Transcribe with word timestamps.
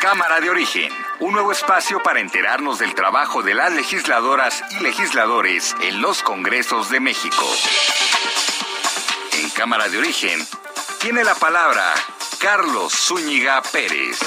Cámara 0.00 0.40
de 0.40 0.48
Origen, 0.48 0.90
un 1.18 1.34
nuevo 1.34 1.52
espacio 1.52 2.02
para 2.02 2.20
enterarnos 2.20 2.78
del 2.78 2.94
trabajo 2.94 3.42
de 3.42 3.52
las 3.52 3.70
legisladoras 3.74 4.64
y 4.70 4.82
legisladores 4.82 5.76
en 5.82 6.00
los 6.00 6.22
Congresos 6.22 6.88
de 6.88 7.00
México. 7.00 7.44
En 9.34 9.50
Cámara 9.50 9.90
de 9.90 9.98
Origen 9.98 10.40
tiene 11.00 11.22
la 11.22 11.34
palabra 11.34 11.84
Carlos 12.40 12.94
Zúñiga 12.94 13.60
Pérez. 13.60 14.18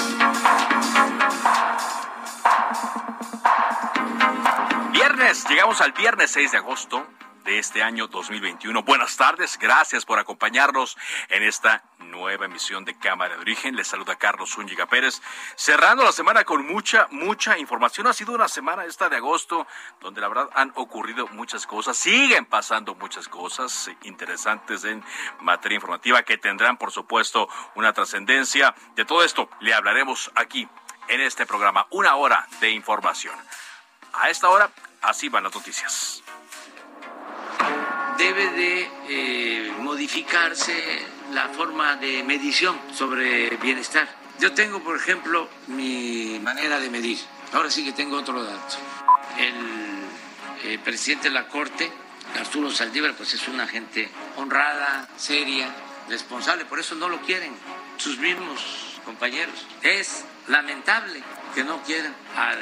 Viernes, 4.92 5.44
llegamos 5.48 5.80
al 5.80 5.90
viernes 5.90 6.30
6 6.30 6.52
de 6.52 6.58
agosto 6.58 7.04
de 7.44 7.58
este 7.58 7.82
año 7.82 8.06
2021. 8.06 8.82
Buenas 8.82 9.16
tardes, 9.16 9.58
gracias 9.58 10.04
por 10.04 10.18
acompañarnos 10.18 10.96
en 11.28 11.42
esta 11.42 11.84
nueva 11.98 12.46
emisión 12.46 12.84
de 12.84 12.98
Cámara 12.98 13.34
de 13.34 13.42
Origen. 13.42 13.76
Les 13.76 13.86
saluda 13.86 14.16
Carlos 14.16 14.50
Zúñiga 14.50 14.86
Pérez. 14.86 15.20
Cerrando 15.54 16.04
la 16.04 16.12
semana 16.12 16.44
con 16.44 16.66
mucha, 16.66 17.06
mucha 17.10 17.58
información. 17.58 18.06
Ha 18.06 18.12
sido 18.12 18.32
una 18.32 18.48
semana 18.48 18.84
esta 18.84 19.08
de 19.08 19.16
agosto 19.16 19.66
donde 20.00 20.20
la 20.20 20.28
verdad 20.28 20.48
han 20.54 20.72
ocurrido 20.74 21.26
muchas 21.28 21.66
cosas. 21.66 21.96
Siguen 21.96 22.46
pasando 22.46 22.94
muchas 22.94 23.28
cosas 23.28 23.90
interesantes 24.02 24.84
en 24.84 25.04
materia 25.40 25.76
informativa 25.76 26.22
que 26.22 26.38
tendrán, 26.38 26.78
por 26.78 26.92
supuesto, 26.92 27.48
una 27.74 27.92
trascendencia. 27.92 28.74
De 28.94 29.04
todo 29.04 29.22
esto 29.22 29.50
le 29.60 29.74
hablaremos 29.74 30.30
aquí 30.34 30.66
en 31.08 31.20
este 31.20 31.44
programa. 31.44 31.86
Una 31.90 32.16
hora 32.16 32.46
de 32.60 32.70
información. 32.70 33.34
A 34.14 34.30
esta 34.30 34.48
hora, 34.48 34.70
así 35.02 35.28
van 35.28 35.44
las 35.44 35.54
noticias 35.54 36.24
debe 38.18 38.50
de 38.50 38.90
eh, 39.08 39.72
modificarse 39.80 40.74
la 41.32 41.48
forma 41.48 41.96
de 41.96 42.22
medición 42.22 42.78
sobre 42.92 43.50
bienestar. 43.56 44.08
Yo 44.40 44.52
tengo, 44.52 44.80
por 44.82 44.96
ejemplo, 44.96 45.48
mi 45.68 46.40
manera 46.42 46.80
de 46.80 46.90
medir. 46.90 47.18
Ahora 47.52 47.70
sí 47.70 47.84
que 47.84 47.92
tengo 47.92 48.16
otro 48.16 48.42
dato. 48.42 48.76
El 49.38 50.72
eh, 50.72 50.78
presidente 50.82 51.28
de 51.28 51.34
la 51.34 51.48
Corte, 51.48 51.90
Arturo 52.38 52.70
Saldívar, 52.70 53.14
pues 53.14 53.34
es 53.34 53.46
una 53.48 53.66
gente 53.66 54.08
honrada, 54.36 55.08
seria, 55.16 55.68
responsable. 56.08 56.64
Por 56.64 56.80
eso 56.80 56.94
no 56.94 57.08
lo 57.08 57.20
quieren 57.20 57.52
sus 57.96 58.18
mismos 58.18 59.00
compañeros. 59.04 59.54
Es 59.82 60.24
lamentable 60.48 61.22
que 61.54 61.64
no 61.64 61.82
quieran 61.82 62.14
al 62.36 62.58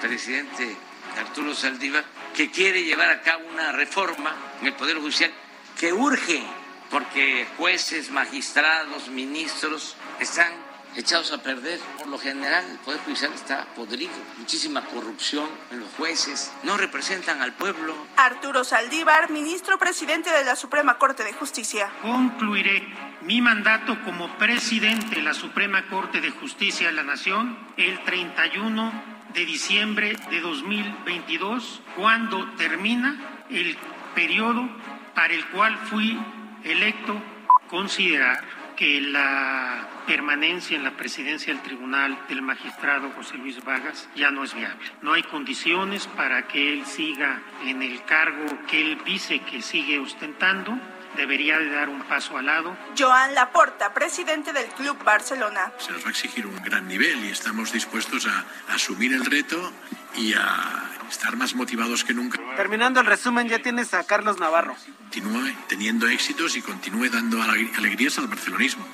presidente 0.00 0.76
Arturo 1.18 1.54
Saldívar, 1.54 2.04
que 2.34 2.50
quiere 2.50 2.82
llevar 2.82 3.10
a 3.10 3.22
cabo 3.22 3.44
una 3.48 3.72
reforma 3.72 4.34
en 4.60 4.66
el 4.66 4.74
Poder 4.74 4.98
Judicial 4.98 5.32
que 5.78 5.92
urge, 5.92 6.42
porque 6.90 7.46
jueces, 7.56 8.10
magistrados, 8.10 9.08
ministros 9.08 9.96
están 10.20 10.52
echados 10.96 11.32
a 11.32 11.42
perder. 11.42 11.78
Por 11.98 12.08
lo 12.08 12.18
general, 12.18 12.64
el 12.70 12.78
Poder 12.78 13.00
Judicial 13.00 13.32
está 13.32 13.66
podrido. 13.76 14.12
Muchísima 14.38 14.84
corrupción 14.84 15.48
en 15.70 15.80
los 15.80 15.88
jueces. 15.94 16.52
No 16.64 16.76
representan 16.76 17.40
al 17.40 17.52
pueblo. 17.52 17.94
Arturo 18.16 18.64
Saldívar, 18.64 19.30
ministro 19.30 19.78
presidente 19.78 20.30
de 20.30 20.44
la 20.44 20.56
Suprema 20.56 20.98
Corte 20.98 21.24
de 21.24 21.32
Justicia. 21.32 21.90
Concluiré 22.02 22.86
mi 23.22 23.40
mandato 23.40 23.96
como 24.04 24.36
presidente 24.38 25.16
de 25.16 25.22
la 25.22 25.34
Suprema 25.34 25.88
Corte 25.88 26.20
de 26.20 26.30
Justicia 26.30 26.88
de 26.88 26.92
la 26.94 27.04
Nación 27.04 27.58
el 27.76 28.02
31 28.04 29.13
de 29.34 29.44
diciembre 29.44 30.16
de 30.30 30.40
2022, 30.40 31.82
cuando 31.96 32.48
termina 32.52 33.44
el 33.50 33.76
periodo 34.14 34.68
para 35.14 35.34
el 35.34 35.44
cual 35.46 35.76
fui 35.76 36.18
electo, 36.62 37.20
considerar 37.68 38.42
que 38.76 39.00
la 39.00 39.88
permanencia 40.06 40.76
en 40.76 40.84
la 40.84 40.92
presidencia 40.92 41.52
del 41.52 41.62
tribunal 41.62 42.18
del 42.28 42.42
magistrado 42.42 43.10
José 43.10 43.36
Luis 43.36 43.62
Vargas 43.64 44.08
ya 44.14 44.30
no 44.30 44.44
es 44.44 44.54
viable. 44.54 44.84
No 45.02 45.12
hay 45.12 45.22
condiciones 45.22 46.06
para 46.08 46.46
que 46.46 46.72
él 46.72 46.84
siga 46.84 47.40
en 47.64 47.82
el 47.82 48.02
cargo 48.04 48.46
que 48.68 48.80
él 48.80 48.98
dice 49.04 49.40
que 49.40 49.62
sigue 49.62 49.98
ostentando 49.98 50.78
debería 51.16 51.58
de 51.58 51.70
dar 51.70 51.88
un 51.88 52.02
paso 52.02 52.36
al 52.36 52.46
lado. 52.46 52.76
Joan 52.98 53.34
Laporta, 53.34 53.92
presidente 53.94 54.52
del 54.52 54.66
Club 54.68 55.02
Barcelona. 55.04 55.72
Se 55.78 55.92
nos 55.92 56.02
va 56.02 56.08
a 56.08 56.10
exigir 56.10 56.46
un 56.46 56.56
gran 56.62 56.86
nivel 56.88 57.24
y 57.24 57.30
estamos 57.30 57.72
dispuestos 57.72 58.26
a, 58.26 58.44
asumir 58.74 59.12
el 59.12 59.24
reto 59.24 59.72
y 60.16 60.34
a 60.34 60.90
estar 61.10 61.36
más 61.36 61.54
motivados 61.54 62.04
que 62.04 62.14
nunca. 62.14 62.38
Terminando 62.56 63.00
el 63.00 63.06
resumen, 63.06 63.48
ya 63.48 63.58
tienes 63.60 63.94
a 63.94 64.04
Carlos 64.04 64.38
Navarro. 64.38 64.74
Continúe 64.98 65.52
teniendo 65.68 66.08
éxitos 66.08 66.56
y 66.56 66.62
continúe 66.62 67.08
dando 67.10 67.42
alegrías 67.42 68.18
al 68.18 68.28
barcelonismo. 68.28 68.86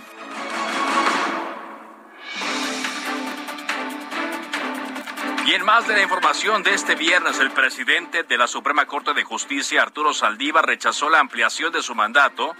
En 5.60 5.66
más 5.66 5.86
de 5.86 5.94
la 5.94 6.02
información 6.02 6.62
de 6.62 6.72
este 6.72 6.94
viernes, 6.94 7.38
el 7.38 7.50
presidente 7.50 8.22
de 8.22 8.38
la 8.38 8.46
Suprema 8.46 8.86
Corte 8.86 9.12
de 9.12 9.24
Justicia, 9.24 9.82
Arturo 9.82 10.14
Saldívar, 10.14 10.64
rechazó 10.64 11.10
la 11.10 11.20
ampliación 11.20 11.70
de 11.70 11.82
su 11.82 11.94
mandato 11.94 12.56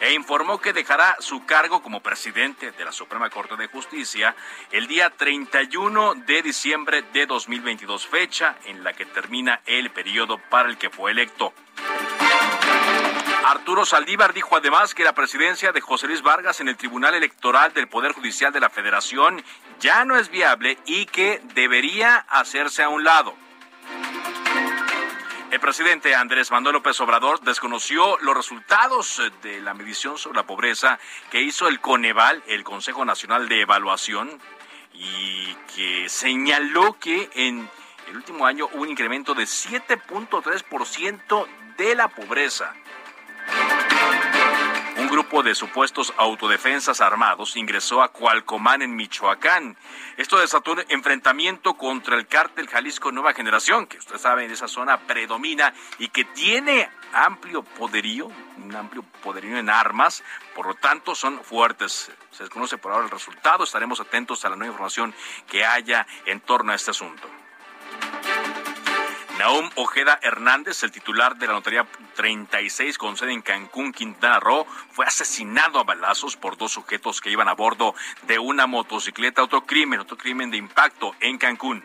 e 0.00 0.12
informó 0.12 0.60
que 0.60 0.72
dejará 0.72 1.16
su 1.18 1.44
cargo 1.46 1.82
como 1.82 2.00
presidente 2.00 2.70
de 2.70 2.84
la 2.84 2.92
Suprema 2.92 3.28
Corte 3.28 3.56
de 3.56 3.66
Justicia 3.66 4.36
el 4.70 4.86
día 4.86 5.10
31 5.10 6.14
de 6.26 6.42
diciembre 6.42 7.02
de 7.12 7.26
2022, 7.26 8.06
fecha 8.06 8.56
en 8.66 8.84
la 8.84 8.92
que 8.92 9.06
termina 9.06 9.60
el 9.66 9.90
periodo 9.90 10.38
para 10.38 10.68
el 10.68 10.78
que 10.78 10.90
fue 10.90 11.10
electo. 11.10 11.52
Arturo 13.44 13.84
Saldívar 13.84 14.32
dijo 14.32 14.56
además 14.56 14.94
que 14.94 15.04
la 15.04 15.12
presidencia 15.12 15.70
de 15.70 15.80
José 15.82 16.06
Luis 16.06 16.22
Vargas 16.22 16.60
en 16.60 16.68
el 16.68 16.78
Tribunal 16.78 17.14
Electoral 17.14 17.74
del 17.74 17.88
Poder 17.88 18.12
Judicial 18.12 18.52
de 18.52 18.60
la 18.60 18.70
Federación 18.70 19.44
ya 19.80 20.04
no 20.04 20.16
es 20.16 20.30
viable 20.30 20.78
y 20.86 21.06
que 21.06 21.40
debería 21.54 22.16
hacerse 22.16 22.82
a 22.82 22.88
un 22.88 23.04
lado. 23.04 23.36
El 25.50 25.60
presidente 25.60 26.16
Andrés 26.16 26.50
Manuel 26.50 26.74
López 26.74 27.00
Obrador 27.00 27.40
desconoció 27.40 28.18
los 28.22 28.36
resultados 28.36 29.22
de 29.40 29.60
la 29.60 29.72
medición 29.72 30.18
sobre 30.18 30.38
la 30.38 30.46
pobreza 30.46 30.98
que 31.30 31.42
hizo 31.42 31.68
el 31.68 31.78
Coneval, 31.80 32.42
el 32.48 32.64
Consejo 32.64 33.04
Nacional 33.04 33.48
de 33.48 33.60
Evaluación, 33.60 34.40
y 34.92 35.54
que 35.74 36.08
señaló 36.08 36.98
que 36.98 37.30
en 37.34 37.70
el 38.08 38.16
último 38.16 38.46
año 38.46 38.68
hubo 38.72 38.82
un 38.82 38.88
incremento 38.88 39.34
de 39.34 39.44
7.3% 39.44 41.46
de 41.76 41.94
la 41.94 42.08
pobreza. 42.08 42.74
Grupo 45.14 45.44
de 45.44 45.54
supuestos 45.54 46.12
autodefensas 46.16 47.00
armados 47.00 47.54
ingresó 47.54 48.02
a 48.02 48.08
Cualcomán 48.08 48.82
en 48.82 48.96
Michoacán. 48.96 49.76
Esto 50.16 50.40
desató 50.40 50.72
un 50.72 50.82
enfrentamiento 50.88 51.74
contra 51.74 52.16
el 52.16 52.26
cártel 52.26 52.66
Jalisco 52.66 53.12
Nueva 53.12 53.32
Generación, 53.32 53.86
que 53.86 53.98
usted 53.98 54.18
sabe 54.18 54.44
en 54.44 54.50
esa 54.50 54.66
zona 54.66 55.06
predomina 55.06 55.72
y 56.00 56.08
que 56.08 56.24
tiene 56.24 56.90
amplio 57.12 57.62
poderío, 57.62 58.28
un 58.56 58.74
amplio 58.74 59.04
poderío 59.22 59.56
en 59.56 59.70
armas, 59.70 60.24
por 60.52 60.66
lo 60.66 60.74
tanto 60.74 61.14
son 61.14 61.44
fuertes. 61.44 62.10
Se 62.32 62.42
desconoce 62.42 62.76
por 62.76 62.90
ahora 62.90 63.04
el 63.04 63.10
resultado, 63.12 63.62
estaremos 63.62 64.00
atentos 64.00 64.44
a 64.44 64.48
la 64.48 64.56
nueva 64.56 64.72
información 64.72 65.14
que 65.46 65.64
haya 65.64 66.08
en 66.26 66.40
torno 66.40 66.72
a 66.72 66.74
este 66.74 66.90
asunto. 66.90 67.22
Naum 69.38 69.68
Ojeda 69.74 70.20
Hernández, 70.22 70.84
el 70.84 70.92
titular 70.92 71.36
de 71.36 71.48
la 71.48 71.54
Notaría 71.54 71.86
36 72.14 72.96
con 72.98 73.16
sede 73.16 73.32
en 73.32 73.42
Cancún, 73.42 73.92
Quintana 73.92 74.38
Roo, 74.38 74.64
fue 74.92 75.06
asesinado 75.06 75.80
a 75.80 75.84
balazos 75.84 76.36
por 76.36 76.56
dos 76.56 76.70
sujetos 76.70 77.20
que 77.20 77.30
iban 77.30 77.48
a 77.48 77.54
bordo 77.54 77.96
de 78.28 78.38
una 78.38 78.68
motocicleta. 78.68 79.42
Otro 79.42 79.66
crimen, 79.66 79.98
otro 79.98 80.16
crimen 80.16 80.52
de 80.52 80.56
impacto 80.56 81.16
en 81.18 81.38
Cancún. 81.38 81.84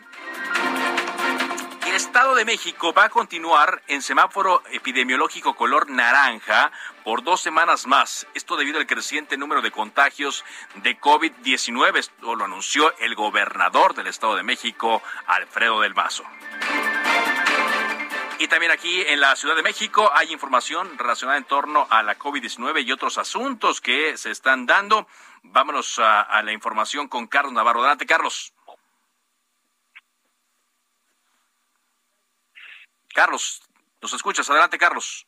El 1.88 1.96
Estado 1.96 2.36
de 2.36 2.44
México 2.44 2.92
va 2.92 3.06
a 3.06 3.08
continuar 3.08 3.82
en 3.88 4.00
semáforo 4.00 4.62
epidemiológico 4.70 5.56
color 5.56 5.90
naranja 5.90 6.70
por 7.02 7.24
dos 7.24 7.40
semanas 7.40 7.88
más. 7.88 8.28
Esto 8.32 8.56
debido 8.56 8.78
al 8.78 8.86
creciente 8.86 9.36
número 9.36 9.60
de 9.60 9.72
contagios 9.72 10.44
de 10.76 10.96
COVID-19. 11.00 11.98
Esto 11.98 12.36
lo 12.36 12.44
anunció 12.44 12.96
el 12.98 13.16
gobernador 13.16 13.96
del 13.96 14.06
Estado 14.06 14.36
de 14.36 14.44
México, 14.44 15.02
Alfredo 15.26 15.80
del 15.80 15.96
Mazo. 15.96 16.22
Y 18.40 18.48
también 18.48 18.72
aquí 18.72 19.02
en 19.02 19.20
la 19.20 19.36
Ciudad 19.36 19.54
de 19.54 19.62
México 19.62 20.10
hay 20.14 20.32
información 20.32 20.96
relacionada 20.96 21.36
en 21.36 21.44
torno 21.44 21.86
a 21.90 22.02
la 22.02 22.18
COVID-19 22.18 22.82
y 22.86 22.90
otros 22.90 23.18
asuntos 23.18 23.82
que 23.82 24.16
se 24.16 24.30
están 24.30 24.64
dando. 24.64 25.06
Vámonos 25.42 25.98
a, 25.98 26.40
la 26.42 26.50
información 26.50 27.06
con 27.06 27.26
Carlos 27.26 27.52
Navarro. 27.52 27.80
Adelante, 27.80 28.06
Carlos. 28.06 28.54
Carlos, 33.12 33.62
¿nos 34.00 34.14
escuchas? 34.14 34.48
Adelante, 34.48 34.78
Carlos. 34.78 35.26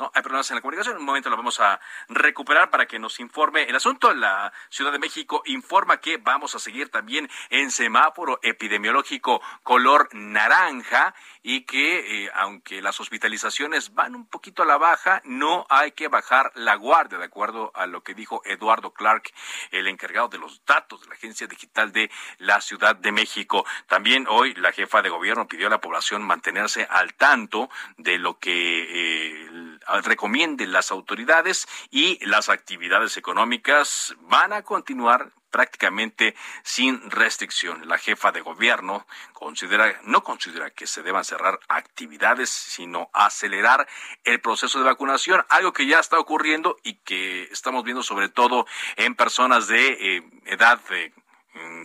No, 0.00 0.10
hay 0.14 0.22
problemas 0.22 0.50
en 0.50 0.54
la 0.54 0.62
comunicación. 0.62 0.94
En 0.94 1.00
un 1.00 1.06
momento 1.06 1.28
lo 1.28 1.36
vamos 1.36 1.60
a 1.60 1.78
recuperar 2.08 2.70
para 2.70 2.86
que 2.86 2.98
nos 2.98 3.20
informe 3.20 3.64
el 3.64 3.76
asunto. 3.76 4.14
La 4.14 4.50
Ciudad 4.70 4.92
de 4.92 4.98
México 4.98 5.42
informa 5.44 5.98
que 5.98 6.16
vamos 6.16 6.54
a 6.54 6.58
seguir 6.58 6.88
también 6.88 7.28
en 7.50 7.70
semáforo 7.70 8.40
epidemiológico 8.42 9.42
color 9.62 10.08
naranja 10.12 11.14
y 11.42 11.62
que 11.62 12.24
eh, 12.24 12.30
aunque 12.34 12.80
las 12.80 12.98
hospitalizaciones 12.98 13.92
van 13.92 14.14
un 14.14 14.26
poquito 14.26 14.62
a 14.62 14.66
la 14.66 14.78
baja, 14.78 15.20
no 15.24 15.66
hay 15.68 15.92
que 15.92 16.08
bajar 16.08 16.50
la 16.54 16.76
guardia, 16.76 17.18
de 17.18 17.26
acuerdo 17.26 17.70
a 17.74 17.86
lo 17.86 18.02
que 18.02 18.14
dijo 18.14 18.40
Eduardo 18.46 18.94
Clark, 18.94 19.30
el 19.70 19.86
encargado 19.86 20.28
de 20.28 20.38
los 20.38 20.64
datos 20.64 21.02
de 21.02 21.08
la 21.08 21.14
Agencia 21.14 21.46
Digital 21.46 21.92
de 21.92 22.10
la 22.38 22.62
Ciudad 22.62 22.96
de 22.96 23.12
México. 23.12 23.66
También 23.86 24.26
hoy 24.30 24.54
la 24.54 24.72
jefa 24.72 25.02
de 25.02 25.10
gobierno 25.10 25.46
pidió 25.46 25.66
a 25.66 25.70
la 25.70 25.80
población 25.82 26.22
mantenerse 26.22 26.86
al 26.88 27.12
tanto 27.14 27.68
de 27.98 28.18
lo 28.18 28.38
que 28.38 28.54
eh, 28.54 29.78
recomienden 30.02 30.72
las 30.72 30.90
autoridades 30.90 31.66
y 31.90 32.24
las 32.26 32.48
actividades 32.48 33.16
económicas 33.16 34.14
van 34.20 34.52
a 34.52 34.62
continuar 34.62 35.32
prácticamente 35.50 36.34
sin 36.62 37.10
restricción. 37.10 37.88
La 37.88 37.98
jefa 37.98 38.32
de 38.32 38.40
gobierno 38.40 39.06
considera, 39.32 40.00
no 40.04 40.22
considera 40.22 40.70
que 40.70 40.86
se 40.86 41.02
deban 41.02 41.24
cerrar 41.24 41.58
actividades, 41.68 42.50
sino 42.50 43.10
acelerar 43.12 43.86
el 44.24 44.40
proceso 44.40 44.78
de 44.78 44.84
vacunación, 44.84 45.44
algo 45.48 45.72
que 45.72 45.86
ya 45.86 45.98
está 45.98 46.18
ocurriendo 46.18 46.76
y 46.82 46.94
que 46.94 47.44
estamos 47.44 47.84
viendo 47.84 48.02
sobre 48.02 48.28
todo 48.28 48.66
en 48.96 49.14
personas 49.14 49.66
de 49.66 50.16
eh, 50.16 50.30
edad 50.46 50.80
eh, 50.90 51.12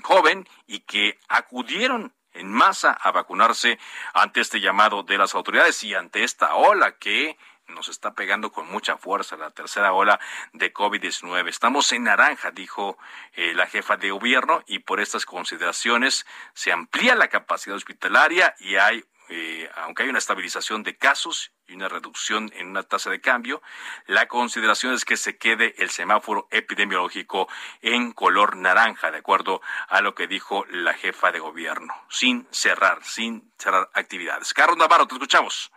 joven 0.04 0.48
y 0.68 0.82
que 0.82 1.20
acudieron 1.28 2.14
en 2.34 2.52
masa 2.52 2.92
a 2.92 3.12
vacunarse 3.12 3.80
ante 4.14 4.42
este 4.42 4.60
llamado 4.60 5.04
de 5.04 5.18
las 5.18 5.34
autoridades 5.34 5.84
y 5.84 5.94
ante 5.94 6.24
esta 6.24 6.56
ola 6.56 6.98
que 6.98 7.38
nos 7.68 7.90
está 7.90 8.14
pegando 8.14 8.52
con 8.52 8.68
mucha 8.70 8.98
fuerza 8.98 9.38
la 9.38 9.52
tercera 9.52 9.94
ola 9.94 10.20
de 10.54 10.74
COVID-19. 10.74 11.48
Estamos 11.50 11.92
en 11.92 12.04
naranja, 12.04 12.52
dijo 12.52 12.98
eh, 13.34 13.54
la 13.54 13.68
jefa 13.68 13.98
de 13.98 14.12
gobierno, 14.12 14.64
y 14.68 14.80
por 14.80 15.00
estas 15.00 15.26
consideraciones 15.26 16.26
se 16.54 16.72
amplía 16.72 17.16
la 17.16 17.28
capacidad 17.28 17.76
hospitalaria 17.76 18.56
y 18.60 18.76
hay, 18.76 19.04
eh, 19.30 19.70
aunque 19.76 20.04
hay 20.04 20.10
una 20.10 20.20
estabilización 20.20 20.84
de 20.84 20.98
casos 20.98 21.52
y 21.68 21.74
una 21.74 21.90
reducción 21.90 22.52
en 22.56 22.68
una 22.68 22.84
tasa 22.84 23.10
de 23.10 23.22
cambio, 23.22 23.62
la 24.06 24.28
consideración 24.28 24.94
es 24.94 25.04
que 25.04 25.18
se 25.18 25.38
quede 25.38 25.74
el 25.80 25.90
semáforo 25.90 26.48
epidemiológico 26.52 27.48
en 27.82 28.12
color 28.12 28.56
naranja, 28.56 29.10
de 29.10 29.18
acuerdo 29.18 29.62
a 29.88 30.02
lo 30.02 30.14
que 30.14 30.28
dijo 30.28 30.66
la 30.70 30.94
jefa 30.94 31.32
de 31.32 31.40
gobierno, 31.40 31.94
sin 32.10 32.48
cerrar, 32.52 33.04
sin 33.04 33.52
cerrar 33.58 33.90
actividades. 33.94 34.54
Carlos 34.54 34.78
Navarro, 34.78 35.08
te 35.08 35.16
escuchamos. 35.16 35.72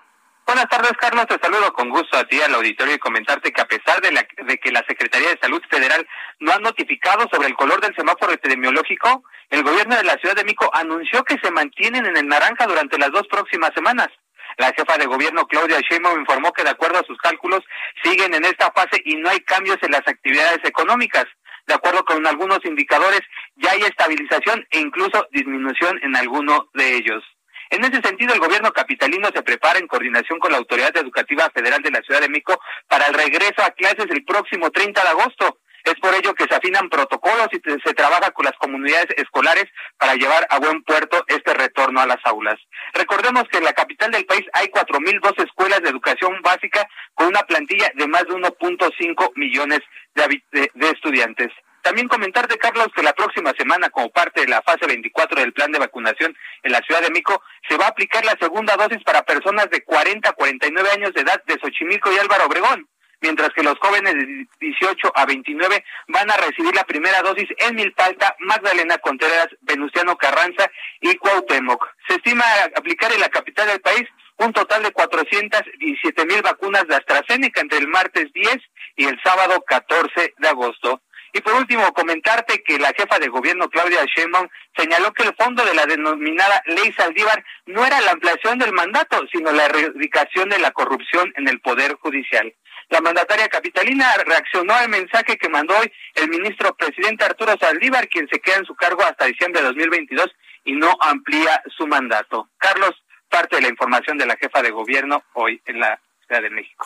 Buenas 0.49 0.71
tardes, 0.71 0.93
Carlos. 0.99 1.27
Te 1.27 1.39
saludo 1.43 1.71
con 1.75 1.91
gusto 1.91 2.17
a 2.17 2.25
ti 2.25 2.41
al 2.41 2.55
auditorio 2.55 2.95
y 2.95 2.99
comentarte 2.99 3.53
que 3.53 3.61
a 3.61 3.69
pesar 3.69 4.00
de, 4.00 4.11
la, 4.12 4.27
de 4.47 4.56
que 4.56 4.73
la 4.73 4.83
Secretaría 4.89 5.29
de 5.29 5.39
Salud 5.43 5.62
Federal 5.69 6.09
no 6.41 6.53
ha 6.53 6.59
notificado 6.59 7.29
sobre 7.31 7.49
el 7.49 7.55
color 7.55 7.83
del 7.83 7.95
semáforo 7.95 8.33
epidemiológico, 8.33 9.25
el 9.50 9.62
gobierno 9.62 9.95
de 9.95 10.05
la 10.05 10.15
Ciudad 10.15 10.35
de 10.35 10.45
Mico 10.45 10.71
anunció 10.73 11.23
que 11.25 11.37
se 11.43 11.50
mantienen 11.50 12.06
en 12.06 12.17
el 12.17 12.27
naranja 12.27 12.65
durante 12.67 12.97
las 12.97 13.11
dos 13.11 13.29
próximas 13.29 13.73
semanas. 13.75 14.09
La 14.56 14.73
jefa 14.73 14.97
de 14.97 15.05
gobierno 15.05 15.47
Claudia 15.47 15.81
Sheinbaum 15.81 16.21
informó 16.21 16.50
que 16.55 16.65
de 16.65 16.71
acuerdo 16.71 16.99
a 16.99 17.06
sus 17.06 17.19
cálculos 17.19 17.61
siguen 18.03 18.33
en 18.33 18.47
esta 18.47 18.73
fase 18.73 19.03
y 19.05 19.17
no 19.17 19.29
hay 19.29 19.41
cambios 19.41 19.77
en 19.83 19.91
las 19.91 20.09
actividades 20.09 20.65
económicas. 20.65 21.27
De 21.67 21.75
acuerdo 21.75 22.06
con 22.06 22.27
algunos 22.27 22.65
indicadores, 22.65 23.21
ya 23.56 23.73
hay 23.73 23.83
estabilización 23.83 24.67
e 24.71 24.79
incluso 24.79 25.29
disminución 25.31 26.00
en 26.03 26.17
alguno 26.17 26.71
de 26.73 26.97
ellos. 26.97 27.23
En 27.70 27.85
ese 27.85 28.00
sentido, 28.00 28.32
el 28.32 28.41
gobierno 28.41 28.73
capitalino 28.73 29.29
se 29.35 29.43
prepara 29.43 29.79
en 29.79 29.87
coordinación 29.87 30.38
con 30.38 30.53
la 30.53 30.59
Autoridad 30.59 30.97
Educativa 30.97 31.50
Federal 31.50 31.82
de 31.82 31.91
la 31.91 32.00
Ciudad 32.03 32.20
de 32.20 32.29
México 32.29 32.61
para 32.88 33.06
el 33.06 33.15
regreso 33.15 33.62
a 33.62 33.70
clases 33.70 34.06
el 34.11 34.25
próximo 34.25 34.70
30 34.70 35.03
de 35.03 35.09
agosto. 35.09 35.59
Es 35.85 35.94
por 36.00 36.15
ello 36.15 36.35
que 36.35 36.44
se 36.44 36.55
afinan 36.55 36.88
protocolos 36.88 37.49
y 37.53 37.61
se 37.85 37.94
trabaja 37.94 38.31
con 38.32 38.44
las 38.44 38.56
comunidades 38.59 39.09
escolares 39.17 39.67
para 39.97 40.15
llevar 40.17 40.47
a 40.50 40.59
buen 40.59 40.82
puerto 40.82 41.25
este 41.29 41.55
retorno 41.55 42.00
a 42.00 42.06
las 42.06 42.19
aulas. 42.25 42.56
Recordemos 42.94 43.44
que 43.50 43.59
en 43.59 43.65
la 43.65 43.73
capital 43.73 44.11
del 44.11 44.26
país 44.26 44.44
hay 44.53 44.69
4.002 44.69 45.44
escuelas 45.44 45.81
de 45.82 45.91
educación 45.91 46.41
básica 46.43 46.87
con 47.14 47.29
una 47.29 47.43
plantilla 47.43 47.91
de 47.94 48.06
más 48.06 48.25
de 48.25 48.35
1.5 48.35 49.32
millones 49.37 49.81
de, 50.14 50.43
de, 50.53 50.71
de 50.75 50.91
estudiantes. 50.91 51.53
También 51.88 52.06
comentarte, 52.06 52.58
Carlos, 52.58 52.88
que 52.94 53.02
la 53.02 53.14
próxima 53.14 53.50
semana, 53.56 53.88
como 53.88 54.11
parte 54.11 54.43
de 54.43 54.46
la 54.46 54.61
fase 54.61 54.87
24 54.87 55.40
del 55.40 55.55
plan 55.55 55.73
de 55.73 55.79
vacunación 55.79 56.37
en 56.62 56.73
la 56.73 56.81
Ciudad 56.81 57.00
de 57.00 57.11
Mico, 57.11 57.40
se 57.67 57.79
va 57.79 57.87
a 57.87 57.88
aplicar 57.88 58.23
la 58.26 58.37
segunda 58.38 58.76
dosis 58.76 59.02
para 59.05 59.23
personas 59.23 59.70
de 59.70 59.82
40 59.85 60.29
a 60.29 60.35
49 60.35 60.90
años 60.90 61.14
de 61.14 61.23
edad 61.23 61.43
de 61.46 61.58
Xochimilco 61.58 62.12
y 62.12 62.19
Álvaro 62.19 62.44
Obregón, 62.44 62.87
mientras 63.23 63.49
que 63.55 63.62
los 63.62 63.79
jóvenes 63.79 64.12
de 64.12 64.46
18 64.61 65.12
a 65.14 65.25
29 65.25 65.82
van 66.08 66.31
a 66.31 66.37
recibir 66.37 66.75
la 66.75 66.85
primera 66.85 67.23
dosis 67.23 67.49
en 67.56 67.76
Milpalta, 67.76 68.37
Magdalena 68.40 68.99
Contreras, 68.99 69.49
Venustiano 69.62 70.14
Carranza 70.19 70.70
y 71.00 71.17
Cuauhtémoc. 71.17 71.88
Se 72.06 72.17
estima 72.17 72.44
aplicar 72.76 73.11
en 73.12 73.20
la 73.20 73.31
capital 73.31 73.67
del 73.67 73.81
país 73.81 74.05
un 74.37 74.52
total 74.52 74.82
de 74.82 74.93
417 74.93 76.26
mil 76.26 76.43
vacunas 76.43 76.87
de 76.87 76.96
AstraZeneca 76.96 77.62
entre 77.62 77.79
el 77.79 77.88
martes 77.88 78.30
10 78.35 78.59
y 78.97 79.04
el 79.07 79.18
sábado 79.23 79.64
14 79.66 80.35
de 80.37 80.49
agosto. 80.49 81.00
Y 81.32 81.40
por 81.40 81.54
último, 81.54 81.92
comentarte 81.92 82.62
que 82.62 82.78
la 82.78 82.92
jefa 82.97 83.18
de 83.18 83.28
gobierno, 83.28 83.68
Claudia 83.68 84.04
Sheinbaum, 84.04 84.49
señaló 84.76 85.12
que 85.12 85.25
el 85.25 85.35
fondo 85.35 85.64
de 85.64 85.75
la 85.75 85.87
denominada 85.87 86.62
Ley 86.66 86.92
Saldívar 86.97 87.44
no 87.66 87.85
era 87.85 88.00
la 88.00 88.12
ampliación 88.12 88.58
del 88.58 88.73
mandato, 88.73 89.20
sino 89.30 89.52
la 89.52 89.66
erradicación 89.66 90.49
de 90.49 90.58
la 90.58 90.70
corrupción 90.70 91.32
en 91.37 91.49
el 91.49 91.61
Poder 91.61 91.94
Judicial. 91.94 92.52
La 92.88 93.02
mandataria 93.02 93.49
capitalina 93.49 94.06
reaccionó 94.25 94.73
al 94.73 94.88
mensaje 94.88 95.37
que 95.37 95.50
mandó 95.50 95.76
hoy 95.76 95.92
el 96.14 96.30
ministro 96.30 96.75
presidente 96.75 97.25
Arturo 97.25 97.54
Saldívar, 97.61 98.08
quien 98.08 98.26
se 98.28 98.40
queda 98.40 98.56
en 98.56 98.64
su 98.64 98.75
cargo 98.75 99.02
hasta 99.02 99.26
diciembre 99.26 99.61
de 99.61 99.68
2022 99.68 100.35
y 100.64 100.73
no 100.73 100.97
amplía 101.00 101.62
su 101.76 101.87
mandato. 101.87 102.49
Carlos, 102.56 102.94
parte 103.28 103.56
de 103.56 103.62
la 103.62 103.68
información 103.68 104.16
de 104.16 104.26
la 104.26 104.37
jefa 104.37 104.62
de 104.62 104.70
gobierno 104.70 105.23
hoy 105.35 105.61
en 105.66 105.80
la 105.80 106.00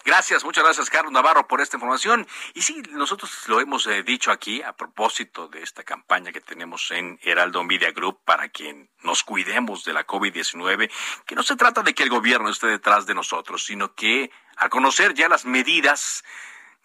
Gracias, 0.04 0.44
muchas 0.44 0.62
gracias 0.62 0.88
Carlos 0.88 1.12
Navarro 1.12 1.49
por 1.49 1.61
esta 1.61 1.76
información. 1.76 2.26
Y 2.54 2.62
sí, 2.62 2.80
nosotros 2.92 3.49
lo 3.49 3.61
hemos 3.61 3.87
eh, 3.88 4.02
dicho 4.02 4.30
aquí 4.30 4.62
a 4.62 4.72
propósito 4.72 5.49
de 5.49 5.62
esta 5.62 5.82
campaña 5.82 6.32
que 6.32 6.40
tenemos 6.40 6.90
en 6.92 7.18
Heraldo 7.22 7.64
Media 7.64 7.90
Group 7.90 8.20
para 8.25 8.49
que 8.50 8.88
nos 9.02 9.25
cuidemos 9.25 9.84
de 9.84 9.92
la 9.92 10.06
COVID-19, 10.06 10.90
que 11.26 11.34
no 11.34 11.42
se 11.42 11.56
trata 11.56 11.82
de 11.82 11.92
que 11.92 12.04
el 12.04 12.08
gobierno 12.08 12.49
esté 12.50 12.68
detrás 12.68 13.04
de 13.06 13.14
nosotros, 13.14 13.64
sino 13.64 13.94
que 13.94 14.30
a 14.56 14.68
conocer 14.68 15.14
ya 15.14 15.28
las 15.28 15.44
medidas 15.44 16.22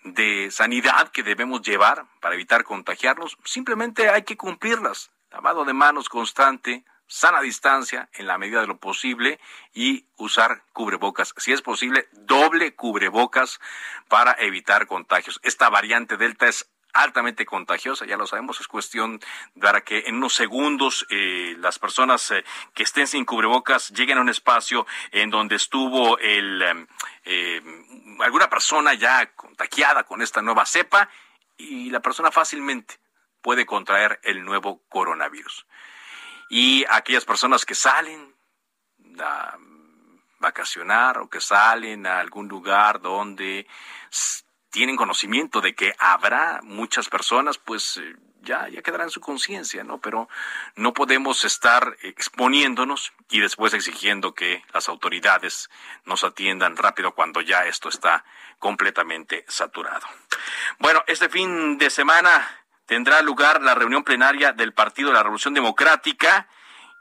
de 0.03 0.49
sanidad 0.51 1.09
que 1.09 1.23
debemos 1.23 1.61
llevar 1.61 2.05
para 2.21 2.35
evitar 2.35 2.63
contagiarnos, 2.63 3.37
simplemente 3.43 4.09
hay 4.09 4.23
que 4.23 4.37
cumplirlas. 4.37 5.11
Lavado 5.31 5.65
de 5.65 5.73
manos 5.73 6.09
constante, 6.09 6.85
sana 7.07 7.41
distancia 7.41 8.09
en 8.13 8.27
la 8.27 8.37
medida 8.37 8.61
de 8.61 8.67
lo 8.67 8.77
posible 8.77 9.39
y 9.73 10.05
usar 10.17 10.63
cubrebocas. 10.73 11.33
Si 11.37 11.51
es 11.51 11.61
posible, 11.61 12.07
doble 12.11 12.75
cubrebocas 12.75 13.59
para 14.07 14.33
evitar 14.39 14.87
contagios. 14.87 15.39
Esta 15.43 15.69
variante 15.69 16.17
Delta 16.17 16.47
es 16.47 16.69
altamente 16.93 17.45
contagiosa, 17.45 18.05
ya 18.05 18.17
lo 18.17 18.25
sabemos, 18.25 18.59
es 18.59 18.67
cuestión 18.67 19.19
para 19.59 19.81
que 19.81 20.05
en 20.07 20.15
unos 20.15 20.33
segundos 20.33 21.05
eh, 21.09 21.55
las 21.59 21.79
personas 21.79 22.31
eh, 22.31 22.43
que 22.73 22.83
estén 22.83 23.07
sin 23.07 23.25
cubrebocas 23.25 23.89
lleguen 23.89 24.17
a 24.17 24.21
un 24.21 24.29
espacio 24.29 24.87
en 25.11 25.29
donde 25.29 25.55
estuvo 25.55 26.17
el, 26.17 26.87
eh, 27.25 27.61
alguna 28.19 28.49
persona 28.49 28.95
ya 28.95 29.31
contagiada 29.33 30.03
con 30.03 30.21
esta 30.21 30.41
nueva 30.41 30.65
cepa 30.65 31.09
y 31.57 31.89
la 31.91 31.99
persona 31.99 32.31
fácilmente 32.31 32.95
puede 33.41 33.65
contraer 33.65 34.19
el 34.23 34.43
nuevo 34.43 34.81
coronavirus 34.89 35.67
y 36.49 36.85
aquellas 36.89 37.25
personas 37.25 37.65
que 37.65 37.75
salen 37.75 38.35
a 39.19 39.57
vacacionar 40.39 41.17
o 41.17 41.29
que 41.29 41.41
salen 41.41 42.05
a 42.05 42.19
algún 42.19 42.47
lugar 42.47 43.01
donde 43.01 43.67
tienen 44.69 44.95
conocimiento 44.95 45.61
de 45.61 45.73
que 45.73 45.93
habrá 45.97 46.59
muchas 46.63 47.09
personas, 47.09 47.57
pues 47.57 47.97
eh, 47.97 48.15
ya, 48.41 48.67
ya 48.69 48.81
quedará 48.81 49.03
en 49.03 49.09
su 49.09 49.19
conciencia, 49.19 49.83
¿no? 49.83 49.99
Pero 49.99 50.29
no 50.75 50.93
podemos 50.93 51.43
estar 51.45 51.97
exponiéndonos 52.03 53.13
y 53.29 53.39
después 53.39 53.73
exigiendo 53.73 54.33
que 54.33 54.63
las 54.73 54.87
autoridades 54.89 55.69
nos 56.05 56.23
atiendan 56.23 56.77
rápido 56.77 57.13
cuando 57.13 57.41
ya 57.41 57.65
esto 57.65 57.89
está 57.89 58.23
completamente 58.59 59.45
saturado. 59.47 60.05
Bueno, 60.79 61.03
este 61.07 61.29
fin 61.29 61.77
de 61.77 61.89
semana 61.89 62.47
tendrá 62.87 63.21
lugar 63.21 63.61
la 63.61 63.75
reunión 63.75 64.03
plenaria 64.03 64.53
del 64.53 64.73
Partido 64.73 65.09
de 65.09 65.15
la 65.15 65.23
Revolución 65.23 65.53
Democrática 65.53 66.47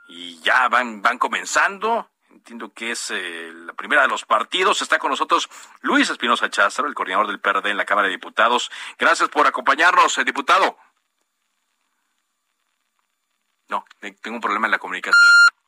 y 0.08 0.38
ya 0.40 0.68
van, 0.68 1.00
van 1.00 1.18
comenzando 1.18 2.10
entiendo 2.36 2.72
que 2.72 2.92
es 2.92 3.10
eh, 3.10 3.50
la 3.52 3.72
primera 3.72 4.02
de 4.02 4.08
los 4.08 4.24
partidos. 4.24 4.82
Está 4.82 4.98
con 4.98 5.10
nosotros 5.10 5.48
Luis 5.80 6.08
Espinosa 6.10 6.50
Cházaro, 6.50 6.86
el 6.86 6.94
coordinador 6.94 7.26
del 7.26 7.40
PRD 7.40 7.70
en 7.70 7.76
la 7.76 7.84
Cámara 7.84 8.06
de 8.06 8.12
Diputados. 8.12 8.70
Gracias 8.98 9.28
por 9.30 9.46
acompañarnos, 9.46 10.16
eh, 10.18 10.24
diputado. 10.24 10.78
No, 13.68 13.84
tengo 13.98 14.36
un 14.36 14.40
problema 14.40 14.66
en 14.66 14.70
la 14.70 14.78
comunicación. 14.78 15.16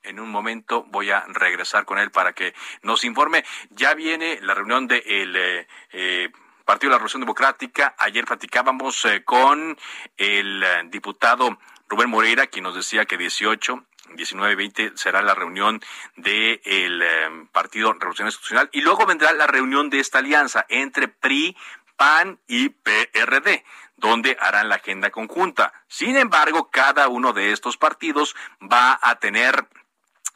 En 0.02 0.20
un 0.20 0.30
momento 0.30 0.84
voy 0.84 1.10
a 1.10 1.24
regresar 1.26 1.84
con 1.84 1.98
él 1.98 2.10
para 2.10 2.32
que 2.32 2.54
nos 2.82 3.02
informe. 3.02 3.44
Ya 3.70 3.94
viene 3.94 4.38
la 4.40 4.54
reunión 4.54 4.86
del 4.86 5.32
de 5.32 5.68
eh, 5.92 6.30
Partido 6.68 6.90
de 6.90 6.96
la 6.96 6.98
Revolución 6.98 7.22
Democrática. 7.22 7.94
Ayer 7.96 8.26
platicábamos 8.26 9.06
con 9.24 9.78
el 10.18 10.62
diputado 10.90 11.58
Rubén 11.88 12.10
Moreira, 12.10 12.46
quien 12.48 12.64
nos 12.64 12.74
decía 12.74 13.06
que 13.06 13.16
18 13.16 13.86
19 14.14 14.52
y 14.52 14.56
20 14.56 14.92
será 14.94 15.22
la 15.22 15.34
reunión 15.34 15.80
del 16.16 17.02
em, 17.02 17.46
Partido 17.46 17.94
Revolución 17.94 18.28
Institucional 18.28 18.68
y 18.72 18.82
luego 18.82 19.06
vendrá 19.06 19.32
la 19.32 19.46
reunión 19.46 19.88
de 19.88 20.00
esta 20.00 20.18
alianza 20.18 20.66
entre 20.68 21.08
PRI, 21.08 21.56
PAN 21.96 22.38
y 22.46 22.68
PRD 22.68 23.64
donde 23.96 24.36
harán 24.38 24.68
la 24.68 24.74
agenda 24.74 25.08
conjunta. 25.08 25.72
Sin 25.88 26.18
embargo, 26.18 26.68
cada 26.70 27.08
uno 27.08 27.32
de 27.32 27.52
estos 27.52 27.78
partidos 27.78 28.36
va 28.60 28.98
a 29.00 29.18
tener 29.18 29.66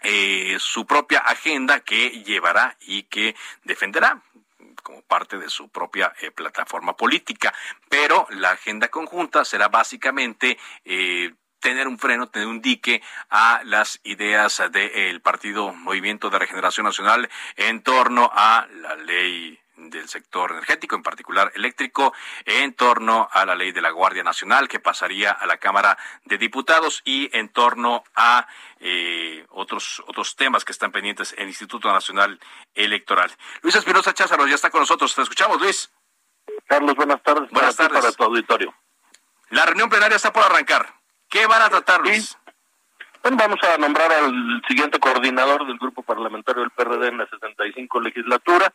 eh, 0.02 0.56
su 0.58 0.86
propia 0.86 1.18
agenda 1.18 1.80
que 1.80 2.22
llevará 2.24 2.76
y 2.80 3.02
que 3.02 3.36
defenderá 3.64 4.22
como 4.82 5.02
parte 5.02 5.38
de 5.38 5.48
su 5.48 5.68
propia 5.68 6.12
eh, 6.20 6.30
plataforma 6.30 6.96
política. 6.96 7.54
Pero 7.88 8.26
la 8.30 8.50
agenda 8.50 8.88
conjunta 8.88 9.44
será 9.44 9.68
básicamente 9.68 10.58
eh, 10.84 11.32
tener 11.60 11.86
un 11.86 11.98
freno, 11.98 12.28
tener 12.28 12.48
un 12.48 12.60
dique 12.60 13.02
a 13.30 13.62
las 13.64 14.00
ideas 14.02 14.62
del 14.72 15.20
Partido 15.20 15.72
Movimiento 15.72 16.28
de 16.28 16.40
Regeneración 16.40 16.84
Nacional 16.84 17.30
en 17.56 17.82
torno 17.82 18.30
a 18.34 18.66
la 18.70 18.96
ley 18.96 19.61
del 19.98 20.08
sector 20.08 20.50
energético, 20.50 20.96
en 20.96 21.02
particular 21.02 21.52
eléctrico, 21.54 22.12
en 22.44 22.74
torno 22.74 23.28
a 23.30 23.44
la 23.44 23.54
ley 23.54 23.72
de 23.72 23.80
la 23.80 23.90
Guardia 23.90 24.24
Nacional 24.24 24.68
que 24.68 24.80
pasaría 24.80 25.30
a 25.30 25.46
la 25.46 25.58
Cámara 25.58 25.96
de 26.24 26.38
Diputados 26.38 27.02
y 27.04 27.30
en 27.36 27.48
torno 27.50 28.02
a 28.14 28.46
eh, 28.80 29.46
otros 29.50 30.02
otros 30.06 30.34
temas 30.36 30.64
que 30.64 30.72
están 30.72 30.90
pendientes 30.90 31.32
en 31.34 31.42
el 31.42 31.48
Instituto 31.48 31.92
Nacional 31.92 32.40
Electoral. 32.74 33.30
Luis 33.62 33.76
Espinosa 33.76 34.12
Cházaro 34.12 34.46
ya 34.46 34.56
está 34.56 34.70
con 34.70 34.80
nosotros. 34.80 35.14
Te 35.14 35.22
escuchamos, 35.22 35.60
Luis. 35.60 35.92
Carlos, 36.66 36.94
buenas 36.96 37.22
tardes. 37.22 37.50
Buenas 37.50 37.76
tardes. 37.76 38.00
Para 38.00 38.12
tu 38.12 38.24
auditorio. 38.24 38.74
La 39.50 39.66
reunión 39.66 39.90
plenaria 39.90 40.16
está 40.16 40.32
por 40.32 40.42
arrancar. 40.44 40.94
¿Qué 41.28 41.46
van 41.46 41.62
a 41.62 41.68
tratar, 41.68 42.00
Luis? 42.00 42.36
Bueno, 43.22 43.36
vamos 43.36 43.58
a 43.62 43.78
nombrar 43.78 44.10
al 44.12 44.62
siguiente 44.66 44.98
coordinador 44.98 45.66
del 45.66 45.78
grupo 45.78 46.02
parlamentario 46.02 46.62
del 46.62 46.70
PRD 46.70 47.08
en 47.08 47.18
la 47.18 47.26
65 47.28 48.00
legislatura. 48.00 48.72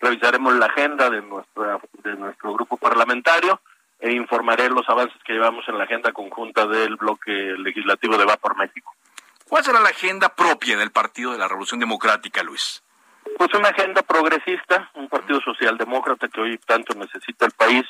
Revisaremos 0.00 0.54
la 0.54 0.66
agenda 0.66 1.10
de, 1.10 1.22
nuestra, 1.22 1.78
de 2.02 2.14
nuestro 2.14 2.54
grupo 2.54 2.76
parlamentario 2.76 3.60
e 3.98 4.12
informaré 4.12 4.70
los 4.70 4.88
avances 4.88 5.20
que 5.24 5.34
llevamos 5.34 5.68
en 5.68 5.76
la 5.76 5.84
agenda 5.84 6.12
conjunta 6.12 6.66
del 6.66 6.96
bloque 6.96 7.32
legislativo 7.58 8.16
de 8.16 8.24
Va 8.24 8.36
por 8.38 8.56
México. 8.56 8.94
¿Cuál 9.48 9.64
será 9.64 9.80
la 9.80 9.90
agenda 9.90 10.28
propia 10.30 10.78
del 10.78 10.90
Partido 10.90 11.32
de 11.32 11.38
la 11.38 11.48
Revolución 11.48 11.80
Democrática, 11.80 12.42
Luis? 12.42 12.82
Pues 13.36 13.52
una 13.52 13.68
agenda 13.68 14.02
progresista, 14.02 14.90
un 14.94 15.08
partido 15.08 15.40
socialdemócrata 15.40 16.28
que 16.28 16.40
hoy 16.40 16.58
tanto 16.58 16.94
necesita 16.94 17.46
el 17.46 17.52
país. 17.52 17.84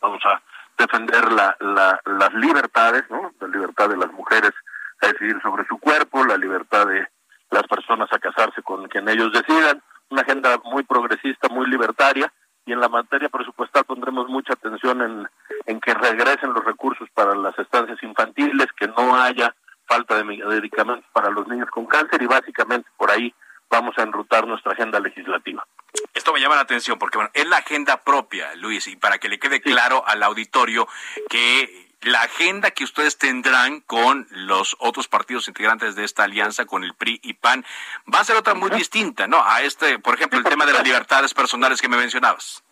vamos 0.00 0.22
a 0.24 0.40
defender 0.78 1.32
la, 1.32 1.56
las 2.04 2.34
libertades, 2.34 3.04
¿no? 3.10 3.32
La 3.40 3.48
libertad 3.48 3.88
de 3.88 3.96
las 3.96 4.12
mujeres 4.12 4.52
a 5.00 5.08
decidir 5.08 5.40
sobre 5.42 5.66
su 5.66 5.78
cuerpo, 5.78 6.24
la 6.24 6.36
libertad 6.36 6.86
de 6.86 7.06
las 7.50 7.66
personas 7.66 8.12
a 8.12 8.18
casarse 8.18 8.62
con 8.62 8.86
quien 8.88 9.08
ellos 9.08 9.32
decidan, 9.32 9.82
una 10.10 10.22
agenda 10.22 10.58
muy 10.64 10.84
progresista, 10.84 11.48
muy 11.48 11.66
libertaria, 11.66 12.32
y 12.64 12.72
en 12.72 12.80
la 12.80 12.88
materia 12.88 13.28
presupuestal 13.28 13.84
pondremos 13.84 14.28
mucha 14.28 14.54
atención 14.54 15.00
en, 15.00 15.28
en 15.66 15.80
que 15.80 15.94
regresen 15.94 16.52
los 16.52 16.64
recursos 16.64 17.08
para 17.14 17.34
las 17.34 17.56
estancias 17.58 18.02
infantiles, 18.02 18.66
que 18.78 18.88
no 18.88 19.14
haya 19.14 19.54
falta 19.86 20.16
de 20.16 20.24
medicamentos 20.24 21.08
para 21.12 21.30
los 21.30 21.46
niños 21.46 21.70
con 21.70 21.86
cáncer 21.86 22.20
y 22.20 22.26
básicamente 22.26 22.88
por 22.96 23.10
ahí 23.10 23.32
vamos 23.70 23.96
a 23.98 24.02
enrutar 24.02 24.46
nuestra 24.46 24.72
agenda 24.72 24.98
legislativa. 24.98 25.64
Esto 26.12 26.32
me 26.32 26.40
llama 26.40 26.56
la 26.56 26.62
atención 26.62 26.98
porque 26.98 27.18
bueno, 27.18 27.30
es 27.34 27.46
la 27.46 27.58
agenda 27.58 28.02
propia, 28.02 28.54
Luis, 28.56 28.86
y 28.88 28.96
para 28.96 29.18
que 29.18 29.28
le 29.28 29.38
quede 29.38 29.60
claro 29.60 30.02
al 30.06 30.22
auditorio 30.22 30.88
que 31.28 31.85
la 32.06 32.22
agenda 32.22 32.70
que 32.70 32.84
ustedes 32.84 33.18
tendrán 33.18 33.80
con 33.80 34.26
los 34.30 34.76
otros 34.78 35.08
partidos 35.08 35.48
integrantes 35.48 35.96
de 35.96 36.04
esta 36.04 36.24
alianza, 36.24 36.64
con 36.64 36.84
el 36.84 36.94
PRI 36.94 37.20
y 37.22 37.34
PAN, 37.34 37.64
va 38.12 38.20
a 38.20 38.24
ser 38.24 38.36
otra 38.36 38.54
muy 38.54 38.70
distinta, 38.70 39.26
¿no? 39.26 39.42
A 39.44 39.62
este, 39.62 39.98
por 39.98 40.14
ejemplo, 40.14 40.38
el 40.38 40.44
tema 40.44 40.66
de 40.66 40.72
las 40.72 40.84
libertades 40.84 41.34
personales 41.34 41.80
que 41.80 41.88
me 41.88 41.96
mencionabas. 41.96 42.62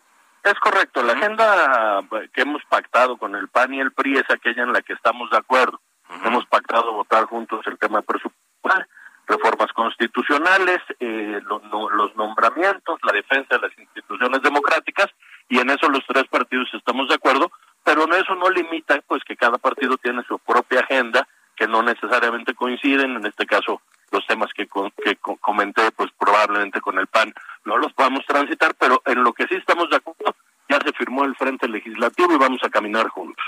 Es 0.43 0.55
correcto, 0.59 1.03
la 1.03 1.13
agenda 1.13 2.03
que 2.33 2.41
hemos 2.41 2.63
pactado 2.65 3.17
con 3.17 3.35
el 3.35 3.47
PAN 3.49 3.73
y 3.73 3.81
el 3.81 3.91
PRI 3.91 4.19
es 4.19 4.29
aquella 4.29 4.63
en 4.63 4.73
la 4.73 4.81
que 4.81 4.93
estamos 4.93 5.29
de 5.31 5.37
acuerdo. 5.37 5.81
Hemos 6.23 6.45
pactado 6.45 6.93
votar 6.93 7.25
juntos 7.25 7.65
el 7.67 7.77
tema 7.77 8.01
presupuestal 8.03 8.87
reformas 9.27 9.71
constitucionales, 9.73 10.79
eh, 10.99 11.41
los 11.47 12.15
nombramientos, 12.15 12.99
la 13.03 13.11
defensa 13.11 13.55
de 13.55 13.67
las 13.67 13.77
instituciones 13.77 14.41
democráticas, 14.41 15.07
y 15.49 15.59
en 15.59 15.69
eso 15.69 15.89
los 15.89 16.05
tres 16.07 16.25
partidos 16.29 16.69
estamos 16.73 17.07
de 17.09 17.15
acuerdo, 17.15 17.51
pero 17.95 18.17
eso 18.17 18.35
no 18.35 18.49
limita 18.49 19.01
pues 19.07 19.23
que 19.23 19.37
cada 19.37 19.57
partido 19.57 19.97
tiene 19.97 20.21
su 20.27 20.37
propia 20.39 20.81
agenda, 20.81 21.27
que 21.55 21.67
no 21.67 21.81
necesariamente 21.81 22.53
coinciden, 22.53 23.15
en 23.15 23.25
este 23.25 23.45
caso 23.45 23.81
los 24.11 24.25
temas 24.27 24.51
que, 24.53 24.67
que 25.03 25.17
comenté, 25.39 25.91
pues 25.91 26.11
probablemente 26.17 26.81
con 26.81 26.99
el 26.99 27.07
PAN 27.07 27.33
no 27.63 27.77
los 27.77 27.93
podamos 27.93 28.25
transitar, 28.25 28.75
pero 28.75 29.01
en 29.05 29.23
lo 29.23 29.33
que 29.33 29.47
sí 29.47 29.55
estamos 29.55 29.89
de 29.89 29.97
acuerdo, 29.97 30.35
ya 30.69 30.79
se 30.79 30.91
firmó 30.93 31.23
el 31.23 31.35
Frente 31.35 31.67
Legislativo 31.67 32.33
y 32.33 32.37
vamos 32.37 32.61
a 32.63 32.69
caminar 32.69 33.07
juntos. 33.07 33.45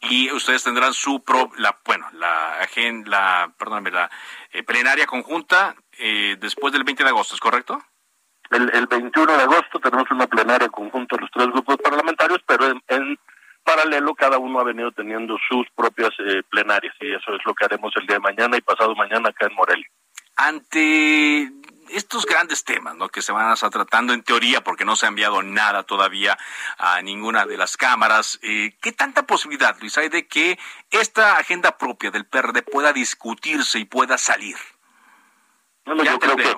Y 0.00 0.30
ustedes 0.32 0.62
tendrán 0.62 0.92
su 0.92 1.24
pro, 1.24 1.50
la 1.56 1.76
bueno 1.84 2.06
la 2.12 2.60
agenda 2.60 3.10
la 3.10 3.52
perdóname 3.58 3.90
la 3.90 4.10
eh, 4.52 4.62
plenaria 4.62 5.06
conjunta 5.06 5.74
eh, 5.98 6.36
después 6.38 6.72
del 6.72 6.84
20 6.84 7.02
de 7.02 7.10
agosto 7.10 7.34
es 7.34 7.40
correcto 7.40 7.82
el, 8.50 8.70
el 8.74 8.86
21 8.86 9.36
de 9.36 9.42
agosto 9.42 9.80
tenemos 9.80 10.08
una 10.12 10.28
plenaria 10.28 10.68
conjunta 10.68 11.16
de 11.16 11.22
los 11.22 11.30
tres 11.32 11.48
grupos 11.48 11.78
parlamentarios 11.78 12.38
pero 12.46 12.66
en, 12.86 13.18
paralelo 13.68 14.14
cada 14.14 14.38
uno 14.38 14.60
ha 14.60 14.64
venido 14.64 14.90
teniendo 14.92 15.36
sus 15.46 15.66
propias 15.74 16.10
eh, 16.20 16.42
plenarias 16.48 16.94
y 17.00 17.12
eso 17.12 17.34
es 17.34 17.40
lo 17.44 17.54
que 17.54 17.66
haremos 17.66 17.92
el 17.96 18.06
día 18.06 18.16
de 18.16 18.20
mañana 18.20 18.56
y 18.56 18.62
pasado 18.62 18.94
mañana 18.94 19.28
acá 19.28 19.46
en 19.46 19.54
Morelia 19.54 19.86
ante 20.36 21.50
estos 21.90 22.24
grandes 22.24 22.64
temas 22.64 22.96
¿no? 22.96 23.08
que 23.08 23.20
se 23.20 23.32
van 23.32 23.50
a 23.50 23.54
estar 23.54 23.70
tratando 23.70 24.14
en 24.14 24.22
teoría 24.22 24.62
porque 24.62 24.86
no 24.86 24.96
se 24.96 25.04
ha 25.04 25.10
enviado 25.10 25.42
nada 25.42 25.82
todavía 25.82 26.38
a 26.78 27.02
ninguna 27.02 27.44
de 27.44 27.56
las 27.56 27.76
cámaras, 27.76 28.38
eh, 28.42 28.76
¿qué 28.80 28.92
tanta 28.92 29.26
posibilidad, 29.26 29.76
Luis, 29.80 29.98
hay 29.98 30.08
de 30.08 30.26
que 30.26 30.58
esta 30.90 31.36
agenda 31.36 31.76
propia 31.76 32.10
del 32.10 32.26
PRD 32.26 32.62
pueda 32.62 32.92
discutirse 32.92 33.78
y 33.78 33.84
pueda 33.84 34.16
salir? 34.16 34.56
No, 35.86 36.02
yo 36.04 36.18
creo 36.18 36.36
que 36.36 36.56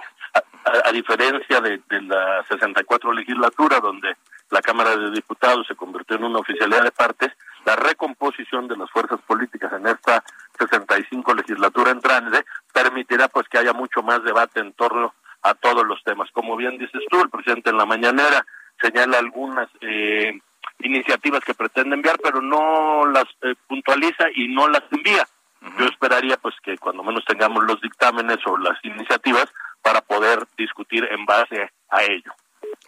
a, 0.85 0.93
diferencia 0.93 1.61
de, 1.61 1.81
de 1.89 2.03
la 2.03 2.45
64 2.49 3.13
legislatura, 3.13 3.81
donde 3.81 4.17
la 4.51 4.61
Cámara 4.61 4.97
de 4.97 5.11
Diputados 5.11 5.67
se 5.67 5.77
convirtió 5.77 6.17
en 6.17 6.25
una 6.25 6.41
oficialidad 6.41 6.83
de 6.83 6.93
partes, 6.93 7.31
la 7.65 7.77
recomposición 7.77 8.69
de 8.69 8.77
las 8.77 8.91
fuerzas 8.91 9.21
políticas 9.27 9.73
en 9.73 9.87
esta 9.87 10.25
65 10.59 11.35
legislatura 11.35 11.91
entrante 11.91 12.45
permitirá 12.73 13.29
pues 13.29 13.49
que 13.49 13.59
haya 13.59 13.73
mucho 13.73 14.03
más 14.03 14.23
debate 14.25 14.61
en 14.61 14.73
torno 14.73 15.15
a 15.43 15.55
todos 15.55 15.87
los 15.87 16.03
temas. 16.05 16.31
Como 16.33 16.57
bien 16.57 16.79
dices 16.79 17.03
tú, 17.11 17.21
el 17.21 17.31
presidente 17.31 17.71
en 17.71 17.77
la 17.77 17.87
mañanera 17.87 18.45
señala 18.81 19.19
algunas 19.19 19.69
eh, 19.81 20.39
iniciativas 20.81 21.41
que 21.45 21.55
pretende 21.55 21.95
enviar, 21.95 22.19
pero 22.23 22.41
no 22.41 23.07
las 23.07 23.27
eh, 23.43 23.55
puntualiza 23.67 24.27
y 24.35 24.49
no 24.49 24.69
las 24.69 24.83
envía. 24.91 25.27
Yo 25.79 25.87
esperaría 25.87 26.37
pues 26.39 26.55
que 26.63 26.79
cuando 26.79 27.03
menos 27.03 27.25
tengamos 27.27 27.65
los 27.65 27.81
dictámenes 27.81 28.39
o 28.47 28.57
las 28.57 28.83
iniciativas 28.83 29.47
para 29.83 30.01
poder 30.01 30.47
discutir 30.57 31.07
en 31.11 31.25
base 31.27 31.71
a 31.91 32.03
ello. 32.05 32.33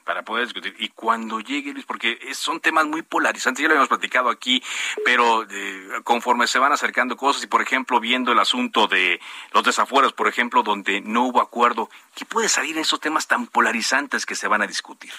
Para 0.05 0.23
poder 0.23 0.45
discutir. 0.45 0.75
Y 0.79 0.89
cuando 0.89 1.41
llegue, 1.41 1.73
Luis, 1.73 1.87
porque 1.87 2.19
son 2.35 2.61
temas 2.61 2.87
muy 2.87 3.03
polarizantes, 3.03 3.63
ya 3.63 3.69
lo 3.69 3.75
habíamos 3.75 3.89
platicado 3.89 4.31
aquí, 4.31 4.63
pero 5.05 5.45
eh, 5.51 6.01
conforme 6.05 6.47
se 6.47 6.59
van 6.59 6.73
acercando 6.73 7.17
cosas 7.17 7.45
y, 7.45 7.47
por 7.47 7.63
ejemplo, 7.63 8.01
viendo 8.01 8.33
el 8.33 8.39
asunto 8.39 8.87
de 8.87 9.21
los 9.53 9.65
desafueros, 9.65 10.13
por 10.13 10.29
ejemplo, 10.29 10.63
donde 10.63 11.01
no 11.01 11.25
hubo 11.25 11.41
acuerdo, 11.41 11.89
¿qué 12.15 12.25
puede 12.25 12.49
salir 12.49 12.77
en 12.77 12.83
esos 12.83 13.01
temas 13.01 13.27
tan 13.27 13.47
polarizantes 13.47 14.27
que 14.27 14.35
se 14.35 14.49
van 14.49 14.63
a 14.63 14.67
discutir? 14.67 15.13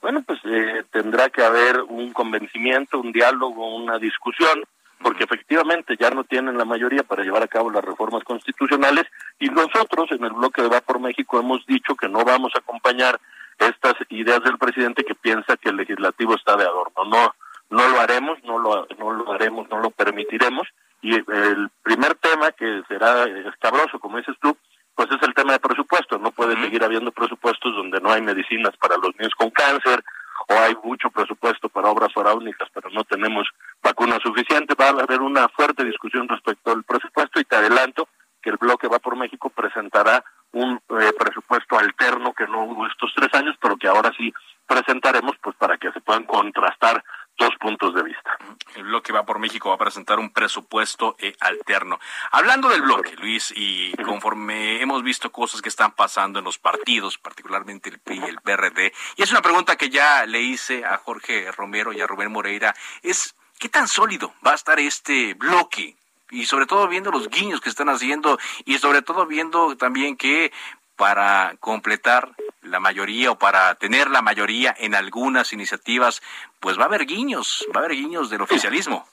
Bueno, 0.00 0.22
pues 0.26 0.40
eh, 0.44 0.84
tendrá 0.90 1.30
que 1.30 1.44
haber 1.44 1.80
un 1.82 2.12
convencimiento, 2.12 2.98
un 2.98 3.12
diálogo, 3.12 3.76
una 3.76 3.98
discusión, 3.98 4.64
porque 5.02 5.24
efectivamente 5.24 5.96
ya 5.98 6.10
no 6.10 6.24
tienen 6.24 6.56
la 6.56 6.64
mayoría 6.64 7.02
para 7.02 7.22
llevar 7.22 7.42
a 7.42 7.48
cabo 7.48 7.70
las 7.70 7.84
reformas 7.84 8.24
constitucionales 8.24 9.04
y 9.38 9.48
nosotros 9.48 10.10
en 10.12 10.24
el 10.24 10.32
bloque 10.32 10.62
de 10.62 10.68
Va 10.68 10.80
por 10.80 11.00
México 11.00 11.38
hemos 11.38 11.66
dicho 11.66 11.94
que 11.94 12.08
no 12.08 12.24
vamos 12.24 12.52
a 12.54 12.60
acompañar 12.60 13.20
estas 13.68 13.94
ideas 14.10 14.42
del 14.42 14.58
presidente 14.58 15.04
que 15.04 15.14
piensa 15.14 15.56
que 15.56 15.70
el 15.70 15.76
legislativo 15.76 16.34
está 16.34 16.56
de 16.56 16.64
adorno. 16.64 17.04
No, 17.04 17.34
no 17.70 17.88
lo 17.88 18.00
haremos, 18.00 18.38
no 18.44 18.58
lo, 18.58 18.86
no 18.98 19.12
lo 19.12 19.32
haremos, 19.32 19.68
no 19.70 19.80
lo 19.80 19.90
permitiremos. 19.90 20.68
Y 21.00 21.14
el 21.14 21.70
primer 21.82 22.14
tema 22.16 22.52
que 22.52 22.82
será 22.88 23.24
escabroso, 23.24 23.98
como 23.98 24.18
dices 24.18 24.36
tú, 24.40 24.56
pues 24.94 25.10
es 25.10 25.22
el 25.22 25.34
tema 25.34 25.52
de 25.52 25.60
presupuestos. 25.60 26.20
No 26.20 26.30
puede 26.30 26.60
seguir 26.62 26.84
habiendo 26.84 27.10
presupuestos 27.12 27.74
donde 27.74 28.00
no 28.00 28.12
hay 28.12 28.22
medicinas 28.22 28.76
para 28.76 28.96
los 28.96 29.14
niños 29.18 29.34
con 29.36 29.50
cáncer 29.50 30.02
o 30.48 30.54
hay 30.54 30.74
mucho 30.84 31.10
presupuesto 31.10 31.68
para 31.68 31.88
obras 31.88 32.12
faraónicas, 32.12 32.68
pero 32.72 32.90
no 32.90 33.04
tenemos 33.04 33.48
vacunas 33.82 34.20
suficientes. 34.22 34.76
Va 34.78 34.86
a 34.86 35.02
haber 35.02 35.20
una 35.20 35.48
fuerte 35.48 35.84
discusión 35.84 36.28
respecto 36.28 36.72
al 36.72 36.84
presupuesto 36.84 37.40
y 37.40 37.44
te 37.44 37.56
adelanto 37.56 38.08
que 38.42 38.50
el 38.50 38.56
bloque 38.56 38.88
va 38.88 38.98
por 38.98 39.16
México 39.16 39.50
presentará 39.50 40.24
un 40.52 40.80
eh, 41.00 41.12
presupuesto 41.18 41.78
alterno 41.78 42.34
que 42.34 42.46
no 42.46 42.64
hubo 42.64 42.86
estos 42.86 43.12
tres 43.14 43.32
años, 43.34 43.56
pero 43.60 43.76
que 43.76 43.88
ahora 43.88 44.12
sí 44.16 44.32
presentaremos, 44.66 45.36
pues 45.42 45.56
para 45.56 45.78
que 45.78 45.90
se 45.92 46.00
puedan 46.00 46.24
contrastar 46.24 47.02
dos 47.38 47.54
puntos 47.58 47.94
de 47.94 48.02
vista. 48.02 48.36
El 48.74 48.84
bloque 48.84 49.12
va 49.12 49.24
por 49.24 49.38
México 49.38 49.70
va 49.70 49.76
a 49.76 49.78
presentar 49.78 50.18
un 50.18 50.30
presupuesto 50.30 51.16
eh, 51.18 51.34
alterno. 51.40 51.98
Hablando 52.30 52.68
del 52.68 52.82
bloque, 52.82 53.16
Luis, 53.16 53.52
y 53.56 53.92
conforme 54.02 54.82
hemos 54.82 55.02
visto 55.02 55.32
cosas 55.32 55.62
que 55.62 55.68
están 55.68 55.92
pasando 55.92 56.38
en 56.38 56.44
los 56.44 56.58
partidos, 56.58 57.18
particularmente 57.18 57.88
el 57.88 57.98
PRI 57.98 58.18
y 58.18 58.24
el 58.24 58.40
PRD, 58.40 58.92
y 59.16 59.22
es 59.22 59.30
una 59.30 59.42
pregunta 59.42 59.76
que 59.76 59.88
ya 59.88 60.26
le 60.26 60.40
hice 60.40 60.84
a 60.84 60.98
Jorge 60.98 61.50
Romero 61.52 61.92
y 61.92 62.00
a 62.00 62.06
Rubén 62.06 62.32
Moreira, 62.32 62.74
es 63.02 63.34
¿qué 63.58 63.68
tan 63.68 63.88
sólido 63.88 64.34
va 64.46 64.52
a 64.52 64.56
estar 64.56 64.78
este 64.78 65.34
bloque? 65.34 65.96
Y 66.32 66.46
sobre 66.46 66.66
todo 66.66 66.88
viendo 66.88 67.10
los 67.10 67.28
guiños 67.28 67.60
que 67.60 67.68
están 67.68 67.90
haciendo 67.90 68.38
y 68.64 68.78
sobre 68.78 69.02
todo 69.02 69.26
viendo 69.26 69.76
también 69.76 70.16
que 70.16 70.50
para 70.96 71.54
completar 71.60 72.30
la 72.62 72.80
mayoría 72.80 73.30
o 73.30 73.38
para 73.38 73.74
tener 73.74 74.10
la 74.10 74.22
mayoría 74.22 74.74
en 74.78 74.94
algunas 74.94 75.52
iniciativas, 75.52 76.22
pues 76.58 76.78
va 76.78 76.84
a 76.84 76.86
haber 76.86 77.06
guiños, 77.06 77.66
va 77.74 77.80
a 77.80 77.84
haber 77.84 77.96
guiños 77.96 78.30
del 78.30 78.42
oficialismo. 78.42 79.06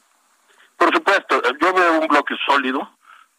Por 0.77 0.93
supuesto, 0.93 1.41
yo 1.59 1.73
veo 1.73 1.99
un 1.99 2.07
bloque 2.07 2.35
sólido, 2.45 2.89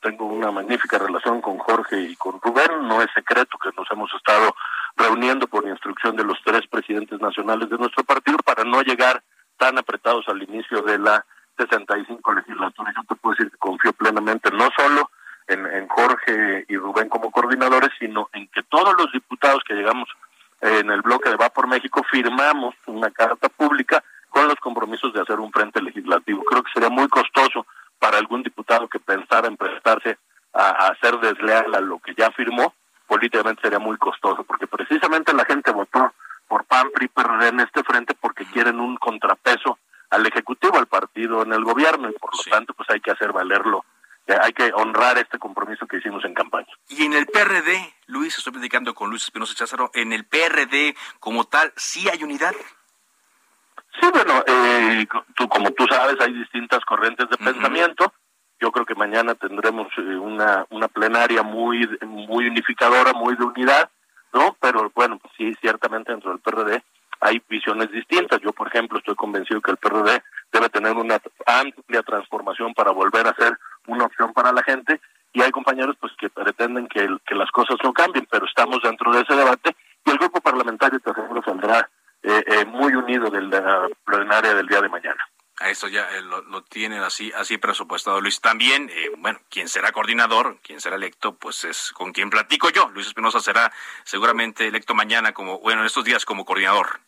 tengo 0.01 0.27
una 0.27 0.51
magnífica 0.51 0.99
relación 0.99 1.41
con 1.41 1.57
Jorge 1.59 2.03
y 2.03 2.17
con 2.17 2.41
Rubén, 2.41 2.87
no 2.87 3.01
es 3.01 3.09
secreto 3.15 3.57
que 3.59 3.71
nos 3.77 3.91
hemos 3.91 4.13
estado 4.15 4.55
reuniendo 4.97 5.47
por 5.47 5.67
instrucción 5.67 6.17
de 6.17 6.25
los 6.25 6.39
tres 6.45 6.67
presidentes 6.67 7.19
nacionales 7.19 7.71
de 7.71 7.79
nuestro 7.79 8.05
partido 8.05 8.39
para 8.39 8.65
no 8.65 8.83
llegar 8.83 9.23
tan 9.57 9.79
apretados 9.79 10.29
al 10.29 10.43
inicio 10.43 10.83
de 10.83 10.99
la 10.99 11.25
65 11.67 12.33
legislaturas. 12.33 12.95
Yo 12.95 13.03
te 13.09 13.15
puedo 13.17 13.35
decir 13.37 13.51
que 13.51 13.59
confío 13.59 13.93
plenamente 13.93 14.51
no 14.51 14.69
solo 14.77 15.11
en, 15.47 15.89
Jorge 15.89 16.65
y 16.69 16.77
Rubén 16.77 17.09
como 17.09 17.31
coordinadores, 17.31 17.91
sino 17.99 18.29
en 18.33 18.47
que 18.49 18.63
todos 18.63 18.95
los 18.97 19.11
diputados 19.13 19.63
que 19.67 19.75
llegamos 19.75 20.09
en 20.61 20.91
el 20.91 21.03
bloque 21.03 21.29
de 21.29 21.37
Va 21.37 21.51
por 21.51 21.67
México 21.67 22.05
firmamos 22.11 22.75
una 22.87 23.11
carta 23.11 23.49
pública 23.49 24.03
con 24.29 24.47
los 24.47 24.57
compromisos 24.57 25.13
de 25.13 25.21
hacer 25.21 25.41
un 25.41 25.51
frente 25.51 25.83
legislativo. 25.83 26.45
Creo 26.45 26.63
que 26.63 26.71
sería 26.73 26.89
muy 26.89 27.09
costoso 27.09 27.67
para 27.99 28.19
algún 28.19 28.43
diputado 28.43 28.89
que 28.89 29.01
pensara 29.01 29.49
en 29.49 29.57
prestarse 29.57 30.19
a, 30.53 30.87
a 30.87 30.95
ser 31.01 31.19
desleal 31.19 31.75
a 31.75 31.81
lo 31.81 31.99
que 31.99 32.15
ya 32.15 32.31
firmó, 32.31 32.75
políticamente 33.07 33.63
sería 33.63 33.81
muy 33.81 33.97
costoso, 33.97 34.45
porque 34.45 34.69
precisamente 34.69 35.35
la 35.35 35.45
gente 35.45 35.73
votó 35.73 36.13
por 36.47 36.65
PAN, 36.65 36.91
PRI, 36.95 37.11
en 37.49 37.61
este 37.61 37.83
frente 37.83 38.15
porque 38.15 38.45
quieren 38.47 38.81
un 38.81 38.97
contrapeso 38.97 39.79
al 40.11 40.27
Ejecutivo, 40.27 40.77
al 40.77 40.87
partido 40.87 41.43
en 41.43 41.53
el 41.53 41.65
gobierno, 41.65 42.11
y 42.11 42.13
por 42.13 42.31
lo 42.37 42.43
tanto, 42.51 42.75
pues 42.75 42.91
hay 42.91 43.01
que 43.01 43.13
hacer 43.13 43.33
valerlo, 43.33 43.85
eh, 44.27 44.37
hay 44.41 44.53
que 44.53 44.73
honrar 44.75 45.19
este 45.19 45.39
compromiso 45.39 45.87
que 45.87 45.99
hicimos 45.99 46.25
en 46.25 46.35
campaña. 46.35 46.69
Y 46.89 47.05
en 47.05 47.15
el 47.15 47.27
PRD, 47.27 47.95
Luis, 48.07 48.37
estoy 48.37 48.53
platicando 48.53 48.95
con 48.95 49.09
Luis 49.09 49.25
Espinosa 49.25 49.55
Cházaro, 49.55 49.91
en 49.95 50.13
el 50.13 50.25
PRD 50.25 50.97
como 51.21 51.45
tal, 51.45 51.73
¿sí 51.77 52.09
hay 52.09 52.23
unidad? 52.23 52.55
Sí, 54.01 54.09
bueno, 54.13 54.45
eh, 54.47 55.07
tú, 55.35 55.49
como 55.49 55.71
tú 55.73 55.87
sabes, 55.89 56.17
hay 56.21 56.33
distintas 56.33 56.85
corrientes 56.85 57.29
de 57.29 57.37
pensamiento. 57.37 58.13
Yo 58.61 58.71
creo 58.71 58.87
que 58.87 58.95
mañana 58.95 59.35
tendremos 59.35 59.89
eh, 59.97 60.17
una, 60.17 60.67
una 60.71 60.89
plenaria 60.89 61.43
muy, 61.43 61.89
muy 62.07 62.47
unificadora, 62.47 63.13
muy 63.13 63.37
de 63.37 63.45
unidad, 63.45 63.91
¿no? 64.33 64.57
Pero 64.61 64.93
bueno, 64.95 65.19
pues 65.19 65.33
sí, 65.37 65.55
ciertamente 65.61 66.13
dentro 66.13 66.31
del 66.31 66.41
PRD 66.41 66.83
hay 67.21 67.43
visiones 67.49 67.91
distintas. 67.91 68.41
Yo, 68.41 68.53
por 68.53 68.69
ejemplo, 68.69 68.99
estoy 68.99 69.15
convencido 69.15 69.61
que 69.61 69.71
el 69.71 69.77
PRD 69.77 70.23
debe 70.53 70.69
tener 70.71 70.97
una 70.97 71.21
amplia 71.47 72.03
transformación 72.03 72.75
para 72.75 72.91
volver 72.91 73.27
a 73.27 73.35
ser 73.35 73.59
una 73.87 74.05
opción 74.05 74.33
para 74.33 74.53
la 74.53 74.63
gente 74.63 75.01
y 75.33 75.43
hay 75.43 75.51
compañeros 75.51 75.97
pues 76.01 76.13
que 76.19 76.29
pretenden 76.29 76.89
que, 76.89 77.09
que 77.27 77.35
las 77.35 77.51
cosas 77.51 77.77
no 77.85 77.93
cambien, 77.93 78.27
pero 78.31 78.47
estamos 78.47 78.81
dentro 78.83 79.13
de 79.13 79.21
ese 79.21 79.37
debate 79.37 79.77
y 80.05 80.11
el 80.11 80.19
grupo 80.19 80.41
parlamentario 80.41 80.99
te 80.99 81.11
aseguro 81.11 81.43
saldrá 81.43 81.89
eh, 82.23 82.45
eh, 82.47 82.65
muy 82.65 82.95
unido 82.95 83.31
de 83.31 83.43
la 83.43 83.89
plenaria 84.05 84.55
del 84.55 84.67
día 84.67 84.81
de 84.81 84.89
mañana. 84.89 85.25
A 85.61 85.69
esto 85.69 85.89
ya 85.89 86.09
eh, 86.17 86.23
lo, 86.23 86.63
tienen 86.65 87.03
así 87.03 87.31
así 87.37 87.59
presupuestado 87.59 88.19
Luis. 88.23 88.41
También, 88.41 88.89
eh, 88.89 89.11
bueno, 89.19 89.39
quien 89.51 89.69
será 89.69 89.93
coordinador, 89.93 90.59
quien 90.63 90.81
será 90.81 90.97
electo, 90.97 91.37
pues 91.37 91.65
es 91.65 91.93
con 91.93 92.13
quien 92.13 92.31
platico 92.31 92.71
yo. 92.71 92.89
Luis 92.95 93.09
Espinosa 93.09 93.41
será 93.41 93.71
seguramente 94.05 94.67
electo 94.67 94.95
mañana 94.95 95.33
como, 95.33 95.59
bueno, 95.61 95.83
en 95.83 95.87
estos 95.87 96.05
días 96.05 96.25
como 96.25 96.47
coordinador. 96.47 97.01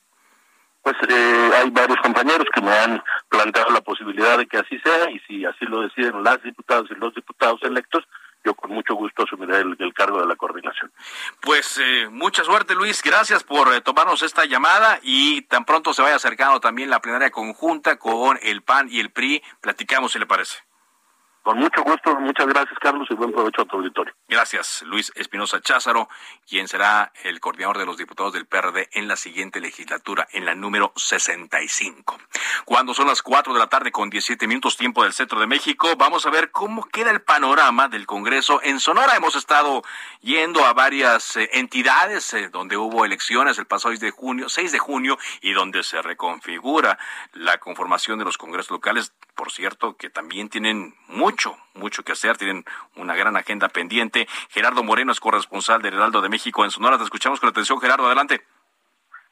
Pues 0.83 0.97
eh, 1.09 1.51
hay 1.57 1.71
varios 1.71 1.99
compañeros 2.03 2.47
que 2.53 2.61
me 2.61 2.73
han 2.73 3.03
planteado 3.29 3.71
la 3.71 3.81
posibilidad 3.81 4.37
de 4.37 4.47
que 4.47 4.59
así 4.59 4.79
sea 4.81 5.11
y 5.11 5.19
si 5.21 5.45
así 5.45 5.65
lo 5.67 5.83
deciden 5.83 6.23
las 6.23 6.43
diputadas 6.43 6.85
y 6.91 6.95
los 6.95 7.15
diputados 7.15 7.63
electos, 7.63 8.05
yo 8.45 8.55
con 8.55 8.73
mucho 8.73 8.95
gusto 8.95 9.23
asumiré 9.23 9.59
el, 9.59 9.95
cargo 9.95 10.21
de 10.21 10.27
la 10.27 10.35
coordinación. 10.35 10.91
Pues 11.41 11.79
eh, 11.79 12.09
mucha 12.11 12.43
suerte 12.43 12.75
Luis, 12.75 13.01
gracias 13.03 13.45
por 13.45 13.73
eh, 13.73 13.81
tomarnos 13.81 14.23
esta 14.23 14.45
llamada 14.45 14.99
y 15.03 15.43
tan 15.43 15.65
pronto 15.65 15.95
se 15.95 16.03
vaya 16.03 16.17
acercando 16.17 16.59
también 16.59 16.91
la 16.91 17.01
plenaria 17.01 17.31
conjunta 17.31 17.97
con 17.97 18.39
el 18.43 18.63
PAN 18.63 18.89
y 18.91 18.99
el 18.99 19.11
PRI, 19.11 19.43
platicamos 19.61 20.13
si 20.13 20.19
le 20.19 20.27
parece. 20.27 20.59
Con 21.43 21.59
mucho 21.59 21.83
gusto, 21.83 22.15
muchas 22.21 22.47
gracias 22.47 22.79
Carlos 22.79 23.09
y 23.11 23.15
buen 23.15 23.33
provecho 23.33 23.63
a 23.63 23.65
tu 23.65 23.77
auditorio. 23.77 24.15
Gracias, 24.29 24.83
Luis 24.83 25.13
Espinosa 25.17 25.61
Cházaro, 25.61 26.09
quien 26.49 26.69
será 26.69 27.13
el 27.25 27.41
coordinador 27.41 27.79
de 27.79 27.87
los 27.87 27.97
diputados 27.97 28.33
del 28.33 28.47
PRD 28.47 28.89
en 28.93 29.09
la 29.09 29.17
siguiente 29.17 29.61
legislatura, 29.61 30.29
en 30.33 30.45
la 30.45 30.55
número 30.55 30.93
65. 30.95 32.19
Cuando 32.65 32.95
son 32.95 33.09
las 33.09 33.23
4 33.23 33.53
de 33.53 33.59
la 33.59 33.67
tarde 33.67 33.91
con 33.91 34.09
17 34.09 34.47
minutos 34.47 34.77
tiempo 34.77 35.03
del 35.03 35.13
centro 35.13 35.41
de 35.41 35.49
México, 35.49 35.97
vamos 35.97 36.27
a 36.27 36.31
ver 36.31 36.53
cómo 36.53 36.85
queda 36.85 37.11
el 37.11 37.23
panorama 37.23 37.89
del 37.89 38.07
Congreso 38.07 38.61
en 38.63 38.79
Sonora. 38.79 39.17
Hemos 39.17 39.35
estado 39.35 39.83
yendo 40.21 40.65
a 40.65 40.73
varias 40.73 41.37
eh, 41.37 41.51
entidades 41.55 42.33
eh, 42.35 42.51
donde 42.51 42.77
hubo 42.77 43.05
elecciones 43.05 43.59
el 43.59 43.67
pasado 43.67 43.91
6 43.91 44.01
de 44.01 44.11
junio, 44.13 44.49
6 44.49 44.71
de 44.71 44.79
junio 44.79 45.19
y 45.41 45.53
donde 45.53 45.83
se 45.83 46.01
reconfigura 46.03 46.99
la 47.33 47.59
conformación 47.59 48.19
de 48.21 48.25
los 48.25 48.39
congresos 48.39 48.71
locales, 48.71 49.13
por 49.35 49.51
cierto, 49.51 49.97
que 49.97 50.11
también 50.11 50.49
tienen 50.49 50.95
mucho, 51.09 51.57
mucho 51.75 52.03
que 52.03 52.13
hacer, 52.13 52.37
tienen 52.37 52.65
una 52.97 53.15
gran 53.15 53.37
agenda 53.37 53.69
pendiente. 53.69 54.29
Gerardo 54.51 54.83
Moreno 54.83 55.13
es 55.13 55.21
corresponsal 55.21 55.83
del 55.83 55.95
Heraldo 55.95 56.21
de 56.21 56.29
México 56.29 56.65
en 56.65 56.71
Sonora. 56.71 56.99
Te 56.99 57.05
escuchamos 57.05 57.41
con 57.41 57.49
atención, 57.49 57.81
Gerardo, 57.81 58.07
adelante. 58.07 58.45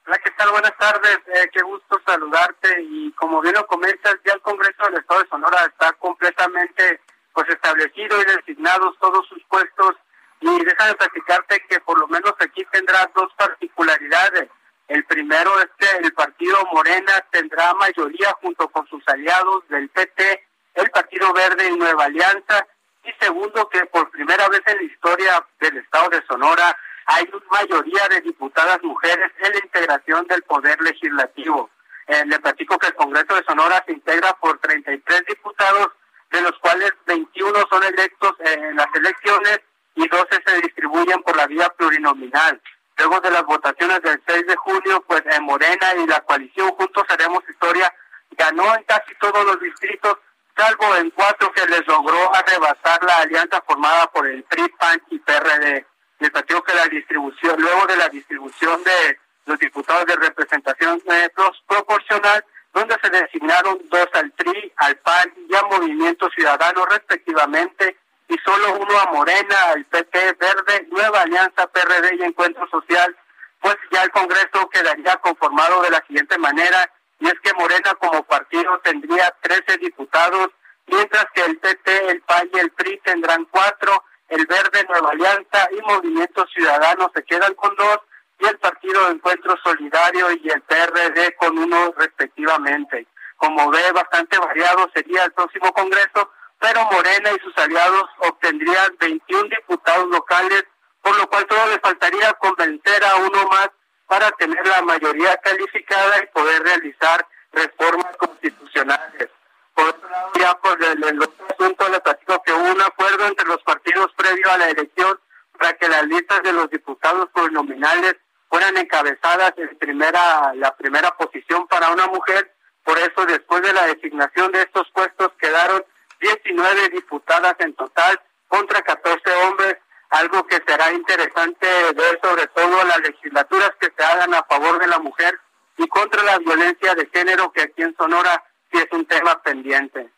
Hola, 0.06 0.18
¿qué 0.24 0.30
tal? 0.32 0.50
Buenas 0.50 0.76
tardes, 0.78 1.18
eh, 1.34 1.48
qué 1.52 1.62
gusto 1.62 2.00
saludarte 2.04 2.82
y 2.82 3.12
como 3.12 3.40
bien 3.40 3.54
lo 3.54 3.66
comentas, 3.66 4.16
ya 4.24 4.32
el 4.32 4.40
Congreso 4.40 4.84
del 4.84 4.98
Estado 4.98 5.22
de 5.22 5.28
Sonora 5.28 5.64
está 5.66 5.92
completamente 5.92 7.00
pues 7.32 7.48
establecido 7.48 8.20
y 8.20 8.24
designados 8.24 8.98
todos 8.98 9.26
sus 9.28 9.42
puestos 9.44 9.94
y 10.40 10.64
déjame 10.64 10.94
platicarte 10.94 11.64
que 11.68 11.80
por 11.80 11.98
lo 12.00 12.08
menos 12.08 12.34
aquí 12.40 12.64
tendrá 12.72 13.08
dos 13.14 13.32
particularidades. 13.36 14.48
El 14.90 15.04
primero 15.04 15.56
es 15.60 15.68
que 15.78 16.04
el 16.04 16.12
partido 16.12 16.58
Morena 16.72 17.24
tendrá 17.30 17.72
mayoría 17.74 18.36
junto 18.42 18.68
con 18.70 18.84
sus 18.88 19.06
aliados 19.06 19.62
del 19.68 19.88
PT 19.88 20.44
el 20.74 20.90
Partido 20.90 21.32
Verde 21.32 21.68
y 21.68 21.76
Nueva 21.76 22.06
Alianza, 22.06 22.66
y 23.04 23.12
segundo, 23.24 23.68
que 23.68 23.86
por 23.86 24.10
primera 24.10 24.48
vez 24.48 24.62
en 24.66 24.78
la 24.78 24.82
historia 24.82 25.46
del 25.60 25.76
Estado 25.76 26.08
de 26.10 26.26
Sonora 26.26 26.76
hay 27.06 27.28
una 27.32 27.46
mayoría 27.50 28.08
de 28.08 28.20
diputadas 28.20 28.82
mujeres 28.82 29.30
en 29.44 29.52
la 29.52 29.58
integración 29.58 30.26
del 30.26 30.42
Poder 30.42 30.80
Legislativo. 30.80 31.70
Eh, 32.08 32.24
le 32.26 32.40
platico 32.40 32.76
que 32.76 32.88
el 32.88 32.94
Congreso 32.94 33.36
de 33.36 33.44
Sonora 33.44 33.84
se 33.86 33.92
integra 33.92 34.32
por 34.40 34.58
33 34.58 35.24
diputados, 35.26 35.88
de 36.32 36.40
los 36.42 36.58
cuales 36.58 36.92
21 37.06 37.64
son 37.70 37.84
electos 37.84 38.32
en 38.40 38.74
las 38.74 38.88
elecciones 38.92 39.60
y 39.94 40.08
12 40.08 40.26
se 40.44 40.60
distribuyen 40.62 41.22
por 41.22 41.36
la 41.36 41.46
vía 41.46 41.68
plurinominal. 41.76 42.60
Luego 43.00 43.18
de 43.22 43.30
las 43.30 43.44
votaciones 43.46 44.02
del 44.02 44.20
6 44.26 44.46
de 44.46 44.56
junio, 44.56 45.02
pues 45.06 45.22
en 45.24 45.42
Morena 45.44 45.94
y 45.96 46.06
la 46.06 46.20
coalición 46.20 46.68
Juntos 46.72 47.04
Haremos 47.08 47.42
Historia 47.48 47.90
ganó 48.32 48.74
en 48.74 48.82
casi 48.82 49.14
todos 49.18 49.42
los 49.42 49.58
distritos, 49.58 50.18
salvo 50.54 50.94
en 50.96 51.08
cuatro 51.08 51.50
que 51.50 51.66
les 51.66 51.86
logró 51.86 52.30
arrebatar 52.34 53.02
la 53.04 53.16
alianza 53.20 53.62
formada 53.66 54.06
por 54.08 54.26
el 54.26 54.42
PRI, 54.44 54.68
PAN 54.78 55.02
y 55.08 55.18
PRD. 55.18 55.86
Les 56.18 56.30
platico 56.30 56.62
que 56.62 56.74
la 56.74 56.88
distribución, 56.88 57.58
luego 57.58 57.86
de 57.86 57.96
la 57.96 58.10
distribución 58.10 58.84
de 58.84 59.18
los 59.46 59.58
diputados 59.58 60.04
de 60.04 60.16
representación 60.16 61.00
eh, 61.10 61.30
proporcional, 61.66 62.44
donde 62.74 62.98
se 63.02 63.08
designaron 63.08 63.80
dos 63.84 64.08
al 64.12 64.30
TRI, 64.32 64.72
al 64.76 64.96
PAN 64.98 65.32
y 65.48 65.54
al 65.54 65.66
Movimiento 65.70 66.28
Ciudadano 66.36 66.84
respectivamente, 66.84 67.96
y 68.30 68.38
solo 68.44 68.78
uno 68.78 68.98
a 69.00 69.12
Morena, 69.12 69.56
al 69.74 69.84
PP 69.86 70.36
Verde, 70.38 70.86
Nueva 70.88 71.22
Alianza 71.22 71.66
PRD 71.66 72.14
y 72.14 72.22
Encuentro 72.22 72.66
Social, 72.68 73.14
pues 73.60 73.76
ya 73.90 74.04
el 74.04 74.10
Congreso 74.12 74.68
quedaría 74.72 75.16
conformado 75.16 75.82
de 75.82 75.90
la 75.90 76.00
siguiente 76.06 76.38
manera, 76.38 76.88
y 77.18 77.26
es 77.26 77.34
que 77.42 77.52
Morena 77.54 77.92
como 78.00 78.22
partido 78.22 78.78
tendría 78.84 79.34
13 79.42 79.78
diputados, 79.78 80.50
mientras 80.86 81.26
que 81.34 81.44
el 81.44 81.58
PP, 81.58 82.10
el 82.10 82.22
PAN 82.22 82.48
y 82.54 82.58
el 82.60 82.70
PRI 82.70 83.00
tendrán 83.04 83.44
cuatro, 83.46 84.04
el 84.28 84.46
Verde, 84.46 84.86
Nueva 84.88 85.10
Alianza 85.10 85.68
y 85.72 85.80
Movimiento 85.82 86.46
Ciudadano 86.54 87.10
se 87.12 87.24
quedan 87.24 87.54
con 87.54 87.74
dos, 87.74 87.98
y 88.38 88.46
el 88.46 88.58
Partido 88.58 89.06
de 89.06 89.12
Encuentro 89.14 89.58
Solidario 89.62 90.30
y 90.30 90.48
el 90.48 90.62
PRD 90.62 91.34
con 91.34 91.58
uno 91.58 91.92
respectivamente. 91.96 93.08
Como 93.36 93.70
ve, 93.70 93.90
bastante 93.92 94.38
variado 94.38 94.88
sería 94.94 95.24
el 95.24 95.32
próximo 95.32 95.72
Congreso, 95.72 96.30
pero 96.60 96.84
Morena 96.84 97.30
y 97.32 97.40
sus 97.40 97.56
aliados 97.56 98.04
obtendrían 98.18 98.94
21 99.00 99.48
diputados 99.48 100.06
locales, 100.08 100.64
por 101.02 101.16
lo 101.16 101.26
cual 101.28 101.46
solo 101.48 101.72
le 101.72 101.80
faltaría 101.80 102.32
convencer 102.34 103.02
a 103.04 103.16
uno 103.16 103.48
más 103.48 103.70
para 104.06 104.30
tener 104.32 104.66
la 104.66 104.82
mayoría 104.82 105.36
calificada 105.38 106.22
y 106.22 106.26
poder 106.26 106.62
realizar 106.62 107.26
reformas 107.52 108.14
constitucionales. 108.18 109.30
Por 109.74 109.88
otro 109.88 110.10
lado, 110.10 110.32
ya 110.38 110.54
por 110.58 110.84
el, 110.84 111.02
el 111.02 111.28
asunto 111.48 111.88
le 111.88 112.00
platico 112.00 112.42
que 112.42 112.52
hubo 112.52 112.72
un 112.72 112.82
acuerdo 112.82 113.26
entre 113.26 113.46
los 113.46 113.62
partidos 113.62 114.12
previo 114.14 114.50
a 114.50 114.58
la 114.58 114.68
elección 114.68 115.18
para 115.58 115.72
que 115.74 115.88
las 115.88 116.04
listas 116.06 116.42
de 116.42 116.52
los 116.52 116.68
diputados 116.70 117.28
plurinominales 117.32 118.16
fueran 118.50 118.76
encabezadas 118.76 119.54
en 119.56 119.78
primera, 119.78 120.52
la 120.54 120.76
primera 120.76 121.16
posición 121.16 121.66
para 121.68 121.90
una 121.90 122.06
mujer. 122.08 122.52
Por 122.84 122.98
eso, 122.98 123.24
después 123.26 123.62
de 123.62 123.72
la 123.72 123.86
designación 123.86 124.52
de 124.52 124.62
estos 124.62 124.90
puestos, 124.90 125.30
quedaron 125.38 125.84
19 126.20 126.88
diputadas 126.90 127.54
en 127.60 127.74
total 127.74 128.20
contra 128.48 128.82
14 128.82 129.32
hombres, 129.46 129.76
algo 130.10 130.46
que 130.46 130.62
será 130.66 130.92
interesante 130.92 131.66
ver 131.94 132.20
sobre 132.22 132.46
todo 132.48 132.84
las 132.84 133.00
legislaturas 133.00 133.70
que 133.80 133.92
se 133.96 134.04
hagan 134.04 134.34
a 134.34 134.42
favor 134.44 134.78
de 134.78 134.86
la 134.88 134.98
mujer 134.98 135.38
y 135.76 135.86
contra 135.88 136.22
la 136.22 136.38
violencia 136.38 136.94
de 136.94 137.08
género, 137.12 137.52
que 137.52 137.62
aquí 137.62 137.82
en 137.82 137.96
Sonora 137.96 138.42
sí 138.70 138.78
es 138.78 138.88
un 138.92 139.06
tema 139.06 139.40
pendiente. 139.42 140.10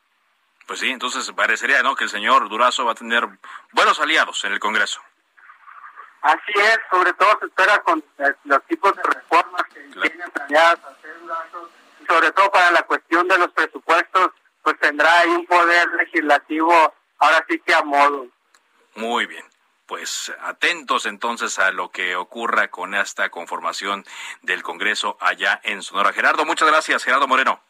Pues 0.67 0.81
sí, 0.81 0.91
entonces 0.91 1.31
parecería 1.33 1.83
¿no? 1.83 1.95
que 1.95 2.05
el 2.05 2.11
señor 2.11 2.49
Durazo 2.49 2.85
va 2.85 2.93
a 2.93 2.97
tener 2.97 3.29
buenos 3.73 4.01
aliados 4.01 4.45
en 4.45 4.53
el 4.53 4.61
Congreso. 4.61 5.01
Así 6.23 6.53
es, 6.55 6.79
sobre 6.91 7.13
todo 7.15 7.37
se 7.41 7.47
espera 7.47 7.83
con 7.83 7.99
eh, 8.19 8.33
los 8.45 8.65
tipos 8.67 8.95
de 8.95 9.03
reformas 9.03 9.63
que 9.75 9.81
tienen 10.09 10.31
planeadas 10.31 10.79
hacer, 10.85 11.17
sobre 12.07 12.31
todo 12.31 12.51
para 12.51 12.71
la 12.71 12.83
cuestión 12.83 13.27
de 13.27 13.39
los 13.39 13.51
presupuestos, 13.51 14.31
pues 14.63 14.79
tendrá 14.81 15.21
ahí 15.21 15.31
un 15.31 15.47
poder 15.47 15.89
legislativo 15.95 16.73
ahora 17.19 17.45
sí 17.49 17.61
que 17.65 17.75
a 17.75 17.83
modo. 17.83 18.27
Muy 18.95 19.27
bien. 19.27 19.45
Pues 19.87 20.33
atentos 20.41 21.07
entonces 21.07 21.59
a 21.59 21.71
lo 21.71 21.91
que 21.91 22.17
ocurra 22.17 22.69
con 22.69 22.95
esta 22.95 23.29
conformación 23.31 24.05
del 24.41 24.63
Congreso 24.63 25.19
allá 25.21 25.61
en 25.65 25.83
Sonora. 25.83 26.13
Gerardo, 26.13 26.45
muchas 26.45 26.69
gracias, 26.69 27.05
Gerardo 27.05 27.29
Moreno. 27.29 27.61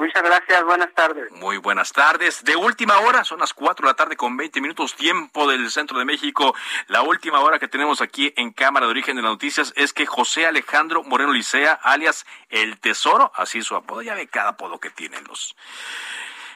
Muchas 0.00 0.22
gracias, 0.22 0.64
buenas 0.64 0.94
tardes. 0.94 1.30
Muy 1.32 1.58
buenas 1.58 1.92
tardes. 1.92 2.42
De 2.42 2.56
última 2.56 3.00
hora, 3.00 3.22
son 3.22 3.40
las 3.40 3.52
4 3.52 3.84
de 3.84 3.90
la 3.90 3.94
tarde 3.94 4.16
con 4.16 4.34
20 4.34 4.58
minutos 4.62 4.94
tiempo 4.94 5.46
del 5.46 5.70
centro 5.70 5.98
de 5.98 6.06
México. 6.06 6.54
La 6.86 7.02
última 7.02 7.40
hora 7.40 7.58
que 7.58 7.68
tenemos 7.68 8.00
aquí 8.00 8.32
en 8.38 8.50
Cámara 8.50 8.86
de 8.86 8.92
Origen 8.92 9.16
de 9.16 9.20
las 9.20 9.32
Noticias 9.32 9.74
es 9.76 9.92
que 9.92 10.06
José 10.06 10.46
Alejandro 10.46 11.02
Moreno 11.02 11.34
Licea, 11.34 11.74
alias 11.82 12.24
El 12.48 12.80
Tesoro, 12.80 13.30
así 13.34 13.60
su 13.60 13.76
apodo, 13.76 14.00
ya 14.00 14.14
ve 14.14 14.26
cada 14.26 14.52
apodo 14.52 14.80
que 14.80 14.88
tienen 14.88 15.22
los, 15.24 15.54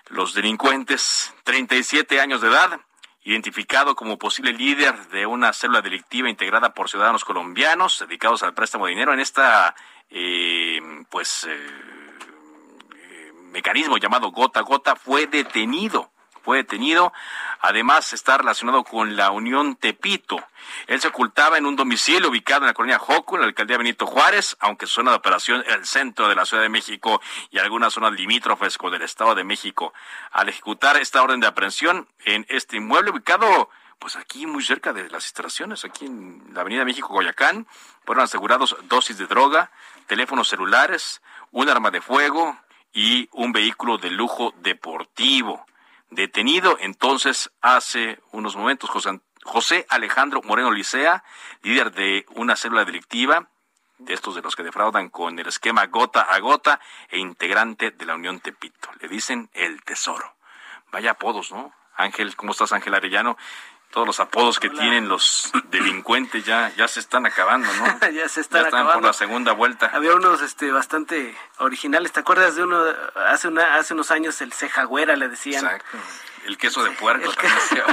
los 0.09 0.33
delincuentes, 0.33 1.35
37 1.45 2.23
años 2.23 2.41
de 2.41 2.49
edad, 2.49 2.81
identificado 3.25 3.95
como 3.95 4.17
posible 4.17 4.55
líder 4.55 5.09
de 5.09 5.27
una 5.27 5.53
célula 5.53 5.83
delictiva 5.83 6.31
integrada 6.31 6.73
por 6.73 6.89
ciudadanos 6.89 7.27
colombianos 7.27 7.99
dedicados 8.09 8.43
al 8.43 8.55
préstamo 8.55 8.87
de 8.87 8.93
dinero 8.93 9.13
en 9.13 9.21
esta, 9.21 9.75
eh, 10.09 10.81
pues, 11.11 11.45
eh, 11.45 12.04
mecanismo 13.55 13.97
llamado 13.99 14.33
gota 14.33 14.61
a 14.61 14.63
gota 14.65 14.97
fue 14.97 15.27
detenido. 15.27 16.11
Fue 16.43 16.59
detenido. 16.59 17.11
Además, 17.61 18.13
está 18.13 18.37
relacionado 18.37 18.85
con 18.85 19.17
la 19.17 19.31
Unión 19.31 19.77
Tepito. 19.77 20.37
Él 20.89 21.01
se 21.01 21.09
ocultaba 21.09 21.57
en 21.57 21.65
un 21.65 21.75
domicilio 21.75 22.29
ubicado 22.29 22.63
en 22.63 22.67
la 22.67 22.75
colonia 22.75 22.99
Joco, 22.99 23.37
en 23.37 23.41
la 23.41 23.47
alcaldía 23.47 23.79
Benito 23.79 24.05
Juárez, 24.05 24.55
aunque 24.61 24.87
zona 24.87 25.13
de 25.13 25.17
operación 25.17 25.63
era 25.65 25.77
el 25.77 25.87
centro 25.87 26.29
de 26.29 26.35
la 26.35 26.45
Ciudad 26.45 26.63
de 26.63 26.69
México 26.69 27.23
y 27.51 27.59
algunas 27.59 27.95
zonas 27.95 28.13
limítrofes 28.13 28.77
con 28.77 28.93
el 28.93 29.01
Estado 29.01 29.35
de 29.35 29.45
México. 29.45 29.95
Al 30.33 30.51
ejecutar 30.51 30.99
esta 30.99 31.23
orden 31.23 31.41
de 31.41 31.47
aprehensión 31.47 32.09
en 32.27 32.45
este 32.51 32.77
inmueble 32.77 33.13
ubicado 33.13 33.71
pues 33.99 34.17
aquí 34.17 34.47
muy 34.47 34.63
cerca 34.63 34.93
de 34.93 35.09
las 35.09 35.25
instalaciones, 35.25 35.87
aquí 35.87 36.05
en 36.05 36.43
la 36.53 36.61
Avenida 36.61 36.85
México 36.85 37.09
Goyacán, 37.09 37.67
fueron 38.05 38.25
asegurados 38.25 38.77
dosis 38.83 39.17
de 39.17 39.27
droga, 39.27 39.71
teléfonos 40.07 40.49
celulares, 40.49 41.23
un 41.53 41.71
arma 41.71 41.91
de 41.91 42.03
fuego, 42.03 42.59
y 42.95 43.29
un 43.33 43.53
vehículo 43.53 43.99
de 43.99 44.11
lujo 44.11 44.55
deportivo. 44.59 45.67
Detenido 46.11 46.79
entonces 46.81 47.51
hace 47.61 48.21
unos 48.31 48.57
momentos 48.57 48.89
José, 49.43 49.85
Alejandro 49.91 50.41
Moreno 50.43 50.71
Licea, 50.71 51.25
líder 51.63 51.91
de 51.93 52.25
una 52.37 52.57
célula 52.57 52.85
delictiva, 52.85 53.49
de 53.99 54.15
estos 54.15 54.35
de 54.35 54.43
los 54.43 54.57
que 54.57 54.63
defraudan 54.63 55.09
con 55.11 55.39
el 55.39 55.47
esquema 55.47 55.87
gota 55.87 56.23
a 56.23 56.39
gota 56.39 56.81
e 57.11 57.19
integrante 57.19 57.91
de 57.91 58.07
la 58.07 58.15
Unión 58.15 58.41
Tepito. 58.41 58.89
Le 59.01 59.09
dicen 59.09 59.51
el 59.53 59.83
tesoro. 59.83 60.37
Vaya 60.93 61.13
apodos, 61.13 61.51
¿no? 61.51 61.75
Ángel, 61.97 62.35
¿cómo 62.37 62.53
estás, 62.53 62.73
Ángel 62.73 62.95
Arellano? 62.95 63.37
Todos 63.95 64.09
los 64.09 64.19
apodos 64.19 64.59
que 64.59 64.69
tienen 64.69 65.09
los 65.09 65.53
delincuentes 65.71 66.45
ya 66.45 66.73
ya 66.77 66.89
se 66.89 66.99
están 66.99 67.27
acabando, 67.27 67.73
¿no? 67.75 68.11
ya 68.13 68.29
se 68.29 68.41
están, 68.41 68.63
ya 68.63 68.69
están 68.69 68.93
por 68.93 69.05
la 69.05 69.13
segunda 69.13 69.53
vuelta. 69.53 69.91
Había 69.95 70.15
unos 70.15 70.43
este 70.43 70.73
bastante 70.73 71.35
originales. 71.59 72.11
¿Te 72.11 72.21
acuerdas 72.21 72.57
de 72.57 72.65
uno 72.65 72.85
hace 73.29 73.47
una 73.47 73.77
hace 73.77 73.95
unos 73.95 74.11
años 74.11 74.41
el 74.43 74.53
cejagüera 74.53 75.15
le 75.15 75.29
decían? 75.29 75.65
Exacto 75.65 75.97
el 76.47 76.59
queso 76.59 76.83
de 76.83 76.91
puerco 76.93 77.33
también 77.33 77.85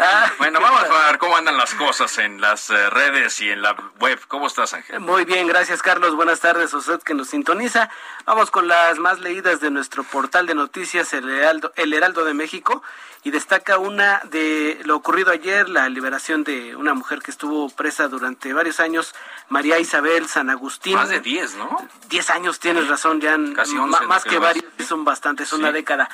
ah. 0.00 0.32
bueno, 0.38 0.60
vamos 0.60 0.82
a 0.82 1.06
ver 1.06 1.18
cómo 1.18 1.36
andan 1.36 1.56
las 1.56 1.74
cosas 1.74 2.18
en 2.18 2.40
las 2.40 2.70
eh, 2.70 2.90
redes 2.90 3.40
y 3.40 3.50
en 3.50 3.62
la 3.62 3.76
web. 3.98 4.18
¿Cómo 4.28 4.46
estás, 4.46 4.74
Ángel? 4.74 5.00
Muy 5.00 5.24
bien, 5.24 5.46
gracias, 5.46 5.82
Carlos. 5.82 6.14
Buenas 6.14 6.40
tardes 6.40 6.72
a 6.74 6.78
usted 6.78 7.00
que 7.02 7.14
nos 7.14 7.28
sintoniza. 7.28 7.90
Vamos 8.24 8.50
con 8.50 8.68
las 8.68 8.98
más 8.98 9.20
leídas 9.20 9.60
de 9.60 9.70
nuestro 9.70 10.04
portal 10.04 10.46
de 10.46 10.54
noticias, 10.54 11.12
El 11.12 11.28
Heraldo, 11.28 11.72
el 11.76 11.92
Heraldo 11.92 12.24
de 12.24 12.34
México, 12.34 12.82
y 13.22 13.30
destaca 13.30 13.78
una 13.78 14.20
de 14.30 14.80
lo 14.84 14.96
ocurrido 14.96 15.30
ayer, 15.30 15.68
la 15.68 15.88
liberación 15.88 16.42
de 16.42 16.74
una 16.76 16.94
mujer 16.94 17.20
que 17.20 17.30
estuvo 17.30 17.68
presa 17.70 18.08
durante 18.08 18.52
varios 18.52 18.80
años, 18.80 19.14
María 19.48 19.78
Isabel 19.78 20.26
San 20.26 20.48
Agustín. 20.48 20.94
Más 20.94 21.10
de 21.10 21.20
10, 21.20 21.56
¿no? 21.56 21.88
10 22.08 22.30
años, 22.30 22.60
tienes 22.60 22.88
razón, 22.88 23.20
ya 23.20 23.36
Casi 23.54 23.74
más 23.74 24.24
que 24.24 24.38
varios, 24.38 24.64
son 24.86 25.04
bastantes, 25.04 25.52
una 25.52 25.72
década 25.72 26.08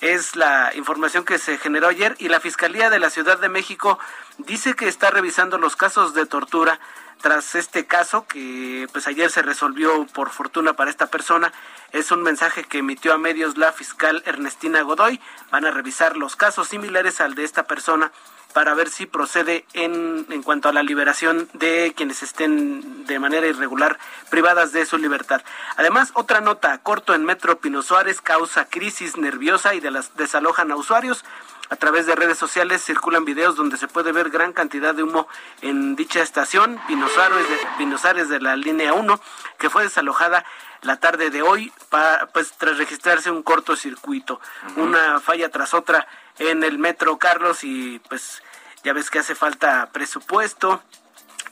es 0.00 0.36
la 0.36 0.72
información 0.74 1.24
que 1.24 1.38
se 1.38 1.58
generó 1.58 1.88
ayer 1.88 2.16
y 2.18 2.28
la 2.28 2.40
Fiscalía 2.40 2.90
de 2.90 2.98
la 2.98 3.10
Ciudad 3.10 3.38
de 3.38 3.48
México 3.48 3.98
dice 4.38 4.74
que 4.74 4.88
está 4.88 5.10
revisando 5.10 5.58
los 5.58 5.76
casos 5.76 6.14
de 6.14 6.26
tortura 6.26 6.80
tras 7.20 7.54
este 7.54 7.86
caso 7.86 8.26
que 8.26 8.86
pues 8.92 9.06
ayer 9.06 9.30
se 9.30 9.42
resolvió 9.42 10.06
por 10.06 10.30
fortuna 10.30 10.72
para 10.72 10.90
esta 10.90 11.08
persona. 11.08 11.52
Es 11.92 12.10
un 12.10 12.22
mensaje 12.22 12.64
que 12.64 12.78
emitió 12.78 13.12
a 13.12 13.18
medios 13.18 13.58
la 13.58 13.72
fiscal 13.72 14.22
Ernestina 14.24 14.80
Godoy. 14.82 15.20
Van 15.50 15.66
a 15.66 15.70
revisar 15.70 16.16
los 16.16 16.34
casos 16.36 16.68
similares 16.68 17.20
al 17.20 17.34
de 17.34 17.44
esta 17.44 17.64
persona 17.64 18.10
para 18.52 18.74
ver 18.74 18.88
si 18.88 19.06
procede 19.06 19.64
en, 19.72 20.26
en 20.30 20.42
cuanto 20.42 20.68
a 20.68 20.72
la 20.72 20.82
liberación 20.82 21.48
de 21.52 21.92
quienes 21.96 22.22
estén 22.22 23.06
de 23.06 23.18
manera 23.18 23.46
irregular 23.46 23.98
privadas 24.30 24.72
de 24.72 24.86
su 24.86 24.98
libertad. 24.98 25.42
Además, 25.76 26.10
otra 26.14 26.40
nota, 26.40 26.78
corto 26.78 27.14
en 27.14 27.24
Metro 27.24 27.58
Pino 27.58 27.82
Suárez 27.82 28.20
causa 28.20 28.66
crisis 28.66 29.16
nerviosa 29.16 29.74
y 29.74 29.80
de 29.80 29.90
las 29.90 30.16
desalojan 30.16 30.70
a 30.70 30.76
usuarios. 30.76 31.24
A 31.70 31.76
través 31.76 32.04
de 32.06 32.16
redes 32.16 32.36
sociales 32.36 32.84
circulan 32.84 33.24
videos 33.24 33.54
donde 33.54 33.76
se 33.76 33.86
puede 33.86 34.10
ver 34.10 34.30
gran 34.30 34.52
cantidad 34.52 34.92
de 34.92 35.04
humo 35.04 35.28
en 35.62 35.94
dicha 35.94 36.20
estación, 36.20 36.80
Pino 36.88 37.08
Suárez 37.08 38.28
de, 38.28 38.34
de 38.34 38.40
la 38.40 38.56
línea 38.56 38.92
1, 38.92 39.20
que 39.56 39.70
fue 39.70 39.84
desalojada 39.84 40.44
la 40.82 40.96
tarde 40.98 41.30
de 41.30 41.42
hoy 41.42 41.72
para, 41.88 42.26
pues, 42.28 42.52
tras 42.52 42.78
registrarse 42.78 43.30
un 43.30 43.42
cortocircuito. 43.42 44.40
Una 44.76 45.20
falla 45.20 45.48
tras 45.50 45.74
otra 45.74 46.06
en 46.38 46.64
el 46.64 46.78
Metro 46.78 47.18
Carlos 47.18 47.64
y 47.64 48.00
pues 48.08 48.42
ya 48.82 48.92
ves 48.92 49.10
que 49.10 49.18
hace 49.18 49.34
falta 49.34 49.90
presupuesto 49.92 50.82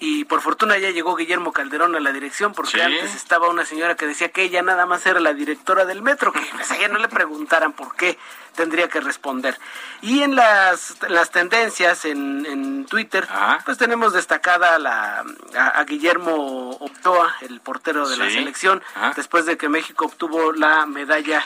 y 0.00 0.24
por 0.24 0.40
fortuna 0.40 0.78
ya 0.78 0.90
llegó 0.90 1.16
Guillermo 1.16 1.52
Calderón 1.52 1.96
a 1.96 2.00
la 2.00 2.12
dirección 2.12 2.52
porque 2.52 2.80
antes 2.82 3.14
estaba 3.14 3.48
una 3.48 3.64
señora 3.64 3.96
que 3.96 4.06
decía 4.06 4.28
que 4.28 4.42
ella 4.42 4.62
nada 4.62 4.86
más 4.86 5.04
era 5.06 5.18
la 5.18 5.34
directora 5.34 5.84
del 5.84 6.02
metro, 6.02 6.32
que 6.32 6.40
pues, 6.52 6.70
a 6.70 6.76
ella 6.76 6.88
no 6.88 6.98
le 6.98 7.08
preguntaran 7.08 7.72
por 7.72 7.96
qué 7.96 8.16
tendría 8.54 8.88
que 8.88 9.00
responder. 9.00 9.58
Y 10.02 10.22
en 10.22 10.36
las, 10.36 10.96
las 11.08 11.30
tendencias 11.30 12.04
en, 12.04 12.46
en 12.46 12.86
Twitter, 12.86 13.26
pues 13.64 13.78
tenemos 13.78 14.12
destacada 14.12 14.78
la, 14.78 15.24
a, 15.56 15.84
Guillermo 15.84 16.70
Optoa, 16.80 17.36
el 17.42 17.60
portero 17.60 18.08
de 18.08 18.16
la 18.16 18.30
selección, 18.30 18.82
después 19.16 19.46
de 19.46 19.56
que 19.56 19.68
México 19.68 20.06
obtuvo 20.06 20.52
la 20.52 20.86
medalla 20.86 21.44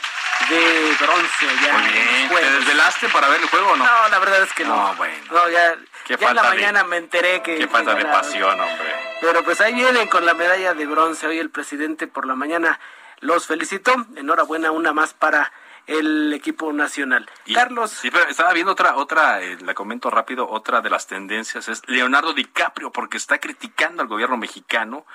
de 0.49 0.95
bronce. 0.99 1.47
Ya 1.63 1.73
Muy 1.73 1.91
bien. 1.91 2.29
¿Te 2.29 2.51
desvelaste 2.51 3.09
para 3.09 3.29
ver 3.29 3.41
el 3.41 3.47
juego 3.47 3.71
o 3.71 3.75
no? 3.75 3.85
No, 3.85 4.09
la 4.09 4.19
verdad 4.19 4.43
es 4.43 4.53
que 4.53 4.65
no. 4.65 4.75
No, 4.75 4.95
bueno. 4.95 5.15
No, 5.31 5.49
ya, 5.49 5.75
ya 6.07 6.15
en 6.15 6.35
la 6.35 6.43
mañana 6.43 6.83
me 6.83 6.97
enteré 6.97 7.41
que... 7.41 7.57
Qué 7.57 7.67
falta 7.67 7.95
de 7.95 8.05
pasión, 8.05 8.59
hombre. 8.59 8.95
Pero 9.21 9.43
pues 9.43 9.61
ahí 9.61 9.73
vienen 9.73 10.07
con 10.07 10.25
la 10.25 10.33
medalla 10.33 10.73
de 10.73 10.85
bronce. 10.85 11.27
Hoy 11.27 11.39
el 11.39 11.49
presidente 11.49 12.07
por 12.07 12.25
la 12.25 12.35
mañana 12.35 12.79
los 13.19 13.47
felicitó. 13.47 13.93
Enhorabuena, 14.15 14.71
una 14.71 14.93
más 14.93 15.13
para 15.13 15.51
el 15.87 16.33
equipo 16.33 16.71
nacional. 16.71 17.29
Carlos. 17.53 17.91
Sí, 17.91 18.09
pero 18.09 18.29
estaba 18.29 18.53
viendo 18.53 18.71
otra, 18.71 18.95
otra, 18.95 19.41
eh, 19.41 19.57
la 19.61 19.73
comento 19.73 20.09
rápido, 20.09 20.49
otra 20.49 20.81
de 20.81 20.89
las 20.89 21.07
tendencias 21.07 21.67
es 21.67 21.81
Leonardo 21.87 22.33
DiCaprio, 22.33 22.91
porque 22.91 23.17
está 23.17 23.39
criticando 23.39 24.01
al 24.01 24.07
gobierno 24.07 24.37
mexicano 24.37 25.05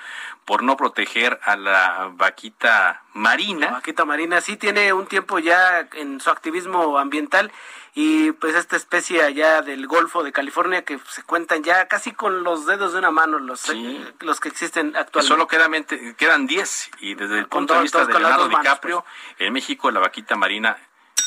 por 0.45 0.63
no 0.63 0.77
proteger 0.77 1.41
a 1.43 1.57
la 1.57 2.11
vaquita 2.13 3.03
marina. 3.15 3.67
La 3.67 3.73
vaquita 3.73 4.05
marina 4.05 4.41
sí 4.41 4.57
tiene 4.57 4.93
un 4.93 5.07
tiempo 5.07 5.39
ya 5.39 5.89
en 5.95 6.21
su 6.21 6.31
activismo 6.31 6.99
ambiental 6.99 7.51
y 8.01 8.31
pues 8.31 8.55
esta 8.55 8.77
especie 8.77 9.25
allá 9.25 9.61
del 9.61 9.89
Golfo 9.89 10.23
de 10.23 10.31
California 10.31 10.85
que 10.85 11.01
se 11.11 11.25
cuentan 11.25 11.65
ya 11.65 11.89
casi 11.89 12.13
con 12.13 12.45
los 12.45 12.65
dedos 12.65 12.93
de 12.93 13.01
una 13.01 13.11
mano 13.11 13.41
los, 13.41 13.69
eh, 13.71 14.15
los 14.21 14.39
que 14.39 14.49
existen 14.49 14.95
actualmente. 14.95 15.27
Solo 15.27 15.49
quedan, 15.49 15.85
quedan 16.15 16.47
10 16.47 16.91
y 17.01 17.17
desde 17.17 17.41
el 17.41 17.49
punto 17.49 17.75
de 17.75 17.81
vista 17.81 18.07
de 18.07 18.13
Leonardo 18.13 18.49
DiCaprio, 18.49 19.03
pues. 19.03 19.41
en 19.41 19.53
México 19.53 19.91
la 19.91 19.99
vaquita 19.99 20.37
marina 20.37 20.79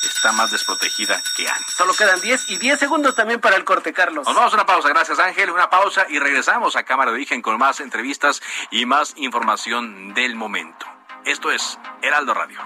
está 0.02 0.32
más 0.32 0.50
desprotegida 0.50 1.20
que 1.36 1.46
antes. 1.46 1.74
Solo 1.74 1.92
quedan 1.92 2.18
10 2.22 2.48
y 2.48 2.56
10 2.56 2.78
segundos 2.78 3.14
también 3.14 3.38
para 3.38 3.56
el 3.56 3.64
corte, 3.64 3.92
Carlos. 3.92 4.26
Nos 4.26 4.34
vamos 4.34 4.54
a 4.54 4.56
una 4.56 4.64
pausa, 4.64 4.88
gracias 4.88 5.18
Ángel, 5.18 5.50
una 5.50 5.68
pausa 5.68 6.06
y 6.08 6.20
regresamos 6.20 6.76
a 6.76 6.84
Cámara 6.84 7.10
de 7.10 7.16
Origen 7.16 7.42
con 7.42 7.58
más 7.58 7.80
entrevistas 7.80 8.40
y 8.70 8.86
más 8.86 9.12
información 9.16 10.14
del 10.14 10.36
momento. 10.36 10.86
Esto 11.26 11.52
es 11.52 11.78
Heraldo 12.00 12.32
Radio. 12.32 12.58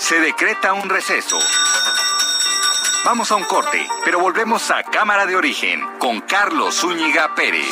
Se 0.00 0.18
decreta 0.18 0.72
un 0.72 0.88
receso. 0.88 1.38
Vamos 3.04 3.30
a 3.30 3.36
un 3.36 3.44
corte, 3.44 3.86
pero 4.04 4.18
volvemos 4.18 4.70
a 4.70 4.82
Cámara 4.82 5.26
de 5.26 5.36
Origen 5.36 5.80
con 5.98 6.20
Carlos 6.22 6.74
Zúñiga 6.74 7.34
Pérez. 7.34 7.68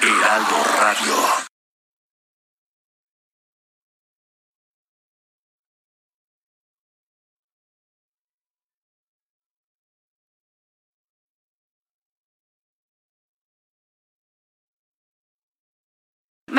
Heraldo 0.00 0.64
Radio. 0.80 1.43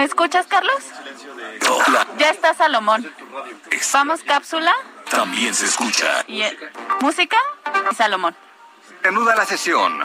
Escuchas, 0.06 0.48
Carlos? 0.48 0.84
Ya 2.18 2.30
está 2.30 2.54
Salomón. 2.54 3.12
¿Vamos 3.94 4.24
cápsula? 4.24 4.74
También 5.10 5.54
se 5.54 5.66
escucha. 5.66 6.24
¿Y 6.28 6.44
música? 7.02 7.38
Salomón. 7.96 8.36
Reanuda 9.02 9.36
la 9.36 9.46
sesión. 9.46 10.04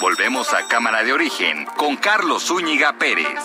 Volvemos 0.00 0.54
a 0.54 0.66
Cámara 0.66 1.02
de 1.02 1.12
Origen 1.12 1.66
con 1.76 1.96
Carlos 1.96 2.44
Zúñiga 2.44 2.94
Pérez. 2.94 3.38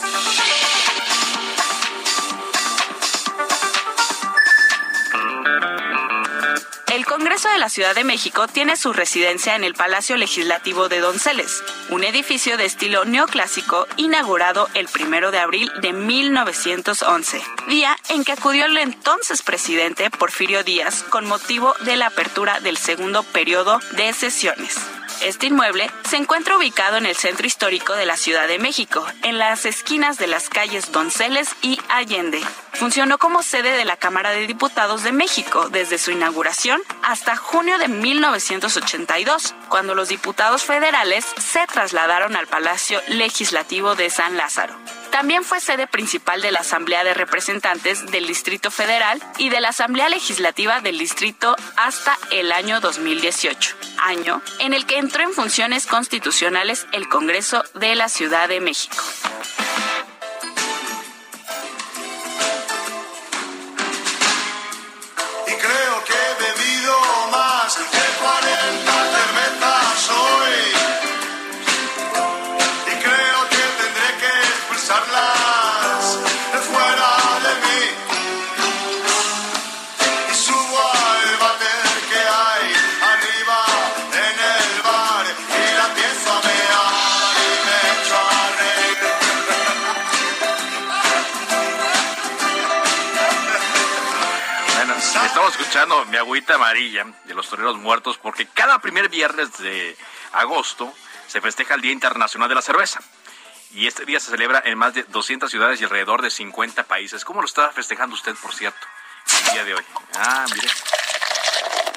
Congreso 7.17 7.47
de 7.47 7.59
la 7.59 7.69
Ciudad 7.69 7.95
de 7.95 8.03
México 8.03 8.45
tiene 8.49 8.75
su 8.75 8.91
residencia 8.91 9.55
en 9.55 9.63
el 9.63 9.73
Palacio 9.73 10.17
Legislativo 10.17 10.89
de 10.89 10.99
Donceles, 10.99 11.63
un 11.89 12.03
edificio 12.03 12.57
de 12.57 12.65
estilo 12.65 13.05
neoclásico 13.05 13.87
inaugurado 13.95 14.67
el 14.73 14.89
primero 14.89 15.31
de 15.31 15.39
abril 15.39 15.71
de 15.81 15.93
1911, 15.93 17.41
día 17.69 17.95
en 18.09 18.25
que 18.25 18.33
acudió 18.33 18.65
el 18.65 18.75
entonces 18.75 19.43
presidente 19.43 20.09
Porfirio 20.09 20.65
Díaz 20.65 21.03
con 21.03 21.25
motivo 21.25 21.73
de 21.85 21.95
la 21.95 22.07
apertura 22.07 22.59
del 22.59 22.75
segundo 22.75 23.23
periodo 23.23 23.79
de 23.95 24.11
sesiones. 24.11 24.75
Este 25.21 25.47
inmueble 25.47 25.89
se 26.07 26.17
encuentra 26.17 26.57
ubicado 26.57 26.97
en 26.97 27.05
el 27.05 27.15
centro 27.15 27.47
histórico 27.47 27.93
de 27.93 28.05
la 28.05 28.17
Ciudad 28.17 28.47
de 28.47 28.59
México, 28.59 29.05
en 29.23 29.37
las 29.37 29.65
esquinas 29.65 30.17
de 30.17 30.27
las 30.27 30.49
calles 30.49 30.91
Donceles 30.91 31.49
y 31.61 31.79
Allende. 31.89 32.41
Funcionó 32.73 33.17
como 33.17 33.41
sede 33.41 33.77
de 33.77 33.85
la 33.85 33.97
Cámara 33.97 34.31
de 34.31 34.45
Diputados 34.45 35.03
de 35.03 35.11
México 35.11 35.69
desde 35.69 35.97
su 35.97 36.11
inauguración 36.11 36.81
hasta 37.01 37.35
junio 37.35 37.77
de 37.77 37.87
1982, 37.87 39.55
cuando 39.69 39.95
los 39.95 40.09
diputados 40.09 40.63
federales 40.63 41.25
se 41.37 41.65
trasladaron 41.67 42.35
al 42.35 42.47
Palacio 42.47 43.01
Legislativo 43.07 43.95
de 43.95 44.09
San 44.09 44.37
Lázaro. 44.37 44.75
También 45.15 45.45
fue 45.45 45.61
sede 45.61 45.87
principal 45.87 46.41
de 46.41 46.51
la 46.51 46.59
Asamblea 46.59 47.05
de 47.05 47.13
Representantes 47.13 48.05
del 48.11 48.27
Distrito 48.27 48.69
Federal 48.69 49.23
y 49.37 49.47
de 49.47 49.61
la 49.61 49.69
Asamblea 49.69 50.09
Legislativa 50.09 50.81
del 50.81 50.97
Distrito 50.97 51.55
hasta 51.77 52.17
el 52.31 52.51
año 52.51 52.81
2018, 52.81 53.77
año 53.99 54.41
en 54.59 54.73
el 54.73 54.85
que 54.85 54.97
entró 54.97 55.23
en 55.23 55.31
funciones 55.31 55.85
constitucionales 55.87 56.85
el 56.91 57.07
Congreso 57.07 57.63
de 57.75 57.95
la 57.95 58.09
Ciudad 58.09 58.49
de 58.49 58.59
México. 58.59 59.01
Escuchando 95.75 96.05
mi 96.05 96.15
agüita 96.15 96.55
amarilla 96.55 97.05
de 97.25 97.33
los 97.33 97.49
toreros 97.49 97.77
muertos 97.77 98.17
porque 98.17 98.47
cada 98.47 98.79
primer 98.79 99.09
viernes 99.09 99.57
de 99.57 99.97
agosto 100.31 100.93
se 101.27 101.41
festeja 101.41 101.73
el 101.73 101.81
Día 101.81 101.91
Internacional 101.91 102.47
de 102.47 102.55
la 102.55 102.61
Cerveza. 102.61 103.01
Y 103.73 103.85
este 103.85 104.05
día 104.05 104.21
se 104.21 104.31
celebra 104.31 104.61
en 104.63 104.77
más 104.77 104.93
de 104.93 105.03
200 105.03 105.51
ciudades 105.51 105.81
y 105.81 105.83
alrededor 105.83 106.21
de 106.21 106.29
50 106.29 106.83
países. 106.83 107.25
¿Cómo 107.25 107.41
lo 107.41 107.45
está 107.45 107.71
festejando 107.71 108.15
usted, 108.15 108.35
por 108.35 108.55
cierto, 108.55 108.87
el 109.47 109.51
día 109.51 109.65
de 109.65 109.75
hoy? 109.75 109.83
Ah, 110.15 110.45
mire. 110.53 110.69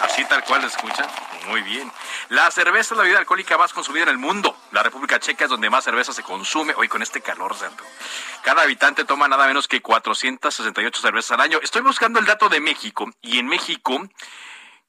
Así 0.00 0.24
tal 0.24 0.42
cual 0.42 0.62
lo 0.62 0.66
escucha. 0.66 1.06
Muy 1.48 1.62
bien. 1.62 1.90
La 2.28 2.50
cerveza 2.50 2.92
es 2.92 2.98
la 2.98 3.04
bebida 3.04 3.18
alcohólica 3.18 3.56
más 3.56 3.72
consumida 3.72 4.02
en 4.02 4.10
el 4.10 4.18
mundo. 4.18 4.54
La 4.70 4.82
República 4.82 5.18
Checa 5.18 5.44
es 5.44 5.50
donde 5.50 5.70
más 5.70 5.82
cerveza 5.82 6.12
se 6.12 6.22
consume. 6.22 6.74
Hoy 6.76 6.88
con 6.88 7.00
este 7.00 7.22
calor, 7.22 7.56
santo. 7.56 7.82
Cada 8.42 8.62
habitante 8.62 9.06
toma 9.06 9.28
nada 9.28 9.46
menos 9.46 9.66
que 9.66 9.80
468 9.80 11.00
cervezas 11.00 11.30
al 11.32 11.40
año. 11.40 11.58
Estoy 11.62 11.80
buscando 11.80 12.18
el 12.18 12.26
dato 12.26 12.50
de 12.50 12.60
México 12.60 13.10
y 13.22 13.38
en 13.38 13.46
México 13.46 13.98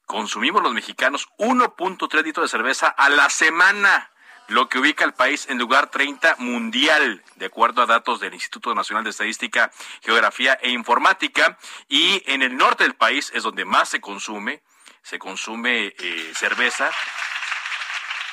consumimos 0.05 0.61
los 0.61 0.73
mexicanos 0.73 1.29
1.3 1.37 2.23
litros 2.23 2.43
de 2.43 2.49
cerveza 2.49 2.87
a 2.89 3.09
la 3.09 3.29
semana 3.29 4.11
lo 4.49 4.67
que 4.67 4.79
ubica 4.79 5.05
al 5.05 5.13
país 5.13 5.47
en 5.47 5.59
lugar 5.59 5.91
30 5.91 6.37
mundial, 6.39 7.23
de 7.35 7.45
acuerdo 7.45 7.83
a 7.83 7.85
datos 7.85 8.19
del 8.19 8.33
Instituto 8.33 8.73
Nacional 8.73 9.03
de 9.03 9.11
Estadística, 9.11 9.71
Geografía 10.01 10.57
e 10.61 10.71
Informática. 10.71 11.57
Y 11.87 12.23
en 12.25 12.41
el 12.41 12.57
norte 12.57 12.83
del 12.83 12.95
país 12.95 13.31
es 13.35 13.43
donde 13.43 13.63
más 13.63 13.89
se 13.89 14.01
consume, 14.01 14.63
se 15.03 15.19
consume 15.19 15.93
eh, 15.97 16.31
cerveza 16.35 16.91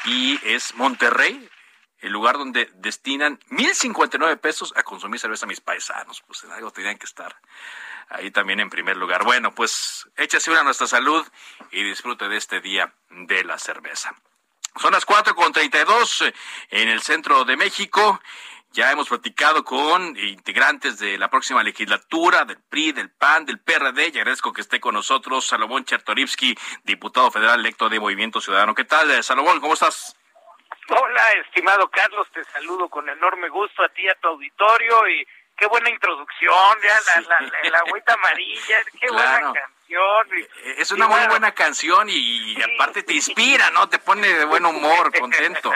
y 0.04 0.38
es 0.44 0.74
Monterrey, 0.74 1.48
el 2.00 2.12
lugar 2.12 2.38
donde 2.38 2.70
destinan 2.74 3.38
1.059 3.50 4.38
pesos 4.38 4.72
a 4.76 4.82
consumir 4.82 5.18
cerveza 5.18 5.46
a 5.46 5.48
mis 5.48 5.60
paisanos. 5.60 6.22
Pues 6.26 6.44
en 6.44 6.52
algo 6.52 6.70
tenían 6.70 6.98
que 6.98 7.06
estar 7.06 7.34
ahí 8.08 8.30
también 8.30 8.60
en 8.60 8.70
primer 8.70 8.96
lugar. 8.96 9.24
Bueno, 9.24 9.54
pues 9.54 10.08
échase 10.16 10.50
una 10.50 10.62
nuestra 10.62 10.86
salud 10.86 11.26
y 11.72 11.82
disfrute 11.82 12.28
de 12.28 12.36
este 12.36 12.60
día 12.60 12.94
de 13.10 13.44
la 13.44 13.58
cerveza. 13.58 14.14
Son 14.76 14.92
las 14.92 15.06
4 15.06 15.34
con 15.34 15.52
32 15.52 16.24
en 16.70 16.88
el 16.88 17.02
centro 17.02 17.44
de 17.44 17.56
México. 17.56 18.20
Ya 18.72 18.92
hemos 18.92 19.08
platicado 19.08 19.64
con 19.64 20.16
integrantes 20.18 20.98
de 20.98 21.16
la 21.16 21.28
próxima 21.28 21.62
legislatura, 21.62 22.44
del 22.44 22.58
PRI, 22.68 22.92
del 22.92 23.10
PAN, 23.10 23.46
del 23.46 23.58
PRD, 23.58 24.08
y 24.08 24.18
agradezco 24.18 24.52
que 24.52 24.60
esté 24.60 24.80
con 24.80 24.94
nosotros 24.94 25.46
Salomón 25.46 25.84
Chertorivsky, 25.84 26.54
diputado 26.84 27.30
federal 27.30 27.60
electo 27.60 27.88
de 27.88 28.00
Movimiento 28.00 28.40
Ciudadano. 28.40 28.74
¿Qué 28.74 28.84
tal, 28.84 29.22
Salomón? 29.22 29.60
¿Cómo 29.60 29.74
estás? 29.74 30.14
Hola, 30.88 31.32
estimado 31.44 31.88
Carlos, 31.90 32.28
te 32.32 32.44
saludo 32.44 32.88
con 32.88 33.08
enorme 33.08 33.48
gusto 33.48 33.82
a 33.82 33.88
ti, 33.88 34.02
y 34.02 34.08
a 34.08 34.14
tu 34.14 34.28
auditorio, 34.28 35.08
y 35.08 35.26
qué 35.56 35.66
buena 35.66 35.90
introducción, 35.90 36.78
ya 36.82 37.22
la, 37.22 37.40
la, 37.40 37.70
la, 37.70 37.78
agüita 37.78 38.12
amarilla, 38.12 38.76
qué 39.00 39.10
buena 39.10 39.52
canción. 39.86 40.48
Eh, 40.64 40.74
es 40.78 40.90
una 40.90 41.06
muy 41.06 41.26
buena 41.28 41.52
canción 41.52 42.08
y, 42.08 42.56
aparte 42.62 43.02
te 43.02 43.14
inspira, 43.14 43.70
¿no? 43.70 43.88
Te 43.88 43.98
pone 43.98 44.26
de 44.26 44.44
buen 44.44 44.64
humor, 44.64 45.12
contento, 45.18 45.72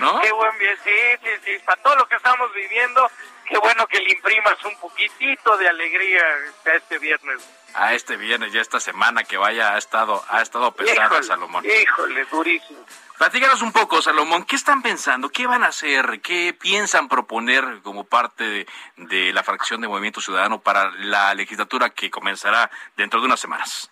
¿no? 0.00 0.20
Qué 0.20 0.32
buen 0.32 0.58
bien, 0.58 0.76
sí, 0.84 0.90
sí, 1.22 1.30
sí, 1.44 1.58
para 1.64 1.82
todo 1.82 1.96
lo 1.96 2.08
que 2.08 2.16
estamos 2.16 2.52
viviendo, 2.52 3.10
qué 3.48 3.58
bueno 3.58 3.86
que 3.86 4.00
le 4.00 4.12
imprimas 4.12 4.62
un 4.64 4.76
poquitito 4.78 5.56
de 5.56 5.68
alegría 5.68 6.22
a 6.66 6.70
este 6.70 6.98
viernes. 6.98 7.48
A 7.74 7.94
este 7.94 8.16
viernes, 8.16 8.52
ya 8.52 8.60
esta 8.60 8.80
semana 8.80 9.24
que 9.24 9.36
vaya 9.36 9.74
ha 9.74 9.78
estado, 9.78 10.22
ha 10.28 10.42
estado 10.42 10.72
pesada, 10.72 11.22
Salomón. 11.22 11.64
Híjole, 11.64 12.24
durísimo. 12.26 12.84
Platícanos 13.18 13.62
un 13.62 13.72
poco, 13.72 14.02
Salomón, 14.02 14.44
¿qué 14.44 14.56
están 14.56 14.82
pensando? 14.82 15.28
¿Qué 15.28 15.46
van 15.46 15.62
a 15.62 15.68
hacer? 15.68 16.20
¿Qué 16.22 16.56
piensan 16.58 17.08
proponer 17.08 17.80
como 17.82 18.04
parte 18.04 18.66
de, 18.96 19.32
la 19.32 19.42
fracción 19.42 19.80
de 19.80 19.88
Movimiento 19.88 20.20
Ciudadano 20.20 20.60
para 20.60 20.90
la 20.90 21.34
legislatura 21.34 21.90
que 21.90 22.10
comenzará 22.10 22.70
dentro 22.96 23.20
de 23.20 23.26
unas 23.26 23.40
semanas? 23.40 23.90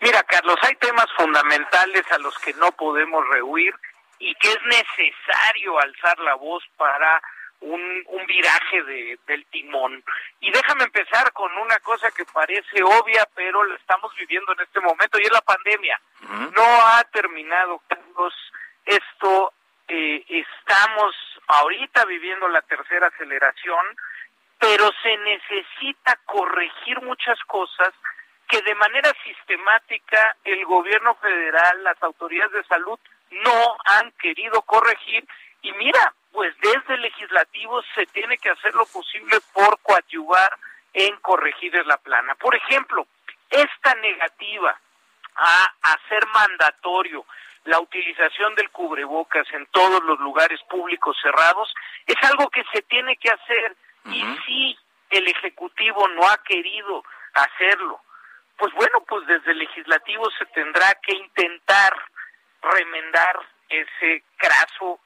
Mira, 0.00 0.22
Carlos, 0.24 0.56
hay 0.62 0.74
temas 0.76 1.06
fundamentales 1.16 2.04
a 2.12 2.18
los 2.18 2.36
que 2.38 2.52
no 2.54 2.72
podemos 2.72 3.26
rehuir 3.28 3.74
y 4.18 4.34
que 4.34 4.48
es 4.48 4.62
necesario 4.64 5.78
alzar 5.78 6.18
la 6.20 6.34
voz 6.34 6.62
para 6.76 7.22
un, 7.60 8.04
un 8.06 8.26
viraje 8.26 8.82
de, 8.82 9.18
del 9.26 9.44
timón. 9.46 10.02
Y 10.40 10.50
déjame 10.50 10.84
empezar 10.84 11.32
con 11.32 11.54
una 11.58 11.78
cosa 11.80 12.10
que 12.10 12.24
parece 12.24 12.82
obvia, 12.82 13.26
pero 13.34 13.64
la 13.64 13.76
estamos 13.76 14.14
viviendo 14.16 14.52
en 14.52 14.60
este 14.60 14.80
momento, 14.80 15.18
y 15.18 15.22
es 15.22 15.32
la 15.32 15.42
pandemia. 15.42 16.00
No 16.56 16.64
ha 16.64 17.02
terminado, 17.12 17.82
Carlos. 17.88 18.34
Esto, 18.84 19.52
eh, 19.88 20.24
estamos 20.28 21.14
ahorita 21.46 22.04
viviendo 22.04 22.48
la 22.48 22.62
tercera 22.62 23.08
aceleración, 23.08 23.84
pero 24.58 24.90
se 25.02 25.16
necesita 25.16 26.18
corregir 26.24 27.00
muchas 27.02 27.38
cosas 27.44 27.92
que 28.48 28.62
de 28.62 28.74
manera 28.74 29.12
sistemática 29.24 30.36
el 30.44 30.64
gobierno 30.64 31.14
federal, 31.16 31.84
las 31.84 32.02
autoridades 32.02 32.52
de 32.52 32.64
salud 32.64 32.98
no 33.30 33.76
han 33.84 34.10
querido 34.12 34.62
corregir. 34.62 35.26
Y 35.62 35.72
mira, 35.72 36.14
pues 36.32 36.54
desde 36.60 36.94
el 36.94 37.02
legislativo 37.02 37.82
se 37.94 38.06
tiene 38.06 38.38
que 38.38 38.50
hacer 38.50 38.74
lo 38.74 38.86
posible 38.86 39.38
por 39.52 39.78
coadyuvar 39.80 40.56
en 40.92 41.16
corregir 41.16 41.74
la 41.86 41.96
plana. 41.98 42.34
Por 42.36 42.54
ejemplo, 42.54 43.06
esta 43.50 43.94
negativa 43.96 44.78
a 45.36 45.74
hacer 45.82 46.26
mandatorio 46.28 47.24
la 47.64 47.78
utilización 47.80 48.54
del 48.54 48.70
cubrebocas 48.70 49.46
en 49.52 49.66
todos 49.66 50.02
los 50.04 50.18
lugares 50.20 50.60
públicos 50.68 51.16
cerrados 51.22 51.72
es 52.06 52.16
algo 52.22 52.48
que 52.48 52.64
se 52.72 52.82
tiene 52.82 53.16
que 53.16 53.30
hacer 53.30 53.76
y 54.06 54.24
si 54.46 54.78
el 55.10 55.28
ejecutivo 55.28 56.08
no 56.08 56.26
ha 56.26 56.38
querido 56.38 57.04
hacerlo, 57.34 58.00
pues 58.56 58.72
bueno, 58.74 59.00
pues 59.06 59.26
desde 59.26 59.52
el 59.52 59.58
legislativo 59.58 60.30
se 60.38 60.46
tendrá 60.46 60.94
que 61.02 61.14
intentar 61.14 61.92
remendar 62.62 63.40
ese 63.68 64.24
craso 64.36 65.00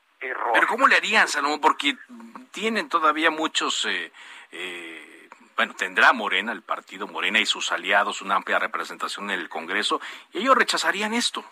pero 0.53 0.67
¿cómo 0.67 0.87
le 0.87 0.97
harían, 0.97 1.29
Salomón? 1.29 1.61
Porque 1.61 1.97
tienen 2.53 2.89
todavía 2.89 3.31
muchos... 3.31 3.85
Eh, 3.87 4.13
eh, 4.53 5.29
bueno, 5.57 5.75
tendrá 5.75 6.13
Morena, 6.13 6.53
el 6.53 6.63
partido 6.63 7.07
Morena 7.07 7.39
y 7.39 7.47
sus 7.47 7.71
aliados 7.71 8.23
una 8.23 8.37
amplia 8.37 8.59
representación 8.59 9.31
en 9.31 9.39
el 9.39 9.49
Congreso, 9.49 10.01
y 10.33 10.39
ellos 10.39 10.57
rechazarían 10.57 11.15
esto. 11.15 11.45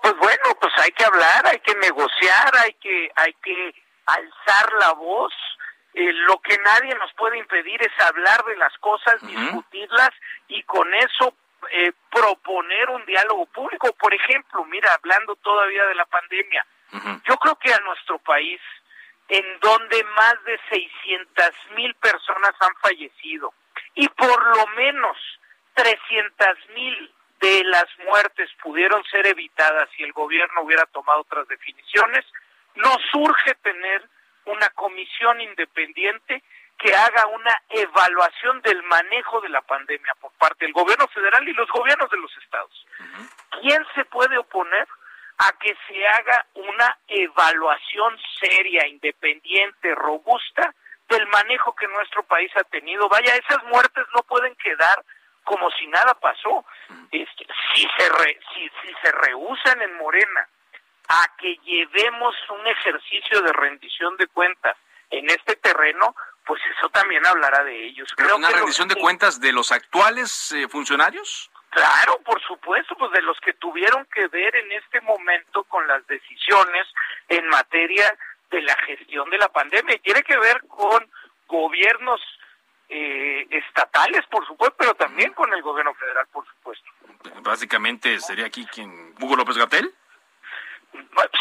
Pues 0.00 0.16
bueno, 0.16 0.44
pues 0.60 0.72
hay 0.82 0.90
que 0.92 1.04
hablar, 1.04 1.46
hay 1.46 1.58
que 1.60 1.74
negociar, 1.74 2.56
hay 2.64 2.72
que, 2.74 3.10
hay 3.14 3.34
que 3.42 3.74
alzar 4.06 4.72
la 4.80 4.92
voz. 4.92 5.32
Eh, 5.92 6.12
lo 6.12 6.38
que 6.40 6.56
nadie 6.58 6.94
nos 6.94 7.12
puede 7.14 7.38
impedir 7.38 7.82
es 7.82 7.92
hablar 8.06 8.42
de 8.44 8.56
las 8.56 8.76
cosas, 8.78 9.20
discutirlas 9.26 10.10
y 10.48 10.62
con 10.62 10.92
eso 10.94 11.34
proponer 12.10 12.90
un 12.90 13.04
diálogo 13.06 13.46
público. 13.46 13.92
Por 13.94 14.14
ejemplo, 14.14 14.64
mira, 14.64 14.92
hablando 14.94 15.36
todavía 15.36 15.84
de 15.86 15.94
la 15.94 16.04
pandemia, 16.06 16.64
yo 16.92 17.36
creo 17.36 17.56
que 17.56 17.72
a 17.72 17.80
nuestro 17.80 18.18
país, 18.18 18.60
en 19.28 19.44
donde 19.60 20.04
más 20.04 20.44
de 20.44 20.58
600 20.68 21.50
mil 21.76 21.94
personas 21.96 22.54
han 22.60 22.74
fallecido 22.76 23.52
y 23.94 24.08
por 24.08 24.56
lo 24.56 24.66
menos 24.68 25.16
300 25.74 26.46
mil 26.74 27.12
de 27.40 27.64
las 27.64 27.86
muertes 28.04 28.48
pudieron 28.62 29.02
ser 29.04 29.26
evitadas 29.26 29.88
si 29.96 30.02
el 30.02 30.12
gobierno 30.12 30.62
hubiera 30.62 30.86
tomado 30.86 31.20
otras 31.20 31.46
definiciones, 31.48 32.24
nos 32.76 32.98
surge 33.10 33.54
tener 33.56 34.08
una 34.46 34.68
comisión 34.70 35.40
independiente 35.40 36.42
que 36.78 36.94
haga 36.94 37.26
una 37.26 37.62
evaluación 37.70 38.60
del 38.62 38.82
manejo 38.84 39.40
de 39.40 39.48
la 39.48 39.62
pandemia 39.62 40.14
por 40.20 40.30
parte 40.32 40.64
del 40.66 40.74
gobierno 40.74 41.06
federal 41.08 41.46
y 41.48 41.52
los 41.52 41.68
gobiernos 41.70 42.10
de 42.10 42.18
los 42.18 42.36
estados. 42.38 42.86
¿Quién 43.60 43.84
se 43.94 44.04
puede 44.04 44.36
oponer? 44.38 44.86
A 45.38 45.52
que 45.58 45.76
se 45.86 46.06
haga 46.06 46.46
una 46.54 46.98
evaluación 47.08 48.16
seria, 48.40 48.86
independiente, 48.86 49.94
robusta 49.94 50.74
del 51.08 51.26
manejo 51.28 51.74
que 51.74 51.86
nuestro 51.88 52.22
país 52.24 52.50
ha 52.56 52.64
tenido. 52.64 53.08
Vaya, 53.08 53.34
esas 53.34 53.62
muertes 53.64 54.04
no 54.14 54.22
pueden 54.22 54.54
quedar 54.56 55.04
como 55.44 55.70
si 55.72 55.86
nada 55.86 56.14
pasó. 56.14 56.64
Este, 57.12 57.46
si 57.74 57.82
se 57.82 58.38
si, 58.54 58.68
si 58.82 58.94
se 59.02 59.12
rehusan 59.12 59.80
en 59.82 59.96
Morena 59.96 60.48
a 61.08 61.36
que 61.36 61.56
llevemos 61.64 62.34
un 62.50 62.66
ejercicio 62.66 63.40
de 63.42 63.52
rendición 63.52 64.16
de 64.16 64.26
cuentas 64.26 64.76
en 65.10 65.30
este 65.30 65.54
terreno, 65.56 66.16
pues 66.44 66.60
eso 66.76 66.88
también 66.88 67.24
hablará 67.26 67.62
de 67.64 67.86
ellos. 67.86 68.12
Creo 68.16 68.36
¿Una 68.36 68.50
rendición 68.50 68.88
de 68.88 68.96
cuentas 68.96 69.40
de 69.40 69.52
los 69.52 69.70
actuales 69.70 70.52
eh, 70.52 70.68
funcionarios? 70.68 71.50
Claro, 71.76 72.18
por 72.24 72.40
supuesto, 72.40 72.96
pues 72.96 73.12
de 73.12 73.20
los 73.20 73.38
que 73.40 73.52
tuvieron 73.52 74.06
que 74.06 74.28
ver 74.28 74.56
en 74.56 74.72
este 74.72 74.98
momento 75.02 75.62
con 75.64 75.86
las 75.86 76.06
decisiones 76.06 76.86
en 77.28 77.46
materia 77.48 78.16
de 78.50 78.62
la 78.62 78.74
gestión 78.86 79.28
de 79.28 79.36
la 79.36 79.50
pandemia. 79.50 79.94
Y 79.94 79.98
tiene 79.98 80.22
que 80.22 80.38
ver 80.38 80.62
con 80.68 81.06
gobiernos 81.46 82.18
eh, 82.88 83.46
estatales, 83.50 84.22
por 84.30 84.46
supuesto, 84.46 84.74
pero 84.78 84.94
también 84.94 85.34
con 85.34 85.52
el 85.52 85.60
gobierno 85.60 85.92
federal, 85.96 86.26
por 86.32 86.46
supuesto. 86.46 86.86
Básicamente 87.42 88.20
sería 88.20 88.46
aquí 88.46 88.64
quien, 88.64 89.14
Hugo 89.20 89.36
López 89.36 89.58
Gatel. 89.58 89.92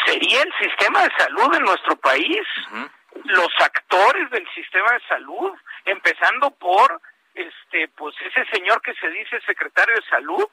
Sería 0.06 0.42
el 0.42 0.54
sistema 0.60 1.04
de 1.04 1.12
salud 1.18 1.56
en 1.56 1.64
nuestro 1.64 1.96
país, 1.96 2.46
los 3.24 3.54
actores 3.62 4.30
del 4.32 4.46
sistema 4.54 4.92
de 4.92 5.08
salud, 5.08 5.54
empezando 5.86 6.52
por 6.52 7.00
este 7.36 7.88
pues 7.90 8.16
ese 8.22 8.46
señor 8.46 8.82
que 8.82 8.94
se 8.96 9.10
dice 9.10 9.40
secretario 9.42 9.96
de 9.96 10.10
salud 10.10 10.48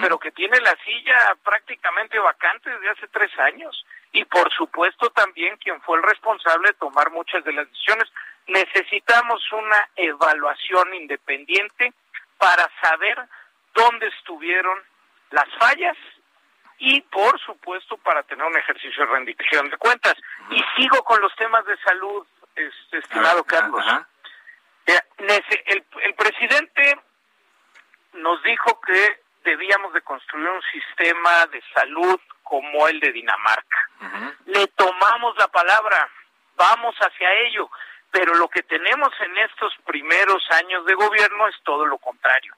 pero 0.00 0.18
que 0.18 0.32
tiene 0.32 0.58
la 0.60 0.74
silla 0.84 1.36
prácticamente 1.44 2.18
vacante 2.18 2.70
desde 2.70 2.90
hace 2.90 3.08
tres 3.08 3.30
años. 3.38 3.84
Y 4.12 4.24
por 4.24 4.50
supuesto 4.52 5.10
también 5.10 5.56
quien 5.58 5.80
fue 5.82 5.98
el 5.98 6.02
responsable 6.02 6.68
de 6.68 6.74
tomar 6.74 7.10
muchas 7.10 7.44
de 7.44 7.52
las 7.52 7.68
decisiones. 7.68 8.10
Necesitamos 8.46 9.40
una 9.52 9.88
evaluación 9.96 10.94
independiente 10.94 11.92
para 12.38 12.68
saber 12.82 13.18
dónde 13.74 14.06
estuvieron 14.08 14.78
las 15.30 15.48
fallas 15.58 15.96
y 16.78 17.00
por 17.02 17.38
supuesto 17.40 17.96
para 17.98 18.22
tener 18.22 18.44
un 18.44 18.56
ejercicio 18.56 19.06
de 19.06 19.12
rendición 19.12 19.70
de 19.70 19.76
cuentas. 19.76 20.14
Y 20.50 20.62
sigo 20.76 21.02
con 21.04 21.20
los 21.20 21.34
temas 21.36 21.64
de 21.66 21.76
salud 21.78 22.26
este, 22.54 22.98
estimado 22.98 23.44
Carlos 23.44 23.84
el, 24.86 25.84
el 26.02 26.14
presidente 26.14 26.98
nos 28.14 28.42
dijo 28.42 28.80
que 28.80 29.20
debíamos 29.44 29.92
de 29.92 30.02
construir 30.02 30.48
un 30.48 30.62
sistema 30.72 31.46
de 31.46 31.62
salud 31.74 32.20
como 32.42 32.88
el 32.88 33.00
de 33.00 33.12
Dinamarca. 33.12 33.90
Le 34.46 34.66
tomamos 34.68 35.36
la 35.38 35.48
palabra, 35.48 36.08
vamos 36.56 36.94
hacia 36.96 37.32
ello, 37.46 37.70
pero 38.10 38.34
lo 38.34 38.48
que 38.48 38.62
tenemos 38.62 39.12
en 39.20 39.36
estos 39.38 39.72
primeros 39.84 40.42
años 40.52 40.84
de 40.86 40.94
gobierno 40.94 41.48
es 41.48 41.56
todo 41.64 41.86
lo 41.86 41.98
contrario. 41.98 42.54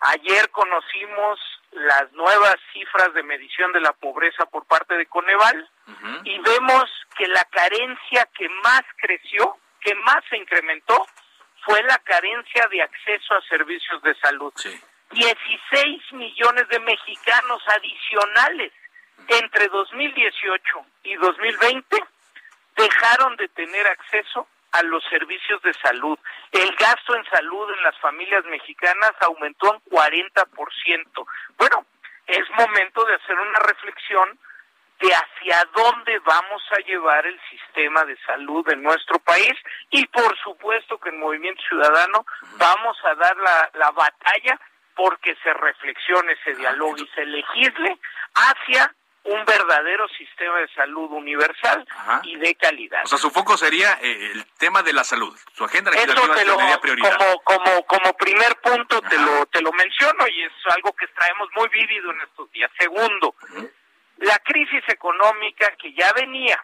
Ayer 0.00 0.50
conocimos 0.50 1.40
las 1.72 2.12
nuevas 2.12 2.56
cifras 2.72 3.14
de 3.14 3.22
medición 3.22 3.72
de 3.72 3.80
la 3.80 3.92
pobreza 3.92 4.46
por 4.46 4.66
parte 4.66 4.96
de 4.96 5.06
Coneval 5.06 5.68
y 6.24 6.38
vemos 6.40 6.84
que 7.16 7.26
la 7.28 7.44
carencia 7.46 8.28
que 8.34 8.48
más 8.48 8.82
creció, 8.96 9.56
que 9.80 9.94
más 9.94 10.22
se 10.28 10.36
incrementó, 10.36 11.06
fue 11.64 11.82
la 11.84 11.98
carencia 11.98 12.66
de 12.68 12.82
acceso 12.82 13.34
a 13.34 13.42
servicios 13.48 14.02
de 14.02 14.14
salud. 14.16 14.52
16 15.10 16.12
millones 16.12 16.68
de 16.68 16.80
mexicanos 16.80 17.62
adicionales 17.68 18.72
entre 19.28 19.68
2018 19.68 20.86
y 21.04 21.14
2020 21.16 22.04
dejaron 22.76 23.36
de 23.36 23.48
tener 23.48 23.86
acceso 23.86 24.48
a 24.72 24.82
los 24.84 25.04
servicios 25.04 25.62
de 25.62 25.74
salud. 25.74 26.18
El 26.50 26.74
gasto 26.76 27.14
en 27.14 27.24
salud 27.26 27.70
en 27.76 27.82
las 27.84 27.98
familias 27.98 28.44
mexicanas 28.46 29.12
aumentó 29.20 29.74
en 29.74 29.80
40%. 29.90 31.26
Bueno, 31.58 31.86
es 32.26 32.48
momento 32.56 33.04
de 33.04 33.14
hacer 33.14 33.38
una 33.38 33.58
reflexión 33.60 34.38
de 35.02 35.14
hacia 35.14 35.68
dónde 35.74 36.18
vamos 36.20 36.62
a 36.70 36.78
llevar 36.86 37.26
el 37.26 37.38
sistema 37.50 38.04
de 38.04 38.16
salud 38.24 38.66
en 38.70 38.82
nuestro 38.82 39.18
país 39.18 39.52
y 39.90 40.06
por 40.06 40.36
supuesto 40.38 40.98
que 40.98 41.08
en 41.08 41.18
Movimiento 41.18 41.60
Ciudadano 41.68 42.24
vamos 42.56 42.96
a 43.04 43.14
dar 43.16 43.36
la, 43.36 43.70
la 43.74 43.90
batalla 43.90 44.58
porque 44.94 45.34
se 45.42 45.52
reflexione, 45.52 46.36
se 46.44 46.54
dialogue 46.54 47.02
y 47.02 47.08
se 47.14 47.24
legisle 47.24 47.98
hacia 48.34 48.94
un 49.24 49.44
verdadero 49.44 50.08
sistema 50.08 50.58
de 50.58 50.68
salud 50.74 51.10
universal 51.12 51.86
y 52.24 52.36
de 52.36 52.54
calidad. 52.56 53.02
O 53.04 53.06
sea, 53.06 53.18
su 53.18 53.30
foco 53.30 53.56
sería 53.56 53.98
eh, 54.02 54.32
el 54.32 54.44
tema 54.58 54.82
de 54.82 54.92
la 54.92 55.04
salud. 55.04 55.36
Su 55.54 55.64
agenda 55.64 55.90
legislativa 55.92 56.36
sería 56.36 56.80
prioridad. 56.80 57.18
Como, 57.18 57.40
como, 57.42 57.86
como 57.86 58.12
primer 58.14 58.56
punto 58.56 59.00
te 59.02 59.18
lo, 59.18 59.46
te 59.46 59.60
lo 59.60 59.72
menciono 59.72 60.26
y 60.26 60.42
es 60.42 60.52
algo 60.74 60.92
que 60.92 61.06
traemos 61.08 61.48
muy 61.54 61.68
vívido 61.68 62.10
en 62.10 62.20
estos 62.22 62.50
días. 62.50 62.70
Segundo, 62.78 63.34
la 64.18 64.38
crisis 64.38 64.82
económica 64.88 65.74
que 65.76 65.92
ya 65.94 66.12
venía 66.12 66.62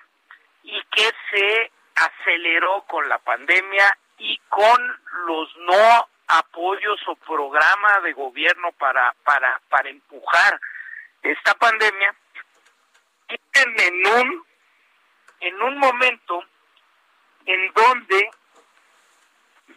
y 0.63 0.81
que 0.91 1.11
se 1.31 1.73
aceleró 1.95 2.83
con 2.83 3.09
la 3.09 3.19
pandemia 3.19 3.99
y 4.19 4.39
con 4.49 5.01
los 5.27 5.57
no 5.59 6.09
apoyos 6.29 7.01
o 7.07 7.17
programa 7.17 8.01
de 8.03 8.13
gobierno 8.13 8.73
para, 8.73 9.15
para, 9.25 9.61
para 9.69 9.89
empujar 9.89 10.61
esta 11.23 11.55
pandemia, 11.55 12.15
en 13.29 14.07
un, 14.07 14.47
en 15.41 15.63
un 15.63 15.79
momento 15.79 16.45
en 17.45 17.73
donde 17.73 18.31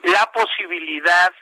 la 0.03 0.31
posibilidad 0.31 1.33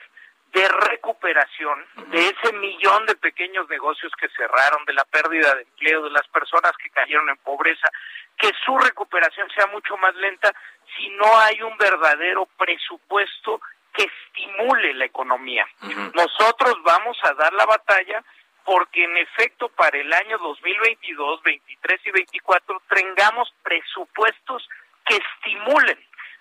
de 0.52 0.68
recuperación 0.68 1.84
de 2.08 2.26
ese 2.28 2.52
millón 2.54 3.06
de 3.06 3.14
pequeños 3.16 3.68
negocios 3.68 4.12
que 4.20 4.28
cerraron, 4.30 4.84
de 4.84 4.94
la 4.94 5.04
pérdida 5.04 5.54
de 5.54 5.62
empleo, 5.62 6.02
de 6.02 6.10
las 6.10 6.26
personas 6.28 6.72
que 6.82 6.90
cayeron 6.90 7.28
en 7.28 7.36
pobreza, 7.38 7.88
que 8.36 8.50
su 8.64 8.76
recuperación 8.78 9.48
sea 9.54 9.66
mucho 9.68 9.96
más 9.98 10.14
lenta 10.16 10.52
si 10.96 11.08
no 11.10 11.38
hay 11.38 11.62
un 11.62 11.76
verdadero 11.76 12.46
presupuesto 12.58 13.60
que 13.92 14.04
estimule 14.04 14.94
la 14.94 15.04
economía. 15.04 15.66
Nosotros 16.14 16.74
vamos 16.82 17.18
a 17.24 17.34
dar 17.34 17.52
la 17.52 17.66
batalla 17.66 18.24
porque 18.64 19.04
en 19.04 19.16
efecto 19.16 19.68
para 19.68 19.98
el 19.98 20.12
año 20.12 20.38
2022, 20.38 21.42
23 21.42 22.00
y 22.06 22.10
24 22.10 22.82
tengamos 22.88 23.52
presupuestos 23.62 24.68
que 25.06 25.16
estimulen 25.16 25.98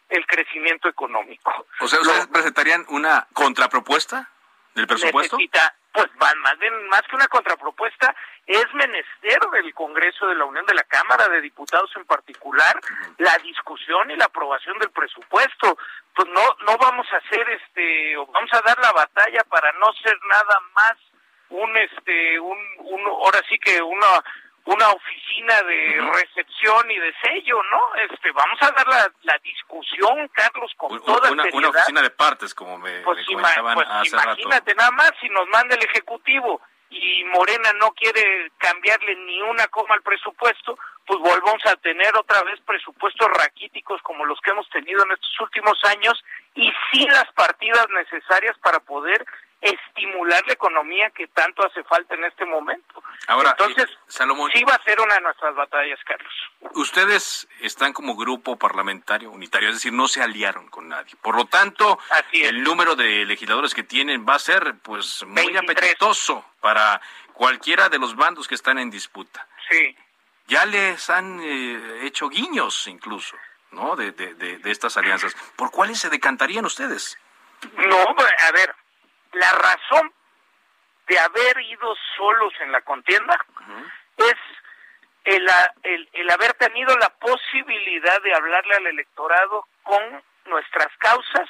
el 0.10 0.26
crecimiento 0.26 0.90
económico. 0.90 1.68
O 1.80 1.88
sea, 1.88 2.00
¿ustedes 2.02 2.28
presentarían 2.28 2.86
una 2.90 3.28
contrapropuesta 3.34 4.30
del 4.74 4.88
presupuesto? 4.88 5.38
Necesita, 5.38 5.76
pues 5.94 6.08
más, 6.16 6.36
más 6.90 7.02
que 7.04 7.16
una 7.16 7.28
contrapropuesta, 7.28 8.16
es 8.50 8.66
menester 8.74 9.40
del 9.54 9.74
Congreso 9.76 10.28
de 10.28 10.36
la 10.36 10.46
Unión 10.46 10.66
de 10.66 10.74
la 10.74 10.84
Cámara 10.84 11.28
de 11.28 11.42
Diputados 11.42 11.92
en 11.96 12.06
particular 12.06 12.80
la 13.20 13.38
discusión 13.38 14.10
y 14.10 14.16
la 14.16 14.26
aprobación 14.26 14.78
del 14.80 14.90
presupuesto. 14.90 15.78
Pues 16.16 16.28
no 16.30 16.42
no 16.66 16.78
vamos 16.78 17.06
a 17.14 17.18
hacer 17.18 17.48
este 17.50 18.18
o 18.18 18.26
vamos 18.26 18.50
a 18.54 18.62
dar 18.62 18.80
la 18.80 18.92
batalla 18.92 19.44
para 19.44 19.72
no 19.74 19.94
ser 20.02 20.18
nada 20.28 20.60
más 20.74 20.94
un 21.50 21.78
este 21.78 22.40
un, 22.40 22.58
un 22.80 23.06
ahora 23.06 23.42
sí 23.48 23.60
que 23.60 23.82
una 23.82 24.24
una 24.70 24.90
oficina 24.92 25.64
de 25.64 26.02
recepción 26.14 26.92
y 26.92 27.00
de 27.00 27.14
sello, 27.24 27.62
¿no? 27.64 27.96
Este, 27.96 28.32
vamos 28.32 28.58
a 28.62 28.72
dar 28.72 28.88
la, 28.88 29.12
la 29.24 29.38
discusión, 29.40 30.28
Carlos, 30.34 30.72
con 30.78 31.04
toda 31.04 31.32
una, 31.32 31.44
una 31.52 31.70
oficina 31.70 32.02
de 32.04 32.12
partes, 32.12 32.54
como 32.54 32.78
me, 32.78 33.02
pues 33.02 33.26
comentaban 33.26 33.74
pues 33.74 33.88
hace 33.90 34.10
imagínate 34.10 34.76
nada 34.76 34.92
más 34.92 35.12
si 35.20 35.28
nos 35.30 35.48
manda 35.48 35.76
el 35.76 35.84
ejecutivo 35.84 36.62
y 36.92 37.24
Morena 37.26 37.74
no 37.74 37.92
quiere 37.92 38.52
cambiarle 38.58 39.16
ni 39.16 39.42
una 39.42 39.68
coma 39.68 39.96
al 39.96 40.02
presupuesto, 40.02 40.78
pues 41.06 41.20
volvamos 41.20 41.66
a 41.66 41.76
tener 41.78 42.16
otra 42.16 42.44
vez 42.44 42.60
presupuestos 42.62 43.28
raquíticos 43.40 44.02
como 44.04 44.26
los 44.26 44.40
que 44.42 44.52
hemos 44.52 44.70
tenido 44.70 45.04
en 45.04 45.12
estos 45.12 45.40
últimos 45.40 45.80
años 45.86 46.24
y 46.54 46.72
sin 46.92 47.08
las 47.10 47.32
partidas 47.34 47.88
necesarias 47.90 48.56
para 48.60 48.80
poder 48.80 49.26
estimular 49.62 50.46
la 50.48 50.54
economía 50.54 51.10
que 51.10 51.28
tanto 51.28 51.66
hace 51.66 51.84
falta 51.84 52.16
en 52.16 52.24
este 52.24 52.46
momento. 52.46 53.04
Ahora, 53.28 53.52
entonces, 53.52 53.90
eh, 53.90 53.98
Salomón, 54.08 54.50
sí 54.54 54.64
va 54.64 54.76
a 54.76 54.84
ser 54.84 55.00
una 55.02 55.16
de 55.16 55.22
nuestras 55.22 55.54
batallas, 55.56 56.00
Carlos. 56.06 56.34
Ustedes 56.76 57.48
están 57.60 57.92
como 57.94 58.16
grupo 58.16 58.58
parlamentario 58.58 59.30
unitario, 59.32 59.70
es 59.70 59.76
decir, 59.76 59.92
no 59.92 60.08
se 60.08 60.22
aliaron 60.22 60.70
con 60.70 60.88
nadie. 60.88 61.16
Por 61.22 61.36
lo 61.36 61.46
tanto, 61.46 62.00
el 62.32 62.64
número 62.64 62.96
de 62.96 63.26
legisladores 63.26 63.74
que 63.74 63.84
tienen 63.84 64.26
va 64.28 64.36
a 64.36 64.40
ser 64.40 64.76
pues 64.82 65.24
muy 65.26 65.56
apetitoso 65.58 66.46
para 66.62 67.02
cualquiera 67.34 67.90
de 67.90 68.00
los 68.00 68.16
bandos 68.16 68.48
que 68.48 68.56
están 68.56 68.80
en 68.80 68.90
disputa. 68.90 69.48
Sí. 69.70 69.96
Ya 70.48 70.66
les 70.66 71.10
han 71.10 71.40
eh, 71.44 72.00
hecho 72.04 72.30
guiños 72.30 72.88
incluso, 72.88 73.36
¿no? 73.72 73.96
De, 73.96 74.12
de, 74.12 74.34
de 74.34 74.72
estas 74.72 74.98
alianzas. 74.98 75.36
¿Por 75.56 75.70
cuáles 75.70 76.00
se 76.00 76.10
decantarían 76.10 76.66
ustedes? 76.66 77.20
No, 77.76 77.98
a 77.98 78.52
ver, 78.52 78.74
la 79.34 79.52
razón 79.52 80.14
de 81.08 81.20
haber 81.20 81.60
ido 81.62 81.96
solos 82.16 82.54
en 82.62 82.72
la 82.72 82.82
contienda 82.82 83.38
es 84.18 84.36
el, 85.26 85.48
el, 85.84 86.10
el, 86.14 86.32
haber 86.32 86.54
tenido 86.54 86.96
la 86.98 87.10
posibilidad 87.10 88.22
de 88.22 88.34
hablarle 88.34 88.76
al 88.76 88.88
electorado 88.88 89.68
con 89.84 90.24
nuestras 90.46 90.88
causas, 90.98 91.50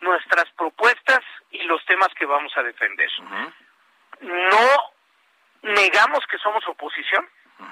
nuestras 0.00 0.44
propuestas 0.56 1.20
y 1.50 1.62
los 1.64 1.84
temas 1.86 2.08
que 2.18 2.26
vamos 2.26 2.52
a 2.56 2.62
defender. 2.62 3.10
No 4.20 4.92
negamos 5.62 6.20
que 6.30 6.38
somos 6.38 6.66
oposición, 6.68 7.28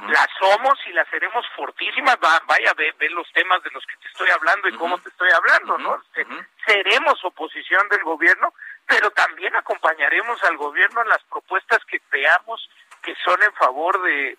la 0.09 0.27
somos 0.39 0.79
y 0.87 0.93
la 0.93 1.05
seremos 1.07 1.47
fortísimas. 1.57 2.19
vaya, 2.21 2.73
ve, 2.77 2.95
ve, 2.99 3.11
los 3.11 3.31
temas 3.33 3.63
de 3.63 3.71
los 3.71 3.85
que 3.87 3.97
te 3.99 4.09
estoy 4.09 4.31
hablando 4.31 4.69
y 4.69 4.77
cómo 4.77 4.99
te 4.99 5.09
estoy 5.11 5.29
hablando, 5.31 5.79
¿no? 5.79 6.03
Seremos 6.67 7.23
oposición 7.25 7.87
del 7.91 8.03
gobierno, 8.03 8.55
pero 8.87 9.11
también 9.11 9.55
acompañaremos 9.57 10.43
al 10.45 10.57
gobierno 10.57 11.03
en 11.03 11.09
las 11.09 11.23
propuestas 11.25 11.79
que 11.87 12.01
creamos 12.01 12.69
que 13.03 13.15
son 13.23 13.43
en 13.43 13.53
favor 13.53 14.03
de, 14.03 14.37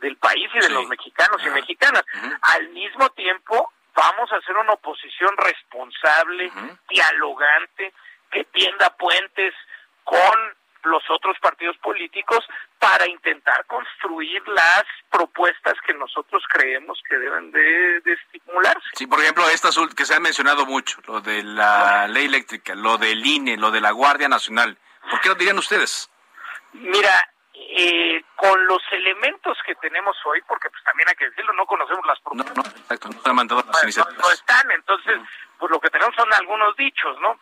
del 0.00 0.16
país 0.16 0.50
y 0.54 0.58
de 0.60 0.70
los 0.70 0.88
mexicanos 0.88 1.42
y 1.44 1.50
mexicanas. 1.50 2.02
Al 2.40 2.70
mismo 2.70 3.10
tiempo, 3.10 3.70
vamos 3.94 4.32
a 4.32 4.36
hacer 4.36 4.56
una 4.56 4.72
oposición 4.72 5.36
responsable, 5.36 6.50
dialogante, 6.88 7.92
que 8.30 8.44
tienda 8.44 8.88
puentes 8.96 9.54
con 10.04 10.54
los 10.84 11.02
otros 11.10 11.36
partidos 11.40 11.76
políticos 11.78 12.44
para 12.78 13.06
intentar 13.06 13.64
construir 13.66 14.42
las 14.48 14.84
propuestas 15.10 15.74
que 15.86 15.94
nosotros 15.94 16.42
creemos 16.48 17.00
que 17.08 17.16
deben 17.16 17.50
de, 17.52 18.02
estimularse. 18.04 18.88
Sí, 18.94 19.06
por 19.06 19.20
ejemplo, 19.20 19.48
estas 19.48 19.78
que 19.96 20.04
se 20.04 20.14
han 20.14 20.22
mencionado 20.22 20.66
mucho, 20.66 21.00
lo 21.06 21.20
de 21.20 21.42
la 21.42 22.08
ley 22.08 22.26
eléctrica, 22.26 22.74
lo 22.74 22.98
del 22.98 23.24
INE, 23.24 23.56
lo 23.56 23.70
de 23.70 23.80
la 23.80 23.92
Guardia 23.92 24.28
Nacional. 24.28 24.76
¿Por 25.10 25.20
qué 25.20 25.28
lo 25.28 25.34
dirían 25.34 25.58
ustedes? 25.58 26.10
Mira, 26.72 27.32
eh, 27.54 28.24
con 28.36 28.66
los 28.66 28.82
elementos 28.92 29.56
que 29.66 29.74
tenemos 29.76 30.16
hoy, 30.24 30.40
porque 30.46 30.68
pues 30.70 30.82
también 30.84 31.08
hay 31.08 31.14
que 31.14 31.28
decirlo, 31.30 31.52
no 31.52 31.66
conocemos 31.66 32.04
las 32.06 32.20
propuestas. 32.20 32.56
No, 32.56 32.62
no, 32.62 32.68
exacto, 32.68 33.08
no 33.08 33.16
están 33.16 33.34
mandando 33.36 33.64
las 33.66 33.82
iniciativas. 33.82 34.18
No, 34.18 34.30
están, 34.32 34.70
entonces, 34.70 35.20
pues 35.58 35.70
lo 35.70 35.80
que 35.80 35.90
tenemos 35.90 36.14
son 36.14 36.32
algunos 36.32 36.76
dichos, 36.76 37.18
¿no? 37.20 37.38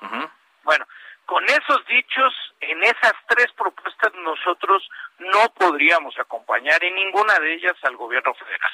Bueno, 0.62 0.86
con 1.31 1.45
esos 1.45 1.87
dichos, 1.87 2.35
en 2.61 2.83
esas 2.83 3.14
tres 3.28 3.53
propuestas 3.57 4.12
nosotros 4.14 4.83
no 5.20 5.49
podríamos 5.55 6.18
acompañar 6.18 6.83
en 6.83 6.93
ninguna 6.97 7.39
de 7.39 7.55
ellas 7.55 7.76
al 7.83 7.97
gobierno 7.97 8.35
federal. 8.35 8.72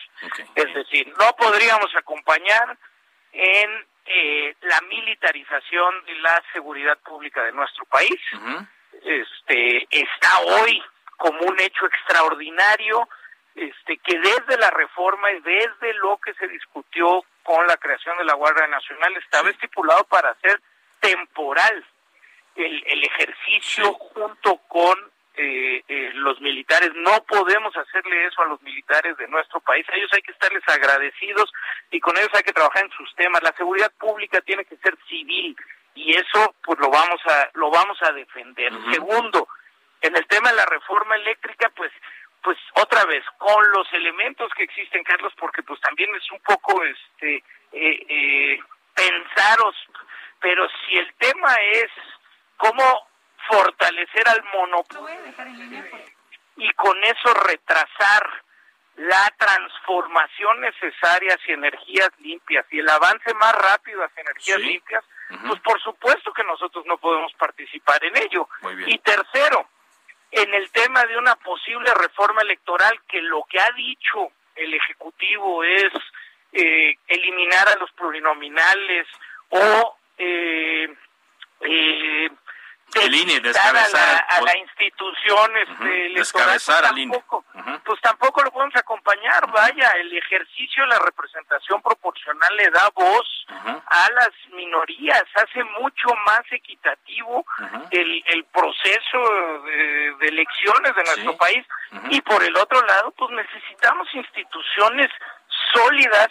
Es 0.54 0.72
decir, 0.72 1.06
no 1.18 1.36
podríamos 1.36 1.94
acompañar 1.94 2.78
en 3.32 3.86
eh, 4.06 4.56
la 4.62 4.80
militarización 4.88 6.02
de 6.06 6.14
la 6.14 6.42
seguridad 6.54 6.96
pública 7.00 7.42
de 7.44 7.52
nuestro 7.52 7.84
país. 7.84 8.18
Este 9.04 9.86
está 9.90 10.38
hoy 10.40 10.82
como 11.18 11.40
un 11.40 11.60
hecho 11.60 11.84
extraordinario, 11.84 13.06
este 13.54 13.98
que 13.98 14.18
desde 14.18 14.56
la 14.56 14.70
reforma 14.70 15.30
y 15.30 15.40
desde 15.40 15.92
lo 16.00 16.16
que 16.24 16.32
se 16.32 16.48
discutió 16.48 17.22
con 17.42 17.66
la 17.66 17.76
creación 17.76 18.16
de 18.16 18.24
la 18.24 18.32
Guardia 18.32 18.66
Nacional 18.66 19.14
estaba 19.18 19.50
estipulado 19.50 20.04
para 20.04 20.34
ser 20.36 20.58
temporal 21.00 21.84
el, 22.56 23.04
ejercicio 23.04 23.92
junto 23.94 24.56
con 24.68 24.98
eh, 25.34 25.82
eh, 25.86 26.10
los 26.14 26.40
militares. 26.40 26.90
No 26.94 27.22
podemos 27.24 27.76
hacerle 27.76 28.26
eso 28.26 28.42
a 28.42 28.46
los 28.46 28.62
militares 28.62 29.16
de 29.18 29.28
nuestro 29.28 29.60
país. 29.60 29.86
A 29.90 29.96
ellos 29.96 30.10
hay 30.12 30.22
que 30.22 30.32
estarles 30.32 30.62
agradecidos 30.66 31.52
y 31.90 32.00
con 32.00 32.16
ellos 32.16 32.30
hay 32.34 32.42
que 32.42 32.52
trabajar 32.52 32.84
en 32.84 32.90
sus 32.92 33.14
temas. 33.16 33.42
La 33.42 33.52
seguridad 33.52 33.92
pública 33.98 34.40
tiene 34.40 34.64
que 34.64 34.76
ser 34.78 34.96
civil 35.08 35.56
y 35.94 36.14
eso 36.14 36.54
pues 36.64 36.78
lo 36.78 36.90
vamos 36.90 37.20
a 37.26 37.50
lo 37.54 37.70
vamos 37.70 37.98
a 38.02 38.12
defender. 38.12 38.72
Segundo, 38.90 39.48
en 40.00 40.16
el 40.16 40.26
tema 40.26 40.50
de 40.50 40.56
la 40.56 40.66
reforma 40.66 41.16
eléctrica, 41.16 41.70
pues 41.76 41.92
pues 42.42 42.58
otra 42.74 43.04
vez 43.06 43.24
con 43.38 43.70
los 43.72 43.92
elementos 43.92 44.52
que 44.56 44.62
existen, 44.62 45.02
Carlos, 45.02 45.32
porque 45.36 45.62
pues 45.64 45.80
también 45.80 46.14
es 46.14 46.30
un 46.30 46.40
poco 46.40 46.82
este 46.84 47.42
eh, 47.72 48.58
pensaros, 48.94 49.74
pero 50.40 50.66
si 50.86 50.96
el 50.96 51.12
tema 51.14 51.52
es 51.72 51.90
cómo 52.56 53.08
fortalecer 53.48 54.28
al 54.28 54.42
monopolio 54.52 55.16
y 56.56 56.70
con 56.72 57.02
eso 57.04 57.34
retrasar 57.46 58.44
la 58.96 59.30
transformación 59.36 60.60
necesaria 60.60 61.34
hacia 61.34 61.54
energías 61.54 62.10
limpias 62.18 62.64
y 62.70 62.78
el 62.78 62.88
avance 62.88 63.34
más 63.34 63.54
rápido 63.54 64.02
hacia 64.02 64.22
energías 64.22 64.58
limpias, 64.58 65.04
pues 65.46 65.60
por 65.60 65.80
supuesto 65.82 66.32
que 66.32 66.44
nosotros 66.44 66.84
no 66.86 66.96
podemos 66.96 67.32
participar 67.34 68.02
en 68.04 68.16
ello. 68.16 68.48
Y 68.86 68.98
tercero, 68.98 69.68
en 70.30 70.54
el 70.54 70.70
tema 70.70 71.04
de 71.04 71.18
una 71.18 71.36
posible 71.36 71.92
reforma 71.94 72.40
electoral 72.42 72.98
que 73.06 73.20
lo 73.20 73.44
que 73.48 73.60
ha 73.60 73.70
dicho 73.72 74.32
el 74.54 74.72
Ejecutivo 74.72 75.62
es 75.62 75.92
eh, 76.52 76.96
eliminar 77.06 77.68
a 77.68 77.76
los 77.76 77.90
plurinominales 77.92 79.06
o 79.50 79.96
eh, 80.16 80.88
eh, 81.60 82.30
el 82.94 83.14
INE, 83.14 83.40
descabezar 83.40 84.24
a 84.28 84.40
la, 84.40 84.56
institución 84.56 85.56
este, 85.56 86.06
electoral, 86.06 86.48
pues, 86.54 86.64
tampoco, 86.64 87.44
pues 87.84 88.00
tampoco 88.00 88.42
lo 88.42 88.50
podemos 88.50 88.76
acompañar, 88.76 89.50
vaya, 89.50 89.90
el 90.00 90.16
ejercicio 90.16 90.84
de 90.84 90.88
la 90.90 90.98
representación 91.00 91.82
proporcional 91.82 92.56
le 92.56 92.70
da 92.70 92.88
voz 92.94 93.46
a 93.48 94.10
las 94.12 94.30
minorías, 94.52 95.24
hace 95.34 95.64
mucho 95.80 96.08
más 96.24 96.42
equitativo 96.50 97.44
el, 97.90 98.22
el 98.26 98.44
proceso 98.44 99.18
de, 99.64 100.28
elecciones 100.28 100.94
de 100.94 101.04
nuestro 101.04 101.36
país. 101.36 101.66
Y 102.10 102.20
por 102.22 102.42
el 102.42 102.56
otro 102.56 102.80
lado, 102.82 103.10
pues 103.12 103.30
necesitamos 103.32 104.08
instituciones 104.14 105.10
sólidas 105.74 106.28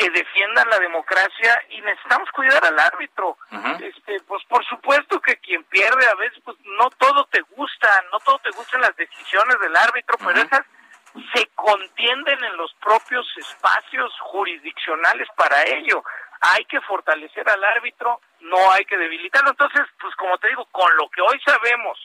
que 0.00 0.10
defiendan 0.10 0.68
la 0.70 0.78
democracia 0.78 1.62
y 1.68 1.80
necesitamos 1.82 2.30
cuidar 2.30 2.64
al 2.64 2.78
árbitro. 2.78 3.36
este, 3.80 4.18
pues 4.26 4.42
por 4.48 4.64
supuesto 4.64 5.20
que 5.20 5.36
quien 5.36 5.62
pierde 5.64 6.06
a 6.08 6.14
veces, 6.14 6.40
pues 6.42 6.56
no 6.64 6.88
todo 6.90 7.26
te 7.26 7.42
gusta, 7.54 7.88
no 8.10 8.18
todo 8.20 8.38
te 8.38 8.50
gustan 8.50 8.80
las 8.80 8.96
decisiones 8.96 9.60
del 9.60 9.76
árbitro, 9.76 10.16
pero 10.24 10.40
esas 10.40 10.64
se 11.34 11.46
contienden 11.54 12.42
en 12.44 12.56
los 12.56 12.72
propios 12.74 13.26
espacios 13.36 14.10
jurisdiccionales 14.20 15.28
para 15.36 15.62
ello. 15.64 16.02
Hay 16.40 16.64
que 16.64 16.80
fortalecer 16.80 17.46
al 17.50 17.62
árbitro, 17.62 18.22
no 18.40 18.72
hay 18.72 18.86
que 18.86 18.96
debilitarlo. 18.96 19.50
Entonces, 19.50 19.82
pues 20.00 20.14
como 20.16 20.38
te 20.38 20.48
digo, 20.48 20.64
con 20.72 20.96
lo 20.96 21.10
que 21.10 21.20
hoy 21.20 21.38
sabemos, 21.44 21.98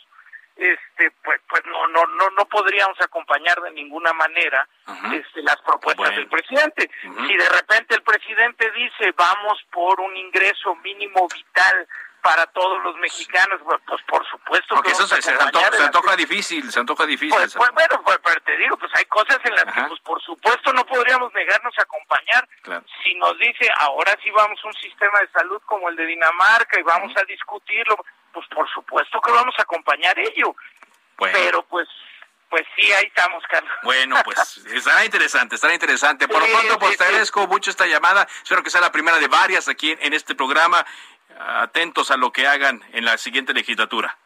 este 0.55 1.11
pues 1.23 1.41
pues 1.49 1.65
no 1.65 1.87
no 1.87 2.05
no 2.05 2.29
no 2.29 2.45
podríamos 2.45 2.99
acompañar 3.01 3.59
de 3.61 3.71
ninguna 3.71 4.13
manera 4.13 4.67
este, 5.11 5.41
las 5.43 5.57
propuestas 5.61 6.15
del 6.15 6.27
presidente. 6.27 6.89
Si 7.01 7.37
de 7.37 7.49
repente 7.49 7.95
el 7.95 8.03
presidente 8.03 8.71
dice 8.71 9.13
vamos 9.17 9.57
por 9.71 9.99
un 9.99 10.15
ingreso 10.15 10.75
mínimo 10.75 11.27
vital 11.27 11.87
para 12.25 12.47
todos 12.47 12.83
los 12.83 12.95
mexicanos, 12.95 13.61
pues, 13.63 13.79
pues 13.85 14.01
por 14.07 14.25
supuesto 14.25 14.73
Porque 14.73 14.93
eso 14.93 15.05
se, 15.05 15.31
antoja, 15.31 16.15
difícil, 16.15 16.71
se 16.71 16.79
antoja 16.79 17.05
difícil. 17.05 17.29
Pues, 17.29 17.53
pues 17.53 17.69
bueno, 17.71 18.01
pues, 18.03 18.17
pero 18.25 18.41
te 18.41 18.57
digo, 18.57 18.75
pues 18.77 18.91
hay 18.95 19.05
cosas 19.05 19.37
en 19.43 19.53
las 19.53 19.65
que, 19.65 19.81
pues 19.83 19.99
por 20.01 20.19
supuesto, 20.23 20.73
no 20.73 20.83
podríamos 20.87 21.31
negarnos 21.35 21.77
a 21.77 21.83
acompañar. 21.83 22.49
Si 23.03 23.13
nos 23.13 23.37
dice, 23.37 23.69
ahora 23.77 24.17
sí 24.23 24.31
vamos 24.31 24.59
a 24.63 24.67
un 24.67 24.73
sistema 24.73 25.19
de 25.19 25.27
salud 25.37 25.61
como 25.67 25.87
el 25.87 25.95
de 25.95 26.07
Dinamarca 26.07 26.79
y 26.79 26.81
vamos 26.81 27.15
a 27.15 27.23
discutirlo, 27.25 27.95
pues 28.35 28.47
por 28.49 28.69
supuesto 28.69 29.21
que 29.21 29.31
vamos 29.31 29.55
a 29.57 29.61
acompañar 29.61 30.19
ello. 30.19 30.53
Pero 31.17 31.63
pues 31.63 31.87
pues 32.49 32.63
sí, 32.75 32.91
ahí 32.93 33.05
estamos, 33.05 33.43
Carlos. 33.49 33.71
Bueno, 33.83 34.15
pues 34.23 34.57
estará 34.73 35.03
interesante, 35.03 35.55
estará 35.55 35.73
interesante. 35.73 36.27
Por 36.27 36.41
lo 36.41 36.53
pronto, 36.53 36.79
pues 36.79 36.97
te 36.97 37.03
agradezco 37.05 37.47
mucho 37.47 37.71
esta 37.71 37.87
llamada. 37.87 38.27
Espero 38.43 38.61
que 38.61 38.69
sea 38.69 38.81
la 38.81 38.91
primera 38.91 39.17
de 39.17 39.27
varias 39.27 39.67
aquí 39.67 39.95
en 39.99 40.13
este 40.13 40.35
programa. 40.35 40.85
Atentos 41.37 42.11
a 42.11 42.17
lo 42.17 42.31
que 42.31 42.47
hagan 42.47 42.81
en 42.93 43.03
la 43.03 43.17
siguiente 43.17 43.53
legislatura. 43.53 44.17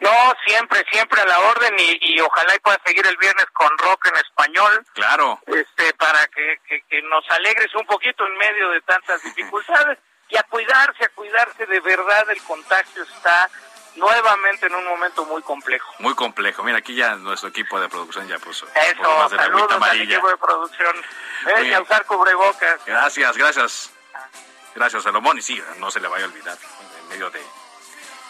No, 0.00 0.10
siempre, 0.46 0.82
siempre 0.90 1.20
a 1.20 1.26
la 1.26 1.38
orden 1.40 1.76
y, 1.78 2.18
ojalá 2.20 2.54
y 2.56 2.58
pueda 2.60 2.80
seguir 2.84 3.06
el 3.06 3.16
viernes 3.18 3.46
con 3.52 3.68
rock 3.78 4.06
en 4.06 4.16
español. 4.16 4.84
Claro. 4.94 5.38
Este, 5.46 5.92
para 5.94 6.26
que, 6.28 6.82
que 6.88 7.02
nos 7.02 7.28
alegres 7.30 7.72
un 7.74 7.86
poquito 7.86 8.26
en 8.26 8.36
medio 8.38 8.70
de 8.70 8.80
tantas 8.80 9.22
dificultades 9.22 9.98
y 10.30 10.36
a 10.36 10.42
cuidarse, 10.44 11.04
a 11.04 11.08
cuidarse 11.10 11.66
de 11.66 11.80
verdad, 11.80 12.30
el 12.30 12.42
contagio 12.42 13.02
está 13.02 13.48
nuevamente 13.96 14.66
en 14.66 14.74
un 14.74 14.84
momento 14.86 15.24
muy 15.24 15.42
complejo. 15.42 15.92
Muy 15.98 16.14
complejo. 16.14 16.62
Mira, 16.62 16.78
aquí 16.78 16.94
ya 16.94 17.16
nuestro 17.16 17.48
equipo 17.48 17.80
de 17.80 17.88
producción 17.88 18.26
ya 18.28 18.38
puso. 18.38 18.66
Eso, 18.74 19.28
saludos 19.28 19.82
al 19.82 20.00
equipo 20.00 20.28
de 20.28 20.36
producción. 20.36 20.96
A 21.74 21.80
usar 21.80 22.04
cubrebocas. 22.06 22.80
Gracias, 22.86 23.36
gracias. 23.36 23.90
Gracias, 24.74 25.02
Salomón. 25.02 25.38
Y 25.38 25.42
sí, 25.42 25.62
no 25.78 25.90
se 25.90 26.00
le 26.00 26.08
vaya 26.08 26.24
a 26.24 26.28
olvidar 26.28 26.56
en 27.02 27.08
medio 27.08 27.30
de 27.30 27.42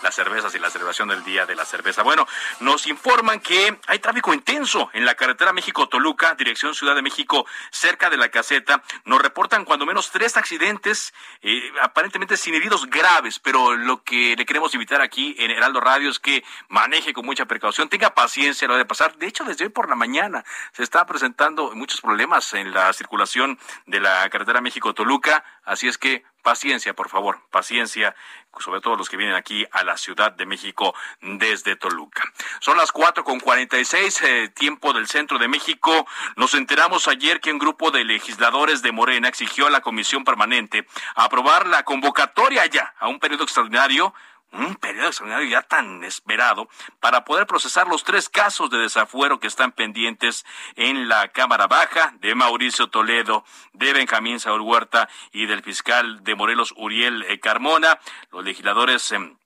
las 0.03 0.15
cervezas 0.15 0.55
y 0.55 0.59
la 0.59 0.71
celebración 0.71 1.09
del 1.09 1.25
Día 1.25 1.47
de 1.47 1.55
la 1.55 1.65
Cerveza. 1.65 2.03
Bueno, 2.03 2.27
nos 2.61 2.87
informan 2.87 3.41
que 3.41 3.79
hay 3.87 3.99
tráfico 3.99 4.33
intenso 4.33 4.91
en 4.93 5.05
la 5.05 5.15
carretera 5.15 5.53
México-Toluca, 5.53 6.35
dirección 6.35 6.75
Ciudad 6.75 6.95
de 6.95 7.03
México, 7.03 7.47
cerca 7.71 8.11
de 8.11 8.17
la 8.17 8.29
caseta. 8.29 8.83
Nos 9.05 9.21
reportan 9.21 9.65
cuando 9.65 9.87
menos 9.87 10.11
tres 10.11 10.37
accidentes, 10.37 11.13
eh, 11.43 11.73
aparentemente 11.83 12.37
sin 12.37 12.55
heridos 12.55 12.87
graves, 12.89 13.39
pero 13.39 13.77
lo 13.77 14.03
que 14.03 14.35
le 14.37 14.47
queremos 14.47 14.75
invitar 14.75 15.01
aquí 15.01 15.35
en 15.39 15.51
Heraldo 15.51 15.81
Radio 15.81 16.11
es 16.11 16.19
que 16.19 16.45
maneje 16.69 17.13
con 17.13 17.27
mucha 17.27 17.47
precaución, 17.47 17.89
tenga 17.89 18.15
paciencia 18.15 18.69
lo 18.69 18.77
de 18.77 18.85
pasar. 18.85 19.17
De 19.17 19.27
hecho, 19.27 19.45
desde 19.45 19.65
hoy 19.65 19.71
por 19.71 19.89
la 19.89 19.97
mañana 19.97 20.45
se 20.73 20.83
está 20.83 21.07
presentando 21.07 21.73
muchos 21.75 22.01
problemas 22.01 22.53
en 22.55 22.73
la 22.73 22.93
circulación 22.93 23.59
de 23.87 24.01
la 24.01 24.29
carretera 24.31 24.61
México-Toluca, 24.61 25.45
así 25.65 25.89
es 25.89 25.99
que 25.99 26.25
paciencia, 26.43 26.95
por 26.95 27.09
favor, 27.09 27.41
paciencia, 27.51 28.15
sobre 28.59 28.81
todo 28.81 28.97
los 28.97 29.09
que 29.09 29.17
vienen 29.17 29.37
aquí 29.37 29.67
a 29.71 29.85
la 29.85 29.97
Ciudad 29.97 30.33
de 30.33 30.47
México 30.47 30.95
desde 31.21 31.77
Toluca. 31.77 32.25
Son 32.61 32.77
las 32.77 32.93
cuatro 32.93 33.25
con 33.25 33.41
cuarenta 33.41 33.79
y 33.79 33.85
seis, 33.85 34.21
eh, 34.23 34.49
tiempo 34.49 34.93
del 34.93 35.07
centro 35.07 35.39
de 35.39 35.49
México. 35.49 36.07
Nos 36.37 36.55
enteramos 36.55 37.09
ayer 37.09 37.41
que 37.41 37.53
un 37.53 37.59
grupo 37.59 37.91
de 37.91 38.05
legisladores 38.05 38.83
de 38.83 38.93
Morena 38.93 39.29
exigió 39.29 39.67
a 39.67 39.71
la 39.71 39.81
Comisión 39.81 40.25
Permanente 40.25 40.87
aprobar 41.15 41.67
la 41.67 41.85
convocatoria 41.85 42.67
ya 42.67 42.95
a 42.99 43.09
un 43.09 43.21
periodo 43.21 43.45
extraordinario 43.45 44.15
un 44.53 44.75
periodo 44.77 45.09
extraordinario 45.09 45.49
ya 45.49 45.63
tan 45.63 46.03
esperado 46.05 46.69
para 46.99 47.25
poder 47.25 47.47
procesar 47.47 47.87
los 47.87 48.05
tres 48.05 48.29
casos 48.29 48.71
de 48.71 48.79
desafuero 48.79 49.39
que 49.39 49.47
están 49.47 49.73
pendientes 49.73 50.45
en 50.77 51.09
la 51.09 51.29
Cámara 51.29 51.67
Baja 51.67 52.15
de 52.21 52.35
Mauricio 52.35 52.89
Toledo, 52.89 53.45
de 53.73 53.93
Benjamín 53.93 54.41
Saúl 54.41 54.63
Huerta 54.63 55.09
y 55.33 55.47
del 55.47 55.63
fiscal 55.63 56.25
de 56.25 56.35
Morelos 56.35 56.75
Uriel 56.77 57.23
eh, 57.29 57.39
Carmona. 57.39 58.01
Los 58.33 58.45
legisladores 58.45 59.13
em, 59.13 59.37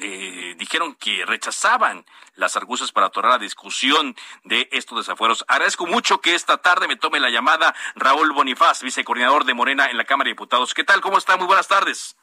eh, 0.00 0.54
dijeron 0.58 0.94
que 0.94 1.24
rechazaban 1.24 2.04
las 2.34 2.56
argucias 2.56 2.92
para 2.92 3.06
atorar 3.06 3.32
la 3.32 3.38
discusión 3.38 4.14
de 4.44 4.68
estos 4.72 4.98
desafueros. 4.98 5.44
Agradezco 5.48 5.86
mucho 5.86 6.20
que 6.20 6.34
esta 6.34 6.58
tarde 6.58 6.86
me 6.86 6.96
tome 6.96 7.18
la 7.18 7.30
llamada 7.30 7.74
Raúl 7.94 8.32
Bonifaz, 8.32 8.82
vicecoordinador 8.82 9.44
de 9.44 9.54
Morena 9.54 9.86
en 9.86 9.96
la 9.96 10.04
Cámara 10.04 10.28
de 10.28 10.32
Diputados. 10.32 10.74
¿Qué 10.74 10.84
tal? 10.84 11.00
¿Cómo 11.00 11.16
está? 11.16 11.38
Muy 11.38 11.46
buenas 11.46 11.68
tardes. 11.68 12.17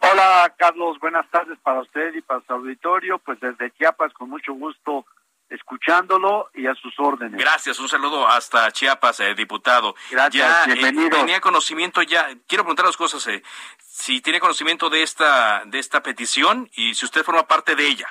Hola, 0.00 0.54
Carlos. 0.56 0.98
Buenas 1.00 1.28
tardes 1.30 1.58
para 1.60 1.80
usted 1.80 2.14
y 2.14 2.20
para 2.20 2.40
su 2.42 2.52
auditorio. 2.52 3.18
Pues 3.18 3.40
desde 3.40 3.70
Chiapas, 3.72 4.12
con 4.12 4.30
mucho 4.30 4.52
gusto 4.52 5.04
escuchándolo 5.48 6.50
y 6.54 6.66
a 6.66 6.74
sus 6.74 6.98
órdenes. 6.98 7.40
Gracias, 7.40 7.78
un 7.78 7.88
saludo 7.88 8.26
hasta 8.26 8.70
Chiapas, 8.72 9.20
eh, 9.20 9.34
diputado. 9.34 9.94
Gracias, 10.10 10.66
eh, 10.66 10.72
bienvenido. 10.72 11.18
tenía 11.18 11.40
conocimiento 11.40 12.02
ya, 12.02 12.28
quiero 12.46 12.64
preguntar 12.64 12.86
dos 12.86 12.96
cosas, 12.96 13.26
eh, 13.28 13.42
si 13.78 14.20
tiene 14.20 14.40
conocimiento 14.40 14.90
de 14.90 15.02
esta, 15.02 15.62
de 15.66 15.78
esta 15.78 16.02
petición 16.02 16.68
y 16.74 16.94
si 16.94 17.04
usted 17.04 17.22
forma 17.22 17.46
parte 17.46 17.76
de 17.76 17.86
ella. 17.86 18.08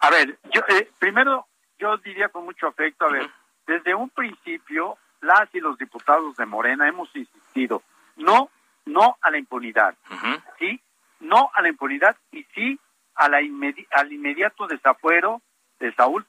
A 0.00 0.10
ver, 0.10 0.38
yo 0.52 0.62
primero 0.98 1.46
yo 1.78 1.96
diría 1.98 2.28
con 2.28 2.44
mucho 2.44 2.68
afecto, 2.68 3.04
a 3.04 3.10
ver, 3.10 3.30
desde 3.66 3.94
un 3.94 4.10
principio 4.10 4.96
las 5.20 5.52
y 5.54 5.60
los 5.60 5.76
diputados 5.76 6.36
de 6.36 6.46
Morena 6.46 6.88
hemos 6.88 7.14
insistido, 7.14 7.82
no 8.16 8.50
no 8.88 9.16
a 9.20 9.30
la 9.30 9.38
impunidad, 9.38 9.94
sí, 10.58 10.80
no 11.20 11.50
a 11.54 11.62
la 11.62 11.68
impunidad 11.68 12.16
y 12.32 12.44
sí 12.54 12.78
a 13.14 13.28
la 13.28 13.38
al 13.38 14.12
inmediato 14.12 14.66
desafuero 14.66 15.42
de 15.78 15.92
Saúl, 15.94 16.26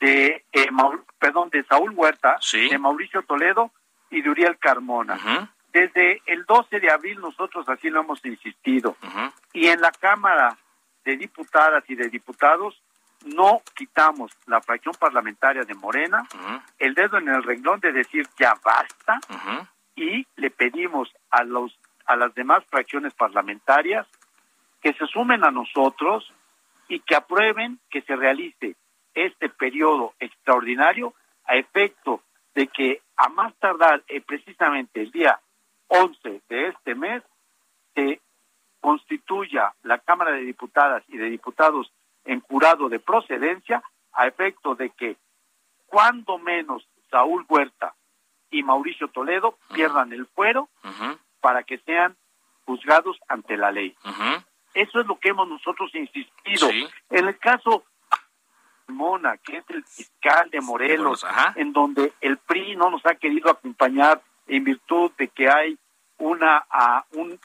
de 0.00 0.44
eh, 0.52 0.68
perdón, 1.18 1.50
de 1.50 1.64
Saúl 1.64 1.92
Huerta, 1.94 2.38
de 2.70 2.78
Mauricio 2.78 3.22
Toledo 3.22 3.72
y 4.10 4.22
de 4.22 4.30
Uriel 4.30 4.58
Carmona. 4.58 5.50
Desde 5.72 6.22
el 6.26 6.44
12 6.44 6.80
de 6.80 6.90
abril 6.90 7.20
nosotros 7.20 7.68
así 7.68 7.90
lo 7.90 8.00
hemos 8.00 8.24
insistido. 8.24 8.96
Y 9.52 9.66
en 9.68 9.80
la 9.80 9.92
Cámara 9.92 10.56
de 11.04 11.16
Diputadas 11.16 11.84
y 11.88 11.94
de 11.94 12.08
Diputados 12.08 12.80
no 13.24 13.62
quitamos 13.74 14.32
la 14.46 14.60
fracción 14.60 14.94
parlamentaria 14.98 15.64
de 15.64 15.74
Morena, 15.74 16.26
el 16.78 16.94
dedo 16.94 17.18
en 17.18 17.28
el 17.28 17.42
renglón 17.42 17.80
de 17.80 17.92
decir 17.92 18.26
ya 18.38 18.54
basta, 18.62 19.18
y 19.98 20.26
le 20.36 20.50
pedimos 20.50 21.12
a 21.30 21.42
los 21.42 21.76
a 22.06 22.16
las 22.16 22.34
demás 22.34 22.64
fracciones 22.70 23.12
parlamentarias 23.14 24.06
que 24.80 24.94
se 24.94 25.06
sumen 25.06 25.44
a 25.44 25.50
nosotros 25.50 26.32
y 26.88 27.00
que 27.00 27.14
aprueben 27.14 27.80
que 27.90 28.00
se 28.02 28.16
realice 28.16 28.76
este 29.12 29.50
periodo 29.50 30.14
extraordinario 30.18 31.12
a 31.44 31.56
efecto 31.56 32.22
de 32.54 32.68
que 32.68 33.02
a 33.16 33.28
más 33.28 33.54
tardar 33.56 34.02
eh, 34.08 34.22
precisamente 34.22 35.02
el 35.02 35.10
día 35.10 35.38
11 35.88 36.42
de 36.48 36.68
este 36.68 36.94
mes 36.94 37.22
se 37.94 38.20
constituya 38.80 39.74
la 39.82 39.98
Cámara 39.98 40.30
de 40.30 40.42
Diputadas 40.42 41.02
y 41.08 41.18
de 41.18 41.28
Diputados 41.28 41.92
en 42.24 42.40
jurado 42.40 42.88
de 42.88 43.00
procedencia 43.00 43.82
a 44.12 44.26
efecto 44.28 44.74
de 44.76 44.90
que 44.90 45.16
cuando 45.86 46.38
menos 46.38 46.86
Saúl 47.10 47.44
Huerta 47.48 47.94
y 48.50 48.62
Mauricio 48.62 49.08
Toledo 49.08 49.58
pierdan 49.72 50.12
el 50.12 50.26
fuero 50.26 50.68
para 51.40 51.62
que 51.62 51.78
sean 51.78 52.16
juzgados 52.64 53.18
ante 53.28 53.56
la 53.56 53.70
ley. 53.70 53.96
Eso 54.74 55.00
es 55.00 55.06
lo 55.06 55.18
que 55.18 55.30
hemos 55.30 55.48
nosotros 55.48 55.90
insistido. 55.94 56.68
En 57.10 57.26
el 57.28 57.38
caso 57.38 57.84
Mona, 58.88 59.36
que 59.38 59.58
es 59.58 59.64
el 59.68 59.84
fiscal 59.84 60.50
de 60.50 60.60
Morelos, 60.60 61.24
en 61.56 61.72
donde 61.72 62.12
el 62.20 62.38
PRI 62.38 62.76
no 62.76 62.90
nos 62.90 63.04
ha 63.06 63.14
querido 63.14 63.50
acompañar 63.50 64.22
en 64.46 64.64
virtud 64.64 65.12
de 65.18 65.28
que 65.28 65.48
hay 65.48 65.78
una 66.18 66.64
un, 67.12 67.38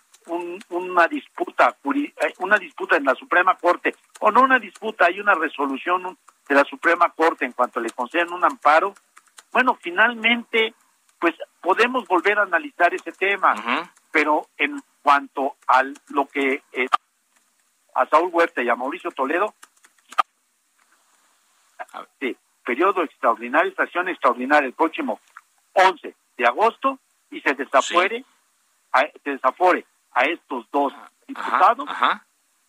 una 0.70 1.08
disputa 1.08 1.76
eh, 1.94 2.34
una 2.40 2.58
disputa 2.58 2.96
en 2.96 3.04
la 3.04 3.14
Suprema 3.14 3.56
Corte 3.56 3.94
o 4.22 4.32
no 4.32 4.42
una 4.42 4.58
disputa 4.58 5.06
hay 5.06 5.20
una 5.20 5.36
resolución 5.36 6.18
de 6.48 6.56
la 6.56 6.64
Suprema 6.64 7.10
Corte 7.10 7.46
en 7.46 7.52
cuanto 7.52 7.80
le 7.80 7.90
conceden 7.90 8.32
un 8.32 8.44
amparo 8.44 8.94
bueno 9.52 9.78
finalmente 9.82 10.74
pues 11.24 11.36
podemos 11.62 12.06
volver 12.06 12.38
a 12.38 12.42
analizar 12.42 12.94
ese 12.94 13.14
tema 13.14 13.56
pero 14.12 14.46
en 14.58 14.84
cuanto 15.02 15.56
a 15.70 15.82
lo 16.10 16.26
que 16.26 16.62
eh, 16.74 16.88
a 17.96 18.06
Saúl 18.08 18.30
Huerta 18.34 18.62
y 18.62 18.68
a 18.68 18.76
Mauricio 18.76 19.10
Toledo 19.12 19.56
sí, 22.20 22.36
periodo 22.66 23.04
extraordinario, 23.04 23.70
estación 23.70 24.10
extraordinaria 24.10 24.68
el 24.68 24.74
próximo 24.74 25.22
11 25.72 26.14
de 26.36 26.46
agosto 26.46 27.00
y 27.32 27.40
se 27.40 27.54
desafuere, 27.54 28.26
a, 28.92 29.04
se 29.24 29.30
desafore 29.30 29.86
a 30.12 30.26
estos 30.26 30.70
dos 30.74 30.92
diputados, 31.26 31.88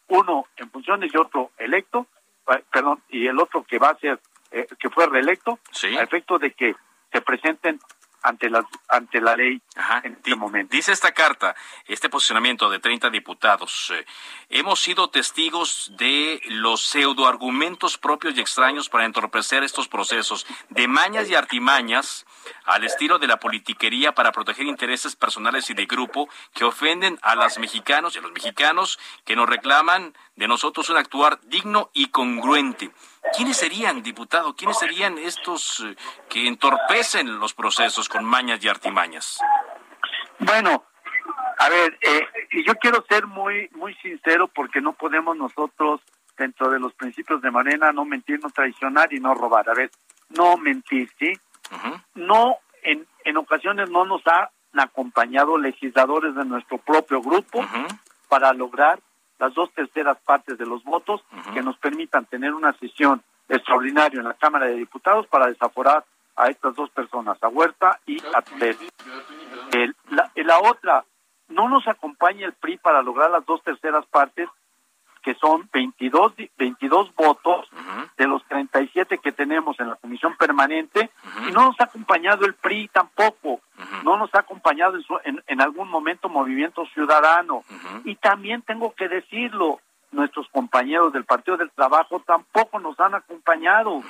uno 0.07 0.47
en 0.59 0.71
funciones 0.71 1.13
y 1.13 1.17
otro 1.17 1.51
electo, 1.59 2.07
eh, 2.47 2.63
perdón, 2.73 3.03
y 3.09 3.27
el 3.27 3.41
otro 3.41 3.65
que 3.65 3.81
va 3.81 3.89
a 3.89 3.99
ser, 3.99 4.21
eh, 4.53 4.69
que 4.79 4.91
fue 4.91 5.07
reelecto, 5.07 5.59
a 5.83 6.03
efecto 6.05 6.39
de 6.39 6.53
que 6.53 6.77
se 7.11 7.21
presenten 7.21 7.81
ante 8.25 8.49
la, 8.49 8.67
ante 8.89 9.21
la 9.21 9.37
ley 9.37 9.61
en 10.03 10.15
este 10.15 10.35
momento. 10.35 10.75
Dice 10.75 10.93
esta 10.93 11.13
carta, 11.13 11.55
este 11.87 12.09
posicionamiento 12.09 12.71
de 12.71 12.79
30 12.79 13.11
diputados, 13.11 13.93
eh, 13.95 14.05
hemos 14.49 14.81
sido 14.81 15.11
testigos 15.11 15.93
de 15.99 16.41
los 16.47 16.87
pseudoargumentos 16.87 17.99
propios 17.99 18.35
y 18.37 18.41
extraños 18.41 18.89
para 18.89 19.05
entorpecer 19.05 19.63
estos 19.63 19.89
procesos, 19.89 20.47
de 20.71 20.89
mañas 20.89 21.29
y 21.29 21.35
artimañas 21.35 22.25
al 22.65 22.85
estilo 22.85 23.19
de 23.19 23.27
la 23.27 23.39
politiquería 23.39 24.13
para 24.13 24.33
proteger 24.33 24.67
intereses 24.67 25.17
personales 25.17 25.69
y 25.69 25.75
de 25.75 25.85
grupo 25.85 26.29
que 26.55 26.65
ofenden 26.65 27.19
a 27.21 27.37
las 27.37 27.59
mexicanos 27.59 28.17
y 28.17 28.21
a 28.21 28.23
los 28.23 28.33
mexicanos 28.33 28.99
que 29.27 29.37
nos 29.37 29.49
reclaman 29.49 30.17
de 30.37 30.49
nosotros 30.49 30.89
un 30.89 30.97
actuar 30.97 31.41
digno 31.43 31.91
y 31.93 32.07
congruente. 32.07 32.91
¿Quiénes 33.33 33.57
serían, 33.57 34.03
diputado? 34.03 34.55
¿Quiénes 34.55 34.79
serían 34.79 35.19
estos 35.19 35.81
eh, 35.81 35.97
que 36.29 36.47
entorpecen 36.47 37.39
los 37.39 37.55
procesos 37.55 38.09
con 38.09 38.25
mañas 38.25 38.63
y 38.65 38.69
artimañas? 38.69 39.41
Bueno, 40.39 40.85
a 41.59 41.69
ver, 41.69 41.99
eh, 42.03 42.27
yo 42.67 42.75
quiero 42.77 43.05
ser 43.09 43.27
muy 43.27 43.69
muy 43.73 43.95
sincero 43.95 44.49
porque 44.49 44.81
no 44.81 44.93
podemos 44.93 45.37
nosotros 45.37 46.01
dentro 46.37 46.71
de 46.71 46.79
los 46.79 46.93
principios 46.95 47.41
de 47.43 47.51
Morena 47.51 47.93
no 47.93 48.05
mentir, 48.05 48.41
no 48.43 48.51
traicionar 48.51 49.13
y 49.13 49.21
no 49.21 49.35
robar. 49.35 49.69
A 49.71 49.75
ver, 49.75 49.91
no 50.31 50.57
mentir, 50.57 51.11
¿sí? 51.19 51.33
No, 52.15 52.59
en, 52.83 53.07
en 53.25 53.37
ocasiones 53.37 53.91
no 53.91 54.05
nos 54.05 54.23
han 54.27 54.49
acompañado 54.75 55.59
legisladores 55.59 56.35
de 56.35 56.45
nuestro 56.45 56.79
propio 56.79 57.21
grupo 57.21 57.65
para 58.29 58.53
lograr 58.53 59.01
las 59.39 59.55
dos 59.55 59.73
terceras 59.73 60.19
partes 60.25 60.59
de 60.59 60.67
los 60.67 60.85
votos 60.85 61.23
que 61.53 61.63
nos 61.63 61.77
permitan 61.79 62.25
tener 62.27 62.55
una 62.55 62.73
sesión 62.75 63.23
extraordinaria 63.49 64.21
en 64.21 64.29
la 64.29 64.35
Cámara 64.35 64.67
de 64.67 64.77
Diputados 64.77 65.27
para 65.27 65.47
desaforar 65.47 66.05
a 66.37 66.49
estas 66.49 66.75
dos 66.75 66.91
personas, 66.91 67.41
a 67.43 67.49
Huerta 67.49 68.01
y 68.07 68.21
a 68.35 68.43
Pérez. 68.43 68.79
la, 70.11 70.31
la 70.35 70.59
otra, 70.61 71.05
no 71.49 71.69
nos 71.69 71.87
acompaña 71.87 72.47
el 72.47 72.55
PRI 72.55 72.79
para 72.79 73.03
lograr 73.03 73.31
las 73.31 73.45
dos 73.47 73.63
terceras 73.63 74.05
partes 74.07 74.49
que 75.25 75.35
son 75.35 75.69
22, 75.73 76.35
22 76.59 77.15
votos 77.15 77.67
de 78.17 78.27
los 78.27 78.45
37 78.45 79.19
que 79.19 79.33
tenemos 79.33 79.81
en 79.81 79.89
la 79.89 79.97
comisión 79.97 80.37
permanente 80.37 81.11
y 81.49 81.53
no 81.53 81.65
nos 81.65 81.81
ha 81.81 81.85
acompañado 81.85 82.45
el 82.45 82.55
PRI 82.55 82.89
tampoco, 82.89 83.61
no 84.05 84.19
nos 84.19 84.35
ha 84.35 84.41
acompañado 84.41 84.99
en, 85.25 85.43
en, 85.47 85.61
algún 85.63 85.89
momento 85.89 86.29
Movimiento 86.29 86.85
Ciudadano 86.93 87.65
y 88.05 88.17
también 88.17 88.63
tengo 88.63 88.95
que 88.95 89.09
decirlo, 89.09 89.81
nuestros 90.13 90.47
compañeros 90.49 91.13
del 91.13 91.25
Partido 91.25 91.57
del 91.57 91.71
Trabajo 91.71 92.23
tampoco 92.27 92.79
nos 92.79 92.99
han 93.01 93.15
acompañado. 93.15 94.03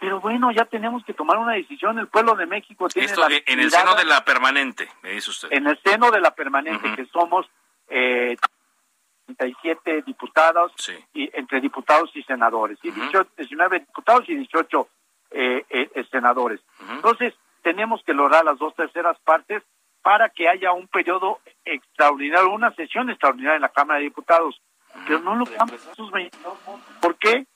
Pero 0.00 0.20
bueno, 0.20 0.52
ya 0.52 0.64
tenemos 0.64 1.04
que 1.04 1.12
tomar 1.12 1.38
una 1.38 1.54
decisión. 1.54 1.98
El 1.98 2.06
pueblo 2.06 2.36
de 2.36 2.46
México 2.46 2.88
tiene. 2.88 3.06
Esto 3.06 3.26
en 3.46 3.58
el 3.58 3.70
seno 3.70 3.96
de 3.96 4.04
la 4.04 4.24
permanente, 4.24 4.88
me 5.02 5.10
dice 5.10 5.30
usted. 5.30 5.48
En 5.50 5.66
el 5.66 5.78
seno 5.82 6.12
de 6.12 6.20
la 6.20 6.32
permanente, 6.32 6.94
que 6.94 7.06
somos 7.06 7.46
eh, 7.88 8.36
37 9.36 10.02
diputados, 10.02 10.72
y, 11.12 11.30
entre 11.36 11.60
diputados 11.60 12.10
y 12.14 12.22
senadores, 12.22 12.78
y 12.82 12.90
19 12.90 13.80
diputados 13.80 14.28
y 14.28 14.34
18 14.34 14.88
eh, 15.30 15.66
eh, 15.68 16.06
senadores. 16.10 16.60
Entonces, 16.90 17.34
tenemos 17.62 18.02
que 18.04 18.14
lograr 18.14 18.44
las 18.44 18.58
dos 18.58 18.74
terceras 18.74 19.18
partes 19.20 19.62
para 20.02 20.30
que 20.30 20.48
haya 20.48 20.72
un 20.72 20.88
periodo 20.88 21.40
extraordinario, 21.64 22.50
una 22.50 22.74
sesión 22.74 23.10
extraordinaria 23.10 23.56
en 23.56 23.62
la 23.62 23.68
Cámara 23.68 23.98
de 23.98 24.04
Diputados. 24.04 24.60
Pero 25.06 25.20
no 25.20 25.36
lo 25.36 25.44
¿Por 27.00 27.16
qué? 27.16 27.46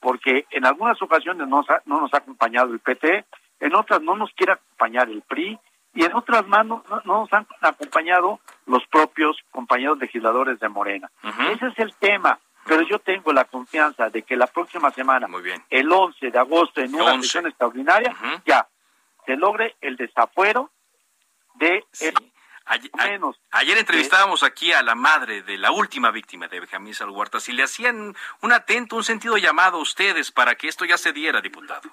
Porque 0.00 0.46
en 0.50 0.64
algunas 0.64 1.00
ocasiones 1.02 1.46
no 1.46 1.62
no 1.84 2.00
nos 2.00 2.14
ha 2.14 2.18
acompañado 2.18 2.72
el 2.72 2.80
PT, 2.80 3.26
en 3.60 3.74
otras 3.74 4.00
no 4.00 4.16
nos 4.16 4.32
quiere 4.32 4.54
acompañar 4.54 5.10
el 5.10 5.20
PRI, 5.20 5.58
y 5.94 6.04
en 6.04 6.14
otras 6.14 6.46
manos 6.46 6.82
no, 6.88 7.02
nos 7.04 7.32
han 7.32 7.46
acompañado 7.60 8.40
los 8.66 8.86
propios 8.86 9.36
compañeros 9.50 9.98
legisladores 9.98 10.60
de 10.60 10.68
Morena. 10.68 11.10
Ese 11.52 11.66
es 11.68 11.78
el 11.78 11.94
tema. 11.94 12.38
Pero 12.66 12.82
yo 12.82 12.98
tengo 12.98 13.32
la 13.32 13.46
confianza 13.46 14.10
de 14.10 14.22
que 14.22 14.36
la 14.36 14.46
próxima 14.46 14.90
semana, 14.90 15.26
el 15.70 15.90
11 15.90 16.30
de 16.30 16.38
agosto, 16.38 16.80
en 16.80 16.94
una 16.94 17.14
sesión 17.22 17.46
extraordinaria, 17.46 18.14
ya 18.44 18.68
se 19.24 19.36
logre 19.36 19.76
el 19.80 19.96
desafuero 19.96 20.70
de 21.54 21.84
Ayer, 22.66 23.20
ayer 23.50 23.78
entrevistábamos 23.78 24.44
aquí 24.44 24.72
a 24.72 24.80
la 24.84 24.94
madre 24.94 25.42
de 25.42 25.58
la 25.58 25.72
última 25.72 26.12
víctima 26.12 26.46
de 26.46 26.60
Benjamín 26.60 26.94
Salhuerta. 26.94 27.40
Si 27.40 27.52
le 27.52 27.64
hacían 27.64 28.14
un 28.42 28.52
atento, 28.52 28.94
un 28.94 29.02
sentido 29.02 29.36
llamado 29.38 29.78
a 29.78 29.80
ustedes 29.80 30.30
para 30.30 30.54
que 30.54 30.68
esto 30.68 30.84
ya 30.84 30.96
se 30.96 31.12
diera, 31.12 31.40
diputado. 31.40 31.90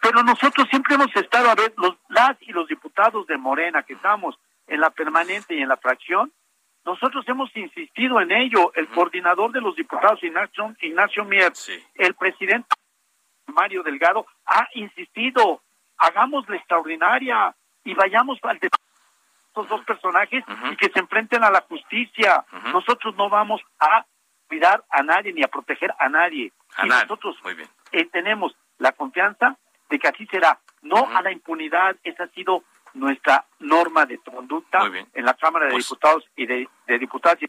Pero 0.00 0.22
nosotros 0.22 0.66
siempre 0.70 0.94
hemos 0.94 1.14
estado, 1.16 1.50
a 1.50 1.54
ver, 1.54 1.72
los, 1.76 1.96
las 2.08 2.36
y 2.42 2.52
los 2.52 2.68
diputados 2.68 3.26
de 3.26 3.36
Morena 3.36 3.82
que 3.82 3.94
estamos 3.94 4.38
en 4.66 4.80
la 4.80 4.90
permanente 4.90 5.54
y 5.54 5.62
en 5.62 5.68
la 5.68 5.76
fracción, 5.76 6.32
nosotros 6.84 7.24
hemos 7.28 7.54
insistido 7.56 8.20
en 8.20 8.30
ello. 8.30 8.72
El 8.74 8.88
coordinador 8.88 9.52
de 9.52 9.60
los 9.60 9.74
diputados, 9.74 10.22
Ignacio, 10.22 10.74
Ignacio 10.80 11.24
Mier, 11.24 11.52
el 11.94 12.14
presidente 12.14 12.68
Mario 13.46 13.82
Delgado, 13.82 14.26
ha 14.46 14.68
insistido, 14.74 15.62
hagamos 15.98 16.48
la 16.48 16.56
extraordinaria 16.56 17.54
y 17.84 17.94
vayamos 17.94 18.38
al 18.42 18.58
de 18.58 18.68
estos 19.48 19.68
dos 19.68 19.84
personajes 19.84 20.44
y 20.70 20.76
que 20.76 20.90
se 20.90 21.00
enfrenten 21.00 21.42
a 21.42 21.50
la 21.50 21.62
justicia. 21.62 22.44
Nosotros 22.72 23.16
no 23.16 23.28
vamos 23.28 23.60
a 23.80 24.04
cuidar 24.48 24.84
a 24.90 25.02
nadie 25.02 25.32
ni 25.32 25.42
a 25.42 25.48
proteger 25.48 25.92
a 25.98 26.08
nadie. 26.08 26.52
y 26.84 26.88
nosotros 26.88 27.36
eh, 27.92 28.04
tenemos 28.12 28.54
la 28.78 28.92
confianza 28.92 29.56
de 29.88 29.98
que 29.98 30.08
así 30.08 30.26
será. 30.26 30.58
No 30.82 31.08
a 31.16 31.22
la 31.22 31.32
impunidad, 31.32 31.96
esa 32.04 32.24
ha 32.24 32.28
sido 32.28 32.64
nuestra 32.94 33.44
norma 33.58 34.06
de 34.06 34.18
conducta 34.18 34.80
en 35.12 35.24
la 35.24 35.34
Cámara 35.34 35.66
de 35.66 35.72
pues 35.72 35.84
Diputados 35.84 36.24
y 36.36 36.46
de, 36.46 36.68
de 36.86 36.98
Diputados 36.98 37.38
en 37.42 37.48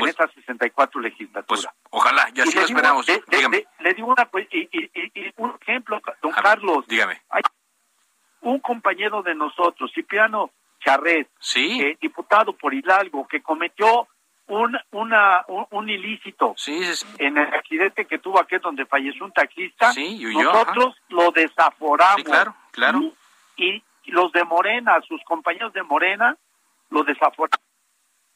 pues 0.00 0.10
esta 0.10 0.28
64 0.28 1.00
legislatura. 1.00 1.46
Pues, 1.46 1.66
ojalá, 1.90 2.28
ya 2.34 2.44
sí 2.46 2.58
lo 2.58 2.64
esperamos. 2.64 3.06
le 3.06 3.94
digo 3.94 4.08
una, 4.08 4.28
y, 4.50 4.68
y, 4.72 5.32
un 5.36 5.56
ejemplo, 5.60 6.00
don 6.20 6.32
Carlos. 6.32 6.86
Dígame. 6.88 7.22
Hay 7.30 7.42
un 8.40 8.58
compañero 8.58 9.22
de 9.22 9.34
nosotros, 9.34 9.90
Cipriano 9.94 10.50
Charret, 10.80 11.28
eh, 11.56 11.96
diputado 12.00 12.52
por 12.54 12.74
Hidalgo, 12.74 13.26
que 13.26 13.40
cometió 13.40 14.08
un, 14.46 14.76
una, 14.92 15.44
un, 15.70 15.88
ilícito 15.88 16.54
en 17.18 17.38
el 17.38 17.54
accidente 17.54 18.04
que 18.04 18.18
tuvo 18.18 18.40
aquí 18.40 18.56
donde 18.58 18.84
falleció 18.86 19.24
un 19.24 19.32
taxista, 19.32 19.92
nosotros 19.94 20.96
lo 21.08 21.30
desaforamos. 21.30 22.24
claro, 22.24 22.54
claro. 22.70 23.00
Y, 23.56 23.82
los 24.06 24.30
de 24.32 24.44
Morena, 24.44 25.00
sus 25.08 25.22
compañeros 25.24 25.72
de 25.72 25.82
Morena, 25.82 26.36
lo 26.90 27.04
desaforamos 27.04 27.58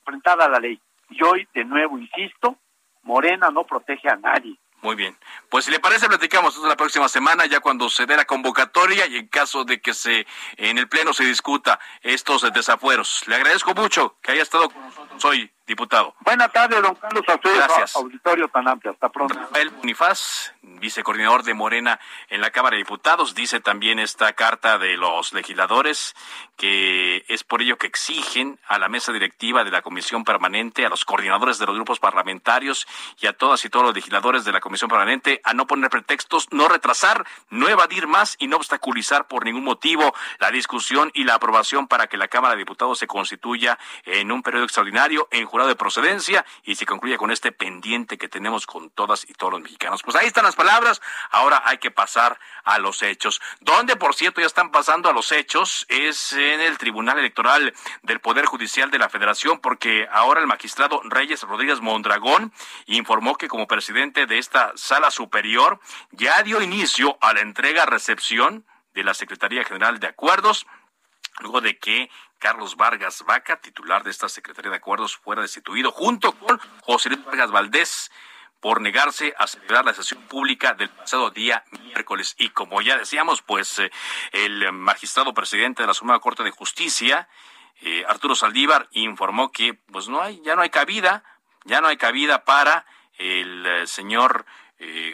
enfrentada 0.01 0.47
a 0.47 0.49
la 0.49 0.61
ley. 0.61 0.81
Y 1.11 1.23
hoy, 1.23 1.47
de 1.53 1.63
nuevo, 1.65 1.99
insisto, 1.99 2.57
Morena 3.03 3.51
no 3.51 3.65
protege 3.65 4.09
a 4.09 4.17
nadie. 4.17 4.57
Muy 4.81 4.95
bien. 4.95 5.17
Pues 5.49 5.65
si 5.65 5.71
le 5.71 5.81
parece, 5.81 6.07
platicamos 6.09 6.57
la 6.59 6.77
próxima 6.77 7.09
semana, 7.09 7.47
ya 7.47 7.61
cuando 7.61 7.91
se 7.91 8.07
dé 8.07 8.17
la 8.17 8.25
convocatoria 8.25 9.07
y 9.07 9.17
en 9.17 9.27
caso 9.27 9.65
de 9.65 9.81
que 9.81 9.93
se 9.93 10.27
en 10.57 10.79
el 10.79 10.89
Pleno 10.89 11.13
se 11.13 11.25
discuta 11.25 11.81
estos 12.01 12.51
desafueros. 12.53 13.25
Le 13.27 13.35
agradezco 13.35 13.75
mucho 13.75 14.17
que 14.23 14.33
haya 14.33 14.43
estado 14.43 14.71
con 14.71 14.81
nosotros 14.81 15.25
hoy, 15.25 15.51
diputado. 15.69 16.15
Buenas 16.21 16.51
tardes, 16.51 16.83
don 16.83 16.95
Carlos, 16.97 17.23
a 17.29 17.37
Gracias. 17.37 17.95
auditorio 17.95 18.49
tan 18.49 18.67
amplio. 18.67 18.93
Hasta 18.93 19.11
pronto. 19.11 19.35
Rafael 19.35 19.71
Unifaz, 19.83 20.53
vicecoordinador 20.63 21.45
de 21.45 21.55
Morena 21.55 22.01
en 22.29 22.41
la 22.41 22.51
Cámara 22.51 22.75
de 22.75 22.79
Diputados, 22.79 23.35
dice 23.35 23.61
también 23.61 23.99
esta 23.99 24.33
carta 24.33 24.79
de 24.79 24.97
los 24.97 25.33
legisladores 25.33 26.17
que 26.57 27.25
es 27.29 27.45
por 27.45 27.63
ello 27.63 27.79
que 27.79 27.87
exigen 27.87 28.59
a 28.67 28.79
la 28.79 28.89
mesa 28.89 29.13
directiva 29.13 29.63
de 29.63 29.71
la 29.71 29.83
Comisión 29.83 30.25
Permanente, 30.25 30.85
a 30.85 30.89
los 30.89 31.05
coordinadores 31.05 31.59
de 31.59 31.67
los 31.67 31.77
grupos 31.77 32.01
parlamentarios 32.01 32.89
y 33.21 33.27
a 33.27 33.33
todas 33.33 33.65
y 33.65 33.71
todos 33.71 33.87
los 33.87 33.95
legisladores 33.95 34.45
de 34.45 34.51
la 34.51 34.61
Comisión 34.61 34.91
Permanente 34.91 35.41
a 35.45 35.55
no 35.55 35.67
poner 35.67 35.89
pretextos, 35.91 36.49
no 36.51 36.67
retrasar, 36.69 37.25
no 37.51 37.69
evadir 37.69 38.09
más 38.09 38.37
y 38.41 38.49
no 38.49 38.57
obstaculizar 38.57 39.29
por 39.29 39.45
ningún 39.45 39.65
motivo 39.65 40.13
la 40.41 40.51
discusión 40.51 41.11
y 41.15 41.25
la 41.25 41.35
aprobación 41.35 41.87
para 41.87 42.09
que 42.09 42.17
la 42.17 42.27
Cámara 42.27 42.55
de 42.55 42.59
Diputados 42.59 42.99
se 42.99 43.07
constituya 43.07 43.79
en 44.05 44.33
un 44.33 44.43
periodo 44.43 44.65
extraordinario 44.65 45.29
en 45.31 45.47
de 45.67 45.77
procedencia 45.77 46.45
y 46.63 46.77
se 46.77 46.87
concluya 46.87 47.17
con 47.17 47.31
este 47.31 47.53
pendiente 47.53 48.19
que 48.19 48.29
tenemos 48.29 48.67
con 48.67 48.91
todas 48.91 49.29
y 49.29 49.33
todos 49.35 49.53
los 49.53 49.63
mexicanos. 49.63 50.03
Pues 50.03 50.17
ahí 50.17 50.27
están 50.27 50.45
las 50.45 50.57
palabras, 50.57 51.01
ahora 51.31 51.63
hay 51.65 51.79
que 51.79 51.91
pasar 51.91 52.39
a 52.65 52.79
los 52.79 53.03
hechos. 53.03 53.41
Donde, 53.61 53.97
por 53.97 54.15
cierto, 54.15 54.41
ya 54.41 54.47
están 54.47 54.71
pasando 54.71 55.09
a 55.09 55.13
los 55.13 55.33
hechos 55.33 55.87
es 55.89 56.33
en 56.33 56.61
el 56.61 56.79
Tribunal 56.79 57.19
Electoral 57.19 57.75
del 58.03 58.21
Poder 58.21 58.47
Judicial 58.47 58.91
de 58.91 58.99
la 58.99 59.09
Federación, 59.09 59.61
porque 59.61 60.09
ahora 60.11 60.41
el 60.41 60.47
magistrado 60.47 61.01
Reyes 61.05 61.43
Rodríguez 61.43 61.81
Mondragón 61.81 62.53
informó 62.87 63.37
que 63.37 63.49
como 63.49 63.67
presidente 63.67 64.27
de 64.27 64.39
esta 64.39 64.73
sala 64.77 65.11
superior 65.11 65.81
ya 66.11 66.43
dio 66.43 66.63
inicio 66.63 67.19
a 67.21 67.33
la 67.33 67.41
entrega-recepción 67.41 68.65
de 68.95 69.05
la 69.05 69.15
Secretaría 69.15 69.65
General 69.65 69.99
de 70.01 70.09
Acuerdos, 70.09 70.67
luego 71.41 71.61
de 71.61 71.79
que 71.79 72.11
Carlos 72.39 72.77
Vargas 72.77 73.25
Vaca, 73.27 73.61
titular 73.61 74.05
de 74.05 74.11
esta 74.11 74.29
Secretaría 74.29 74.71
de 74.71 74.77
Acuerdos, 74.77 75.17
fuera 75.17 75.43
destituido 75.43 75.91
junto 75.93 76.33
con 76.33 76.59
José 76.83 77.11
Luis 77.11 77.25
Vargas 77.25 77.51
Valdés 77.51 78.11
por 78.61 78.81
negarse 78.81 79.35
a 79.39 79.47
celebrar 79.47 79.85
la 79.85 79.95
sesión 79.95 80.23
pública 80.23 80.75
del 80.75 80.89
pasado 80.89 81.31
día 81.31 81.65
miércoles. 81.85 82.35
Y 82.39 82.51
como 82.51 82.83
ya 82.83 82.97
decíamos, 82.97 83.43
pues 83.43 83.79
eh, 83.79 83.91
el 84.33 84.73
magistrado 84.73 85.33
presidente 85.35 85.83
de 85.83 85.87
la 85.87 85.95
Suprema 85.95 86.19
Corte 86.21 86.43
de 86.43 86.51
Justicia, 86.51 87.29
eh, 87.83 88.05
Arturo 88.09 88.35
Saldívar, 88.35 88.89
informó 88.93 89.53
que 89.53 89.75
pues 89.75 90.09
no 90.09 90.21
hay, 90.21 90.41
ya 90.45 90.57
no 90.57 90.63
hay 90.63 90.71
cabida, 90.71 91.23
ya 91.65 91.81
no 91.81 91.89
hay 91.89 91.97
cabida 91.97 92.45
para 92.45 92.87
el 93.19 93.67
eh, 93.67 93.87
señor 93.87 94.45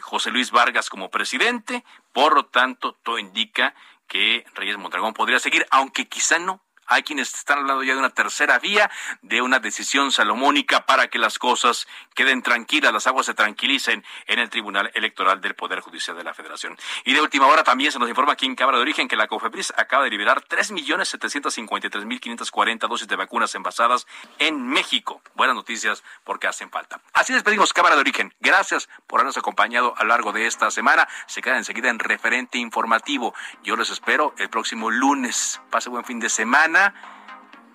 José 0.03 0.31
Luis 0.31 0.51
Vargas 0.51 0.91
como 0.91 1.11
presidente. 1.11 1.85
Por 2.13 2.35
lo 2.35 2.45
tanto, 2.45 2.99
todo 3.03 3.19
indica 3.19 3.75
que 4.07 4.45
Reyes 4.55 4.77
Mondragón 4.77 5.15
podría 5.15 5.39
seguir, 5.39 5.67
aunque 5.71 6.07
quizá 6.07 6.39
no, 6.39 6.61
hay 6.87 7.03
quienes 7.03 7.35
están 7.35 7.59
hablando 7.59 7.83
ya 7.83 7.95
de 7.95 7.99
una 7.99 8.11
tercera 8.11 8.59
vía, 8.59 8.91
de 9.23 9.41
una 9.43 9.59
decisión 9.59 10.13
salomónica 10.13 10.87
para 10.87 11.09
que 11.09 11.19
las 11.19 11.39
cosas 11.39 11.87
queden 12.15 12.43
tranquilas, 12.43 12.93
las 12.93 13.07
aguas 13.07 13.25
se 13.27 13.35
tranquilicen 13.35 14.05
en 14.27 14.39
el 14.39 14.49
Tribunal 14.51 14.91
Electoral 14.95 15.41
del 15.41 15.55
Poder 15.55 15.81
Judicial 15.81 16.15
de 16.17 16.25
la 16.25 16.35
Federación. 16.35 16.77
Y 17.05 17.15
de 17.15 17.21
última 17.21 17.47
hora 17.47 17.63
también 17.65 17.93
se 17.93 17.99
nos 17.99 18.09
informa 18.09 18.33
aquí 18.35 18.47
en 18.47 18.55
Cámara 18.55 18.79
de 18.79 18.83
Origen 18.83 19.09
que 19.09 19.17
la 19.17 19.27
COFEPRIS 19.29 19.73
acaba 19.77 20.05
de 20.05 20.11
liberar 20.11 20.45
3.753.540 20.47 22.89
dosis 22.89 23.09
de 23.09 23.17
vacunas 23.17 23.55
envasadas 23.55 24.07
en 24.39 24.69
México. 24.69 25.23
Buenas 25.35 25.57
noticias 25.57 26.05
porque 26.25 26.47
hacen 26.47 26.71
falta. 26.71 27.01
Así 27.13 27.33
despedimos 27.33 27.73
Cámara 27.73 27.95
de 27.95 28.03
Origen. 28.03 28.35
Gracias 28.41 28.91
por 29.07 29.21
habernos 29.21 29.39
acompañado 29.39 29.95
a 29.97 30.03
lo 30.05 30.11
largo 30.11 30.33
de 30.33 30.47
esta 30.47 30.71
semana. 30.71 31.09
Se 31.27 31.41
queda 31.43 31.57
enseguida 31.57 31.89
en 31.89 31.99
referente 31.99 32.59
informativo. 32.59 33.35
Yo 33.63 33.77
les 33.77 33.89
espero 33.91 34.35
el 34.39 34.51
próximo 34.51 34.91
lunes. 34.91 35.63
Pase 35.71 35.89
buen 35.89 36.05
fin 36.05 36.21
de 36.21 36.29
semana 36.29 36.74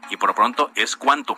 y 0.10 0.18
por 0.18 0.36
pronto 0.36 0.72
es 0.76 0.96
cuánto. 0.96 1.38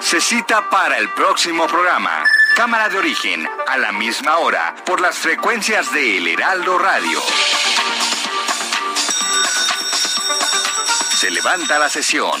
Se 0.00 0.20
cita 0.20 0.70
para 0.70 0.98
el 0.98 1.08
próximo 1.10 1.66
programa. 1.66 2.24
Cámara 2.54 2.88
de 2.88 2.98
origen, 2.98 3.46
a 3.66 3.76
la 3.76 3.92
misma 3.92 4.38
hora, 4.38 4.74
por 4.86 5.00
las 5.00 5.18
frecuencias 5.18 5.92
de 5.92 6.18
El 6.18 6.28
Heraldo 6.28 6.78
Radio. 6.78 7.20
Se 11.16 11.30
levanta 11.30 11.78
la 11.78 11.88
sesión. 11.88 12.40